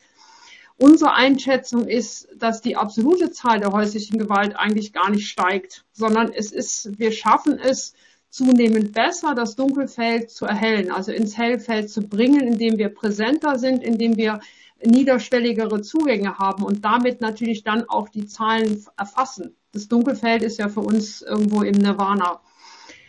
[0.79, 6.31] Unsere Einschätzung ist, dass die absolute Zahl der häuslichen Gewalt eigentlich gar nicht steigt, sondern
[6.33, 7.95] es ist, wir schaffen es
[8.29, 13.83] zunehmend besser, das Dunkelfeld zu erhellen, also ins Hellfeld zu bringen, indem wir präsenter sind,
[13.83, 14.41] indem wir
[14.85, 19.57] niederschwelligere Zugänge haben und damit natürlich dann auch die Zahlen erfassen.
[19.73, 22.41] Das Dunkelfeld ist ja für uns irgendwo im Nirvana.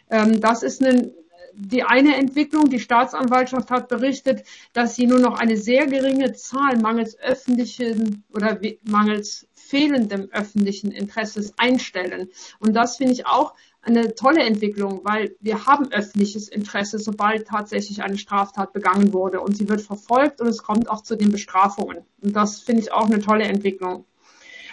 [0.10, 1.12] Ähm, das ist eine,
[1.58, 2.70] die eine Entwicklung.
[2.70, 4.44] Die Staatsanwaltschaft hat berichtet,
[4.74, 11.54] dass sie nur noch eine sehr geringe Zahl mangels öffentlichen oder mangels fehlendem öffentlichen Interesses
[11.58, 12.30] einstellen.
[12.60, 18.04] Und das finde ich auch eine tolle Entwicklung, weil wir haben öffentliches Interesse, sobald tatsächlich
[18.04, 22.00] eine Straftat begangen wurde und sie wird verfolgt und es kommt auch zu den Bestrafungen.
[22.22, 24.06] Und das finde ich auch eine tolle Entwicklung.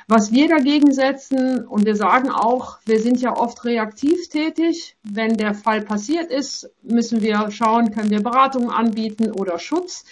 [0.07, 4.97] Was wir dagegen setzen, und wir sagen auch, wir sind ja oft reaktiv tätig.
[5.03, 10.05] Wenn der Fall passiert ist, müssen wir schauen, können wir Beratungen anbieten oder Schutz,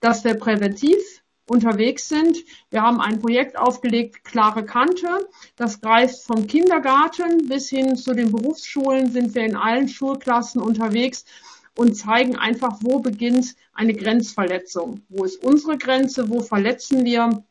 [0.00, 2.38] dass wir präventiv unterwegs sind.
[2.70, 5.28] Wir haben ein Projekt aufgelegt, klare Kante.
[5.54, 11.24] Das greift vom Kindergarten bis hin zu den Berufsschulen, sind wir in allen Schulklassen unterwegs
[11.76, 15.02] und zeigen einfach, wo beginnt eine Grenzverletzung.
[15.08, 16.28] Wo ist unsere Grenze?
[16.28, 17.44] Wo verletzen wir?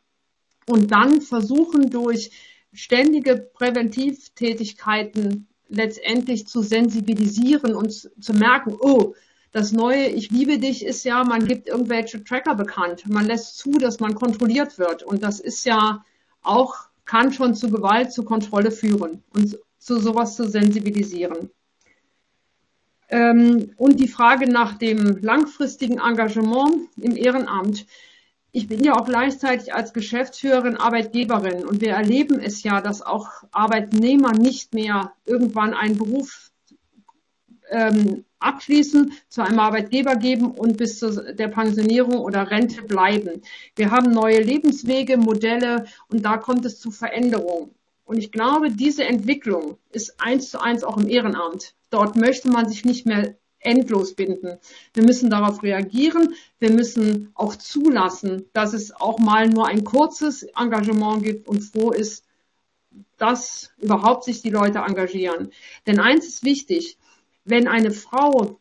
[0.67, 2.31] Und dann versuchen durch
[2.73, 9.15] ständige Präventivtätigkeiten letztendlich zu sensibilisieren und zu merken, oh,
[9.51, 13.07] das neue Ich liebe dich ist ja, man gibt irgendwelche Tracker bekannt.
[13.07, 15.01] Man lässt zu, dass man kontrolliert wird.
[15.01, 16.03] Und das ist ja
[16.41, 16.75] auch,
[17.05, 21.51] kann schon zu Gewalt, zu Kontrolle führen und zu sowas zu sensibilisieren.
[23.07, 27.85] Ähm, und die Frage nach dem langfristigen Engagement im Ehrenamt.
[28.55, 33.27] Ich bin ja auch gleichzeitig als Geschäftsführerin Arbeitgeberin und wir erleben es ja, dass auch
[33.51, 36.51] Arbeitnehmer nicht mehr irgendwann einen Beruf
[37.69, 43.41] ähm, abschließen, zu einem Arbeitgeber geben und bis zu der Pensionierung oder Rente bleiben.
[43.75, 47.71] Wir haben neue Lebenswege, Modelle und da kommt es zu Veränderungen.
[48.05, 51.75] Und ich glaube, diese Entwicklung ist eins zu eins auch im Ehrenamt.
[51.89, 54.57] Dort möchte man sich nicht mehr endlos binden.
[54.93, 56.35] Wir müssen darauf reagieren.
[56.59, 61.91] Wir müssen auch zulassen, dass es auch mal nur ein kurzes Engagement gibt und froh
[61.91, 62.23] ist,
[63.17, 65.51] dass überhaupt sich die Leute engagieren.
[65.87, 66.97] Denn eins ist wichtig,
[67.43, 68.59] wenn eine Frau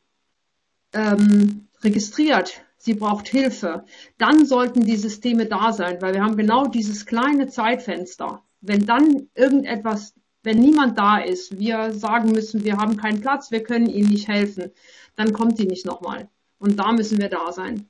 [0.93, 3.85] ähm, registriert, sie braucht Hilfe,
[4.19, 8.43] dann sollten die Systeme da sein, weil wir haben genau dieses kleine Zeitfenster.
[8.61, 10.15] Wenn dann irgendetwas,
[10.45, 14.29] wenn niemand da ist, wir sagen müssen, wir haben keinen Platz, wir können ihnen nicht
[14.29, 14.71] helfen,
[15.17, 16.29] dann kommt die nicht nochmal.
[16.59, 17.89] Und da müssen wir da sein.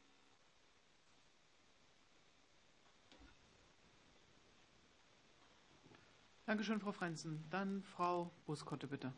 [6.46, 7.42] Dankeschön, Frau Frenzen.
[7.50, 9.12] Dann Frau Buskotte, bitte.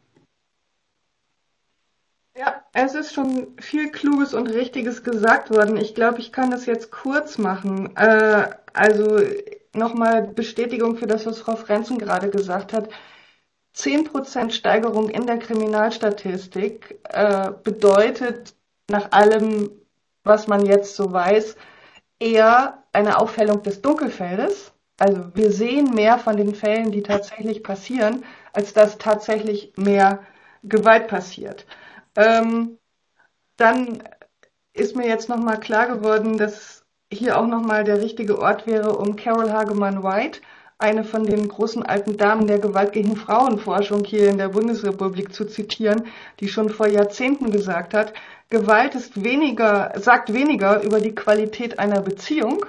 [2.36, 5.76] Ja, es ist schon viel Kluges und Richtiges gesagt worden.
[5.76, 7.96] Ich glaube, ich kann das jetzt kurz machen.
[7.96, 9.20] Äh, also
[9.72, 12.90] nochmal Bestätigung für das, was Frau Frenzen gerade gesagt hat.
[13.76, 18.54] 10% Steigerung in der Kriminalstatistik äh, bedeutet
[18.88, 19.70] nach allem,
[20.24, 21.56] was man jetzt so weiß,
[22.18, 24.72] eher eine Aufhellung des Dunkelfeldes.
[24.98, 30.24] Also wir sehen mehr von den Fällen, die tatsächlich passieren, als dass tatsächlich mehr
[30.62, 31.66] Gewalt passiert.
[32.16, 32.78] Ähm,
[33.58, 34.02] dann
[34.72, 39.16] ist mir jetzt nochmal klar geworden, dass hier auch nochmal der richtige Ort wäre, um
[39.16, 40.40] Carol Hagemann White,
[40.78, 45.46] eine von den großen alten Damen der Gewalt gegen Frauenforschung hier in der Bundesrepublik zu
[45.46, 46.06] zitieren,
[46.40, 48.12] die schon vor Jahrzehnten gesagt hat,
[48.50, 52.64] Gewalt ist weniger, sagt weniger über die Qualität einer Beziehung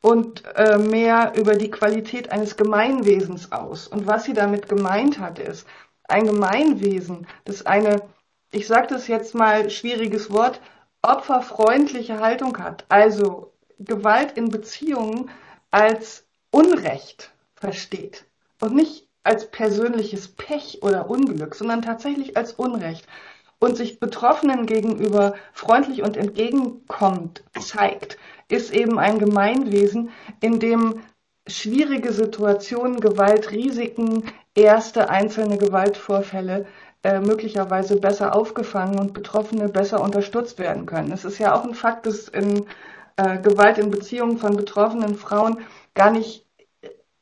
[0.00, 3.88] und äh, mehr über die Qualität eines Gemeinwesens aus.
[3.88, 5.66] Und was sie damit gemeint hat, ist,
[6.08, 8.02] ein Gemeinwesen, das eine
[8.52, 10.60] ich sage das jetzt mal schwieriges Wort,
[11.00, 15.30] opferfreundliche Haltung hat, also Gewalt in Beziehungen
[15.70, 18.26] als Unrecht versteht
[18.60, 23.06] und nicht als persönliches Pech oder Unglück, sondern tatsächlich als Unrecht
[23.58, 28.18] und sich Betroffenen gegenüber freundlich und entgegenkommend zeigt,
[28.48, 30.10] ist eben ein Gemeinwesen,
[30.40, 31.00] in dem
[31.46, 34.24] schwierige Situationen, Gewaltrisiken,
[34.54, 36.66] erste einzelne Gewaltvorfälle
[37.02, 41.12] äh, möglicherweise besser aufgefangen und Betroffene besser unterstützt werden können.
[41.12, 42.66] Es ist ja auch ein Fakt, dass in
[43.16, 45.58] äh, Gewalt in Beziehungen von betroffenen Frauen
[45.94, 46.46] gar nicht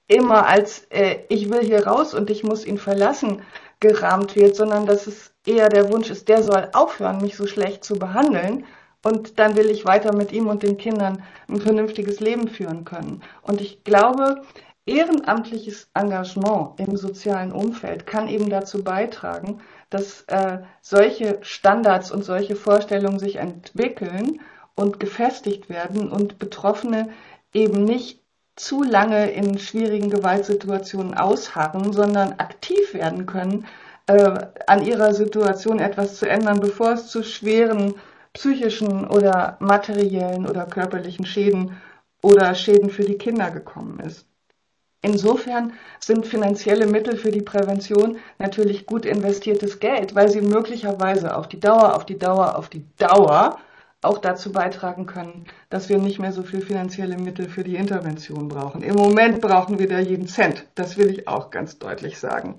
[0.07, 3.43] immer als äh, ich will hier raus und ich muss ihn verlassen
[3.79, 7.85] gerahmt wird, sondern dass es eher der Wunsch ist, der soll aufhören, mich so schlecht
[7.85, 8.67] zu behandeln
[9.03, 13.23] und dann will ich weiter mit ihm und den Kindern ein vernünftiges Leben führen können.
[13.43, 14.43] Und ich glaube,
[14.85, 22.57] ehrenamtliches Engagement im sozialen Umfeld kann eben dazu beitragen, dass äh, solche Standards und solche
[22.57, 24.41] Vorstellungen sich entwickeln
[24.75, 27.11] und gefestigt werden und Betroffene
[27.53, 28.23] eben nicht
[28.57, 33.67] zu lange in schwierigen Gewaltsituationen ausharren, sondern aktiv werden können,
[34.07, 37.95] äh, an ihrer Situation etwas zu ändern, bevor es zu schweren
[38.33, 41.77] psychischen oder materiellen oder körperlichen Schäden
[42.23, 44.27] oder Schäden für die Kinder gekommen ist.
[45.03, 51.49] Insofern sind finanzielle Mittel für die Prävention natürlich gut investiertes Geld, weil sie möglicherweise auf
[51.49, 53.59] die Dauer, auf die Dauer, auf die Dauer
[54.03, 58.49] auch dazu beitragen können, dass wir nicht mehr so viel finanzielle Mittel für die Intervention
[58.49, 58.83] brauchen.
[58.83, 60.67] Im Moment brauchen wir da jeden Cent.
[60.75, 62.57] Das will ich auch ganz deutlich sagen.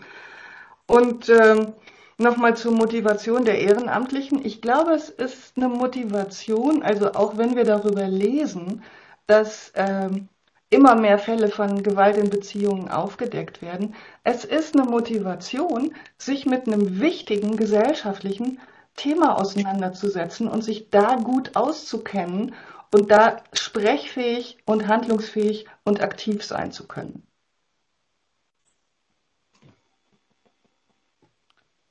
[0.88, 1.73] Und ähm,
[2.22, 4.45] Nochmal zur Motivation der Ehrenamtlichen.
[4.45, 8.84] Ich glaube, es ist eine Motivation, also auch wenn wir darüber lesen,
[9.26, 10.30] dass ähm,
[10.69, 13.95] immer mehr Fälle von Gewalt in Beziehungen aufgedeckt werden.
[14.23, 18.59] Es ist eine Motivation, sich mit einem wichtigen gesellschaftlichen
[18.95, 22.53] Thema auseinanderzusetzen und sich da gut auszukennen
[22.93, 27.23] und da sprechfähig und handlungsfähig und aktiv sein zu können.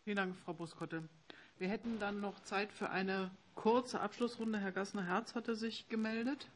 [0.05, 1.03] Vielen Dank, Frau Buskotte.
[1.59, 4.59] Wir hätten dann noch Zeit für eine kurze Abschlussrunde.
[4.59, 6.49] Herr Gassner-Herz hatte sich gemeldet.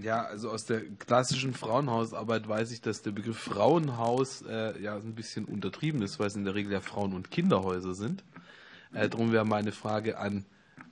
[0.00, 5.14] Ja, also aus der klassischen Frauenhausarbeit weiß ich, dass der Begriff Frauenhaus äh, ja ein
[5.14, 8.22] bisschen untertrieben ist, weil es in der Regel ja Frauen- und Kinderhäuser sind.
[8.94, 10.44] Äh, darum wäre meine Frage an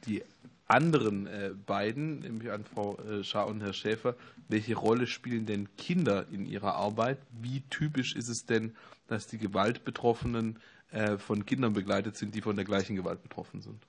[0.06, 0.22] die
[0.66, 4.16] anderen äh, beiden, nämlich an Frau äh, Schaar und Herr Schäfer,
[4.48, 7.18] welche Rolle spielen denn Kinder in ihrer Arbeit?
[7.30, 8.74] Wie typisch ist es denn,
[9.06, 10.58] dass die Gewaltbetroffenen
[10.90, 13.86] äh, von Kindern begleitet sind, die von der gleichen Gewalt betroffen sind?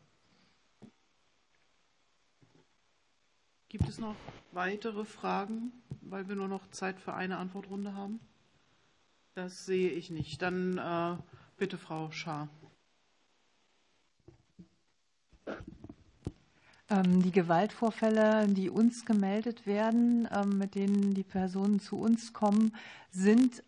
[3.70, 4.16] Gibt es noch
[4.52, 5.72] weitere Fragen,
[6.02, 8.20] weil wir nur noch Zeit für eine Antwortrunde haben?
[9.34, 10.44] Das sehe ich nicht.
[10.44, 11.24] Dann
[11.58, 12.50] bitte Frau Schaar.
[16.90, 22.76] Die Gewaltvorfälle, die uns gemeldet werden, ähm, mit denen die Personen zu uns kommen,
[23.10, 23.64] sind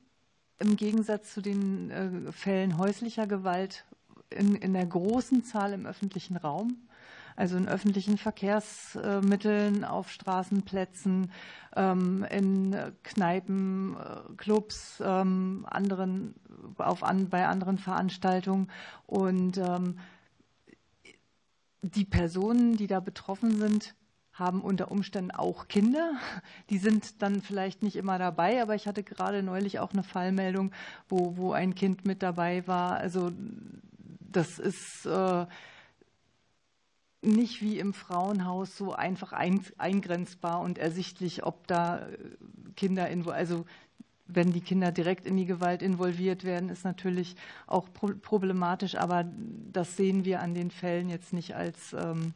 [0.59, 3.85] im Gegensatz zu den äh, Fällen häuslicher Gewalt
[4.29, 6.85] in, in der großen Zahl im öffentlichen Raum
[7.35, 11.31] also in öffentlichen Verkehrsmitteln, auf Straßenplätzen,
[11.75, 16.35] ähm, in Kneipen, äh, Clubs, anderen,
[16.77, 18.71] auf, bei anderen Veranstaltungen.
[19.05, 19.59] Und
[21.91, 23.95] die Personen, die da betroffen sind,
[24.33, 26.13] haben unter Umständen auch Kinder.
[26.69, 30.71] Die sind dann vielleicht nicht immer dabei, aber ich hatte gerade neulich auch eine Fallmeldung,
[31.07, 32.97] wo, wo ein Kind mit dabei war.
[32.97, 33.31] Also
[34.19, 35.45] das ist äh,
[37.21, 42.07] nicht wie im Frauenhaus so einfach ein, eingrenzbar und ersichtlich, ob da
[42.75, 43.65] Kinder, also
[44.27, 47.35] wenn die Kinder direkt in die Gewalt involviert werden, ist natürlich
[47.67, 48.95] auch problematisch.
[48.95, 49.25] Aber
[49.71, 52.33] das sehen wir an den Fällen jetzt nicht als ähm,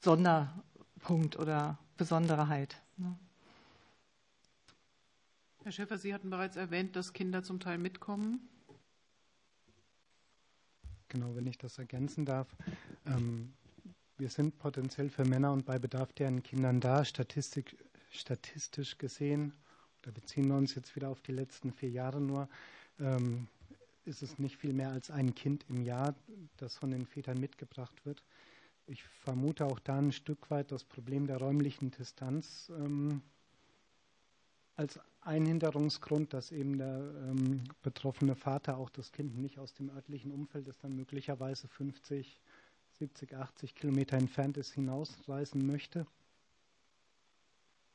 [0.00, 2.82] Sonderpunkt oder Besonderheit.
[2.96, 3.16] Ne?
[5.62, 8.48] Herr Schäfer, Sie hatten bereits erwähnt, dass Kinder zum Teil mitkommen.
[11.08, 12.48] Genau, wenn ich das ergänzen darf.
[13.06, 13.52] Ähm,
[14.18, 17.76] wir sind potenziell für Männer und bei Bedarf deren Kindern da, Statistik,
[18.10, 19.52] statistisch gesehen
[20.06, 22.48] da beziehen wir uns jetzt wieder auf die letzten vier Jahre nur,
[23.00, 23.48] ähm,
[24.04, 26.14] ist es nicht viel mehr als ein Kind im Jahr,
[26.58, 28.22] das von den Vätern mitgebracht wird.
[28.86, 33.20] Ich vermute auch da ein Stück weit das Problem der räumlichen Distanz ähm,
[34.76, 40.30] als Einhinderungsgrund, dass eben der ähm, betroffene Vater auch das Kind nicht aus dem örtlichen
[40.30, 42.40] Umfeld, das dann möglicherweise 50,
[43.00, 46.06] 70, 80 Kilometer entfernt ist, hinausreisen möchte.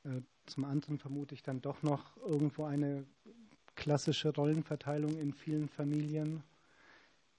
[0.04, 3.06] Äh, zum anderen vermute ich dann doch noch irgendwo eine
[3.76, 6.44] klassische Rollenverteilung in vielen Familien.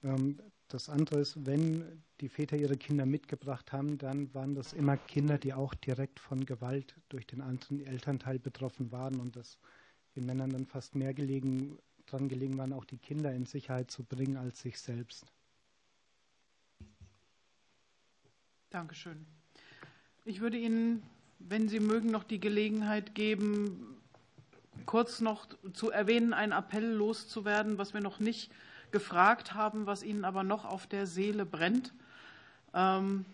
[0.03, 4.97] Ähm, das andere ist, wenn die Väter ihre Kinder mitgebracht haben, dann waren das immer
[4.97, 9.59] Kinder, die auch direkt von Gewalt durch den anderen Elternteil betroffen waren und dass
[10.15, 14.03] den Männern dann fast mehr gelegen, dran gelegen waren, auch die Kinder in Sicherheit zu
[14.03, 15.31] bringen als sich selbst.
[18.69, 19.27] Dankeschön.
[20.25, 21.03] Ich würde Ihnen
[21.49, 23.97] wenn Sie mögen, noch die Gelegenheit geben,
[24.85, 28.51] kurz noch zu erwähnen, einen Appell loszuwerden, was wir noch nicht
[28.91, 31.93] gefragt haben, was Ihnen aber noch auf der Seele brennt.
[32.73, 33.25] Ähm,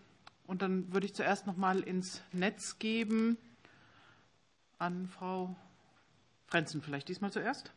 [0.47, 3.37] und dann würde ich zuerst noch mal ins Netz geben
[4.79, 5.55] an Frau
[6.47, 7.71] Frenzen, vielleicht diesmal zuerst.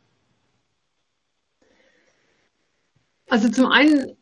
[3.29, 4.15] Also zum einen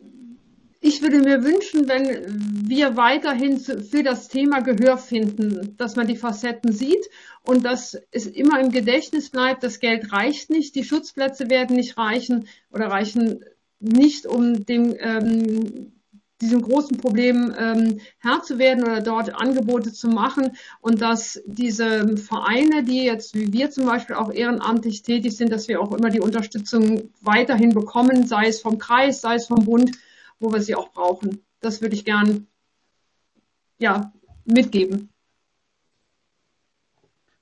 [0.83, 6.15] ich würde mir wünschen, wenn wir weiterhin für das Thema Gehör finden, dass man die
[6.15, 7.07] Facetten sieht
[7.43, 11.99] und dass es immer im Gedächtnis bleibt, das Geld reicht nicht, die Schutzplätze werden nicht
[11.99, 13.45] reichen oder reichen
[13.79, 15.91] nicht, um dem, ähm,
[16.41, 20.57] diesem großen Problem ähm, Herr zu werden oder dort Angebote zu machen.
[20.81, 25.67] Und dass diese Vereine, die jetzt wie wir zum Beispiel auch ehrenamtlich tätig sind, dass
[25.67, 29.91] wir auch immer die Unterstützung weiterhin bekommen, sei es vom Kreis, sei es vom Bund,
[30.41, 31.45] wo wir sie auch brauchen.
[31.61, 32.47] Das würde ich gern
[33.77, 34.11] ja,
[34.43, 35.09] mitgeben.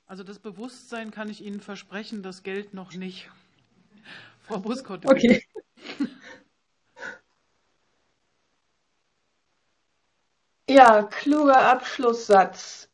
[0.05, 3.29] Also das Bewusstsein kann ich Ihnen versprechen, das Geld noch nicht.
[4.41, 5.05] Frau Buskott.
[5.05, 5.43] Okay.
[10.71, 12.89] Ja, kluger Abschlusssatz.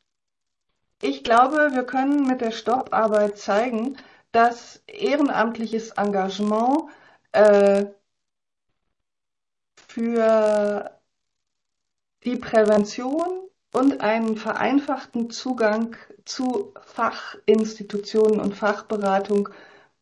[1.02, 3.98] Ich glaube, wir können mit der Stopparbeit zeigen,
[4.32, 6.90] dass ehrenamtliches Engagement
[7.34, 7.88] äh,
[9.96, 10.92] für
[12.26, 15.96] die Prävention und einen vereinfachten Zugang
[16.26, 19.48] zu Fachinstitutionen und Fachberatung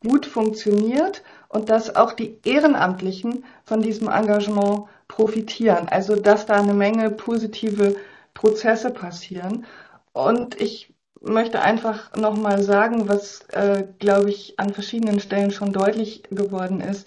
[0.04, 5.86] gut funktioniert und dass auch die Ehrenamtlichen von diesem Engagement profitieren.
[5.88, 7.94] Also dass da eine Menge positive
[8.34, 9.64] Prozesse passieren.
[10.12, 16.24] Und ich möchte einfach nochmal sagen, was, äh, glaube ich, an verschiedenen Stellen schon deutlich
[16.30, 17.06] geworden ist.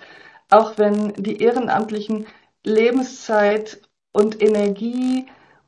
[0.50, 2.26] Auch wenn die Ehrenamtlichen
[2.68, 3.82] Lebenszeit
[4.12, 5.28] und Energie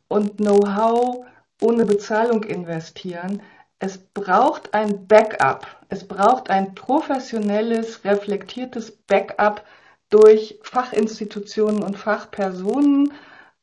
[0.10, 1.26] und Know-how
[1.62, 3.42] ohne Bezahlung investieren.
[3.80, 5.66] Es braucht ein Backup.
[5.88, 9.66] Es braucht ein professionelles, reflektiertes Backup
[10.10, 13.14] durch Fachinstitutionen und Fachpersonen,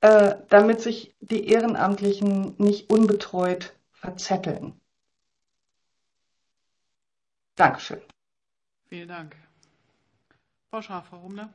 [0.00, 4.80] äh, damit sich die Ehrenamtlichen nicht unbetreut verzetteln.
[7.56, 8.00] Dankeschön.
[8.88, 9.36] Vielen Dank.
[10.70, 11.52] Frau Schaf, warum ne?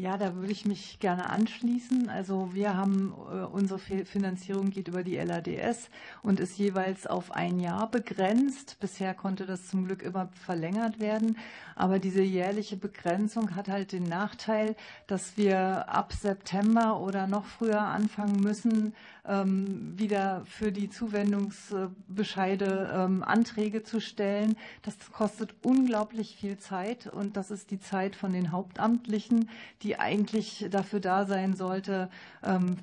[0.00, 2.08] Ja, da würde ich mich gerne anschließen.
[2.08, 5.90] Also wir haben, äh, unsere Finanzierung geht über die LADS
[6.22, 8.78] und ist jeweils auf ein Jahr begrenzt.
[8.80, 11.36] Bisher konnte das zum Glück immer verlängert werden.
[11.76, 14.74] Aber diese jährliche Begrenzung hat halt den Nachteil,
[15.06, 18.94] dass wir ab September oder noch früher anfangen müssen,
[19.26, 24.56] ähm, wieder für die Zuwendungsbescheide ähm, Anträge zu stellen.
[24.82, 29.50] Das kostet unglaublich viel Zeit und das ist die Zeit von den Hauptamtlichen,
[29.82, 32.08] die eigentlich dafür da sein sollte,
[32.44, 32.76] ähm,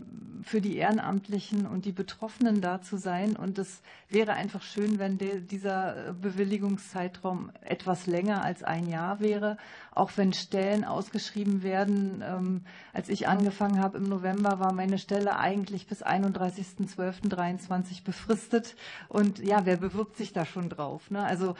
[0.43, 3.35] für die Ehrenamtlichen und die Betroffenen da zu sein.
[3.35, 9.57] Und es wäre einfach schön, wenn dieser Bewilligungszeitraum etwas länger als ein Jahr wäre,
[9.93, 12.23] auch wenn Stellen ausgeschrieben werden.
[12.25, 12.61] Ähm,
[12.93, 18.75] als ich angefangen habe im November, war meine Stelle eigentlich bis 31.12.23 befristet.
[19.09, 21.09] Und ja, wer bewirbt sich da schon drauf?
[21.11, 21.23] Ne?
[21.23, 21.55] Also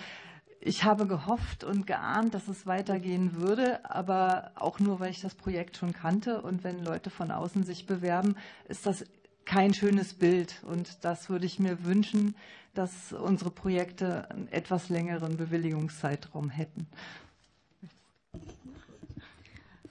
[0.60, 5.36] ich habe gehofft und geahnt, dass es weitergehen würde, aber auch nur, weil ich das
[5.36, 6.42] Projekt schon kannte.
[6.42, 8.36] Und wenn Leute von außen sich bewerben,
[8.68, 9.06] ist das
[9.46, 10.64] kein schönes Bild.
[10.64, 12.36] Und das würde ich mir wünschen,
[12.74, 16.88] dass unsere Projekte einen etwas längeren Bewilligungszeitraum hätten.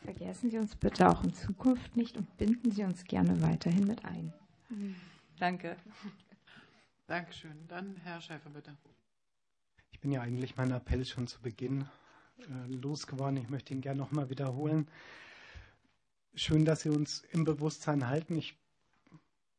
[0.05, 4.05] Vergessen Sie uns bitte auch in Zukunft nicht und binden Sie uns gerne weiterhin mit
[4.05, 4.33] ein.
[5.39, 5.77] Danke.
[7.09, 7.67] Dankeschön.
[7.69, 8.77] Dann Herr Schäfer, bitte.
[9.97, 11.87] Ich bin ja eigentlich meinen Appell schon zu Beginn
[12.39, 13.39] äh, losgeworden.
[13.39, 14.89] Ich möchte ihn gerne nochmal wiederholen.
[16.35, 18.37] Schön, dass Sie uns im Bewusstsein halten.
[18.37, 18.59] Ich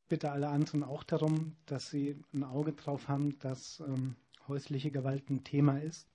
[0.08, 4.16] bitte alle anderen auch darum, dass Sie ein Auge drauf haben, dass ähm,
[4.48, 6.06] häusliche Gewalt ein Thema ist.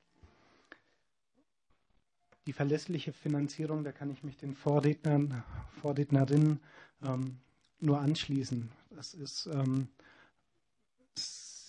[2.46, 5.42] Die verlässliche Finanzierung, da kann ich mich den Vorrednern,
[5.80, 6.60] Vorrednerinnen
[7.02, 7.38] ähm,
[7.80, 8.70] nur anschließen.
[8.90, 9.88] Das ist ähm,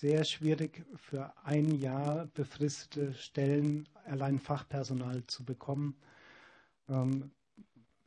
[0.04, 5.96] sehr schwierig für ein Jahr befristete Stellen allein Fachpersonal zu bekommen.
[6.90, 7.30] Ähm,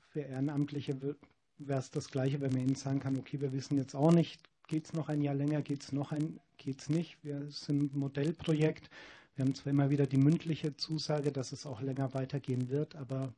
[0.09, 1.17] für Ehrenamtliche
[1.57, 4.39] wäre es das Gleiche, wenn man ihnen sagen kann, okay, wir wissen jetzt auch nicht,
[4.67, 7.17] geht es noch ein Jahr länger, geht es noch ein, geht es nicht.
[7.23, 8.91] Wir sind ein Modellprojekt.
[9.33, 13.33] Wir haben zwar immer wieder die mündliche Zusage, dass es auch länger weitergehen wird, aber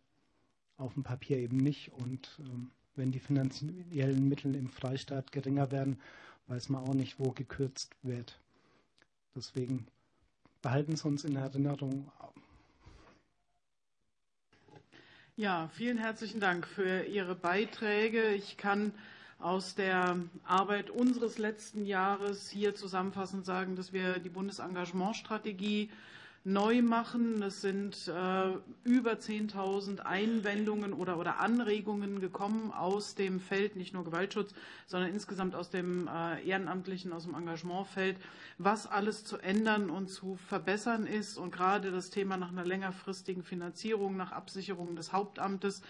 [0.75, 1.93] auf dem Papier eben nicht.
[1.93, 6.01] Und ähm, wenn die finanziellen Mittel im Freistaat geringer werden,
[6.47, 8.41] weiß man auch nicht, wo gekürzt wird.
[9.35, 9.87] Deswegen
[10.61, 12.11] behalten Sie uns in Erinnerung.
[15.35, 18.33] Ja, vielen herzlichen Dank für Ihre Beiträge.
[18.33, 18.93] Ich kann
[19.39, 25.89] aus der Arbeit unseres letzten Jahres hier zusammenfassend sagen, dass wir die Bundesengagementstrategie
[26.43, 27.41] neu machen.
[27.43, 28.51] Es sind äh,
[28.83, 34.53] über 10.000 Einwendungen oder, Anregungen gekommen aus dem Feld, nicht nur Gewaltschutz,
[34.87, 38.17] sondern insgesamt aus dem äh, Ehrenamtlichen, aus dem Engagementfeld,
[38.57, 41.37] was alles zu ändern und zu verbessern ist.
[41.37, 45.81] Und gerade das Thema nach einer längerfristigen Finanzierung, nach Absicherung des Hauptamtes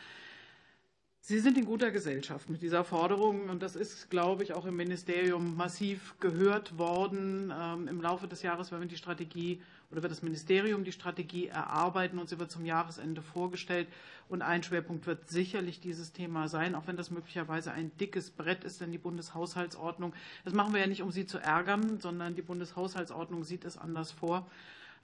[1.21, 4.75] Sie sind in guter Gesellschaft mit dieser Forderung und das ist, glaube ich, auch im
[4.77, 7.53] Ministerium massiv gehört worden.
[7.55, 11.47] Ähm, Im Laufe des Jahres werden wir die Strategie oder wird das Ministerium die Strategie
[11.47, 13.87] erarbeiten und sie wird zum Jahresende vorgestellt.
[14.27, 18.63] Und ein Schwerpunkt wird sicherlich dieses Thema sein, auch wenn das möglicherweise ein dickes Brett
[18.63, 20.13] ist, denn die Bundeshaushaltsordnung,
[20.45, 24.11] das machen wir ja nicht, um Sie zu ärgern, sondern die Bundeshaushaltsordnung sieht es anders
[24.11, 24.47] vor.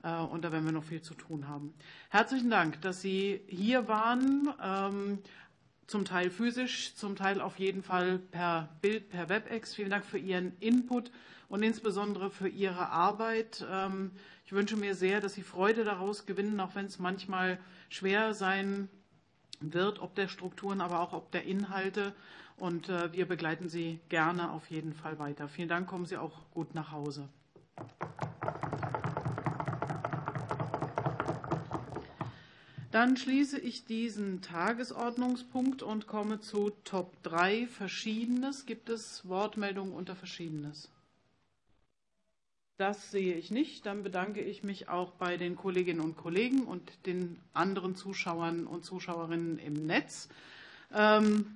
[0.03, 1.73] Äh, und da werden wir noch viel zu tun haben.
[2.09, 4.53] Herzlichen Dank, dass Sie hier waren.
[5.87, 9.75] Zum Teil physisch, zum Teil auf jeden Fall per Bild, per WebEx.
[9.75, 11.11] Vielen Dank für Ihren Input
[11.47, 13.65] und insbesondere für Ihre Arbeit.
[13.69, 14.11] Ähm,
[14.45, 17.59] ich wünsche mir sehr, dass Sie Freude daraus gewinnen, auch wenn es manchmal
[17.89, 18.89] schwer sein
[19.59, 22.13] wird, ob der Strukturen, aber auch ob der Inhalte.
[22.57, 25.47] Und äh, wir begleiten Sie gerne auf jeden Fall weiter.
[25.47, 27.27] Vielen Dank, kommen Sie auch gut nach Hause.
[32.95, 38.65] Dann schließe ich diesen Tagesordnungspunkt und komme zu Top 3 Verschiedenes.
[38.65, 40.87] Gibt es Wortmeldungen unter Verschiedenes?
[42.77, 43.85] Das sehe ich nicht.
[43.85, 48.85] Dann bedanke ich mich auch bei den Kolleginnen und Kollegen und den anderen Zuschauern und
[48.85, 50.29] Zuschauerinnen im Netz.
[50.93, 51.47] Ähm,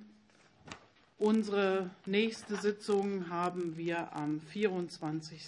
[1.16, 5.40] unsere nächste Sitzung haben wir am 24.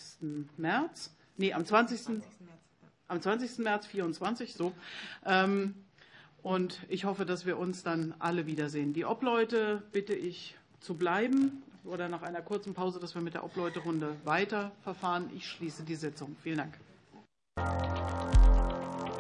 [0.57, 2.01] März, nee, am 20.
[2.01, 2.25] 20
[3.13, 3.59] am 20.
[3.59, 4.73] März 24 so.
[5.25, 5.75] Ähm,
[6.43, 8.93] und ich hoffe, dass wir uns dann alle wiedersehen.
[8.95, 13.45] Die Obleute bitte ich zu bleiben oder nach einer kurzen Pause, dass wir mit der
[13.45, 15.31] Obleuterunde weiterverfahren.
[15.37, 16.37] Ich schließe die Sitzung.
[16.43, 18.32] Vielen Dank.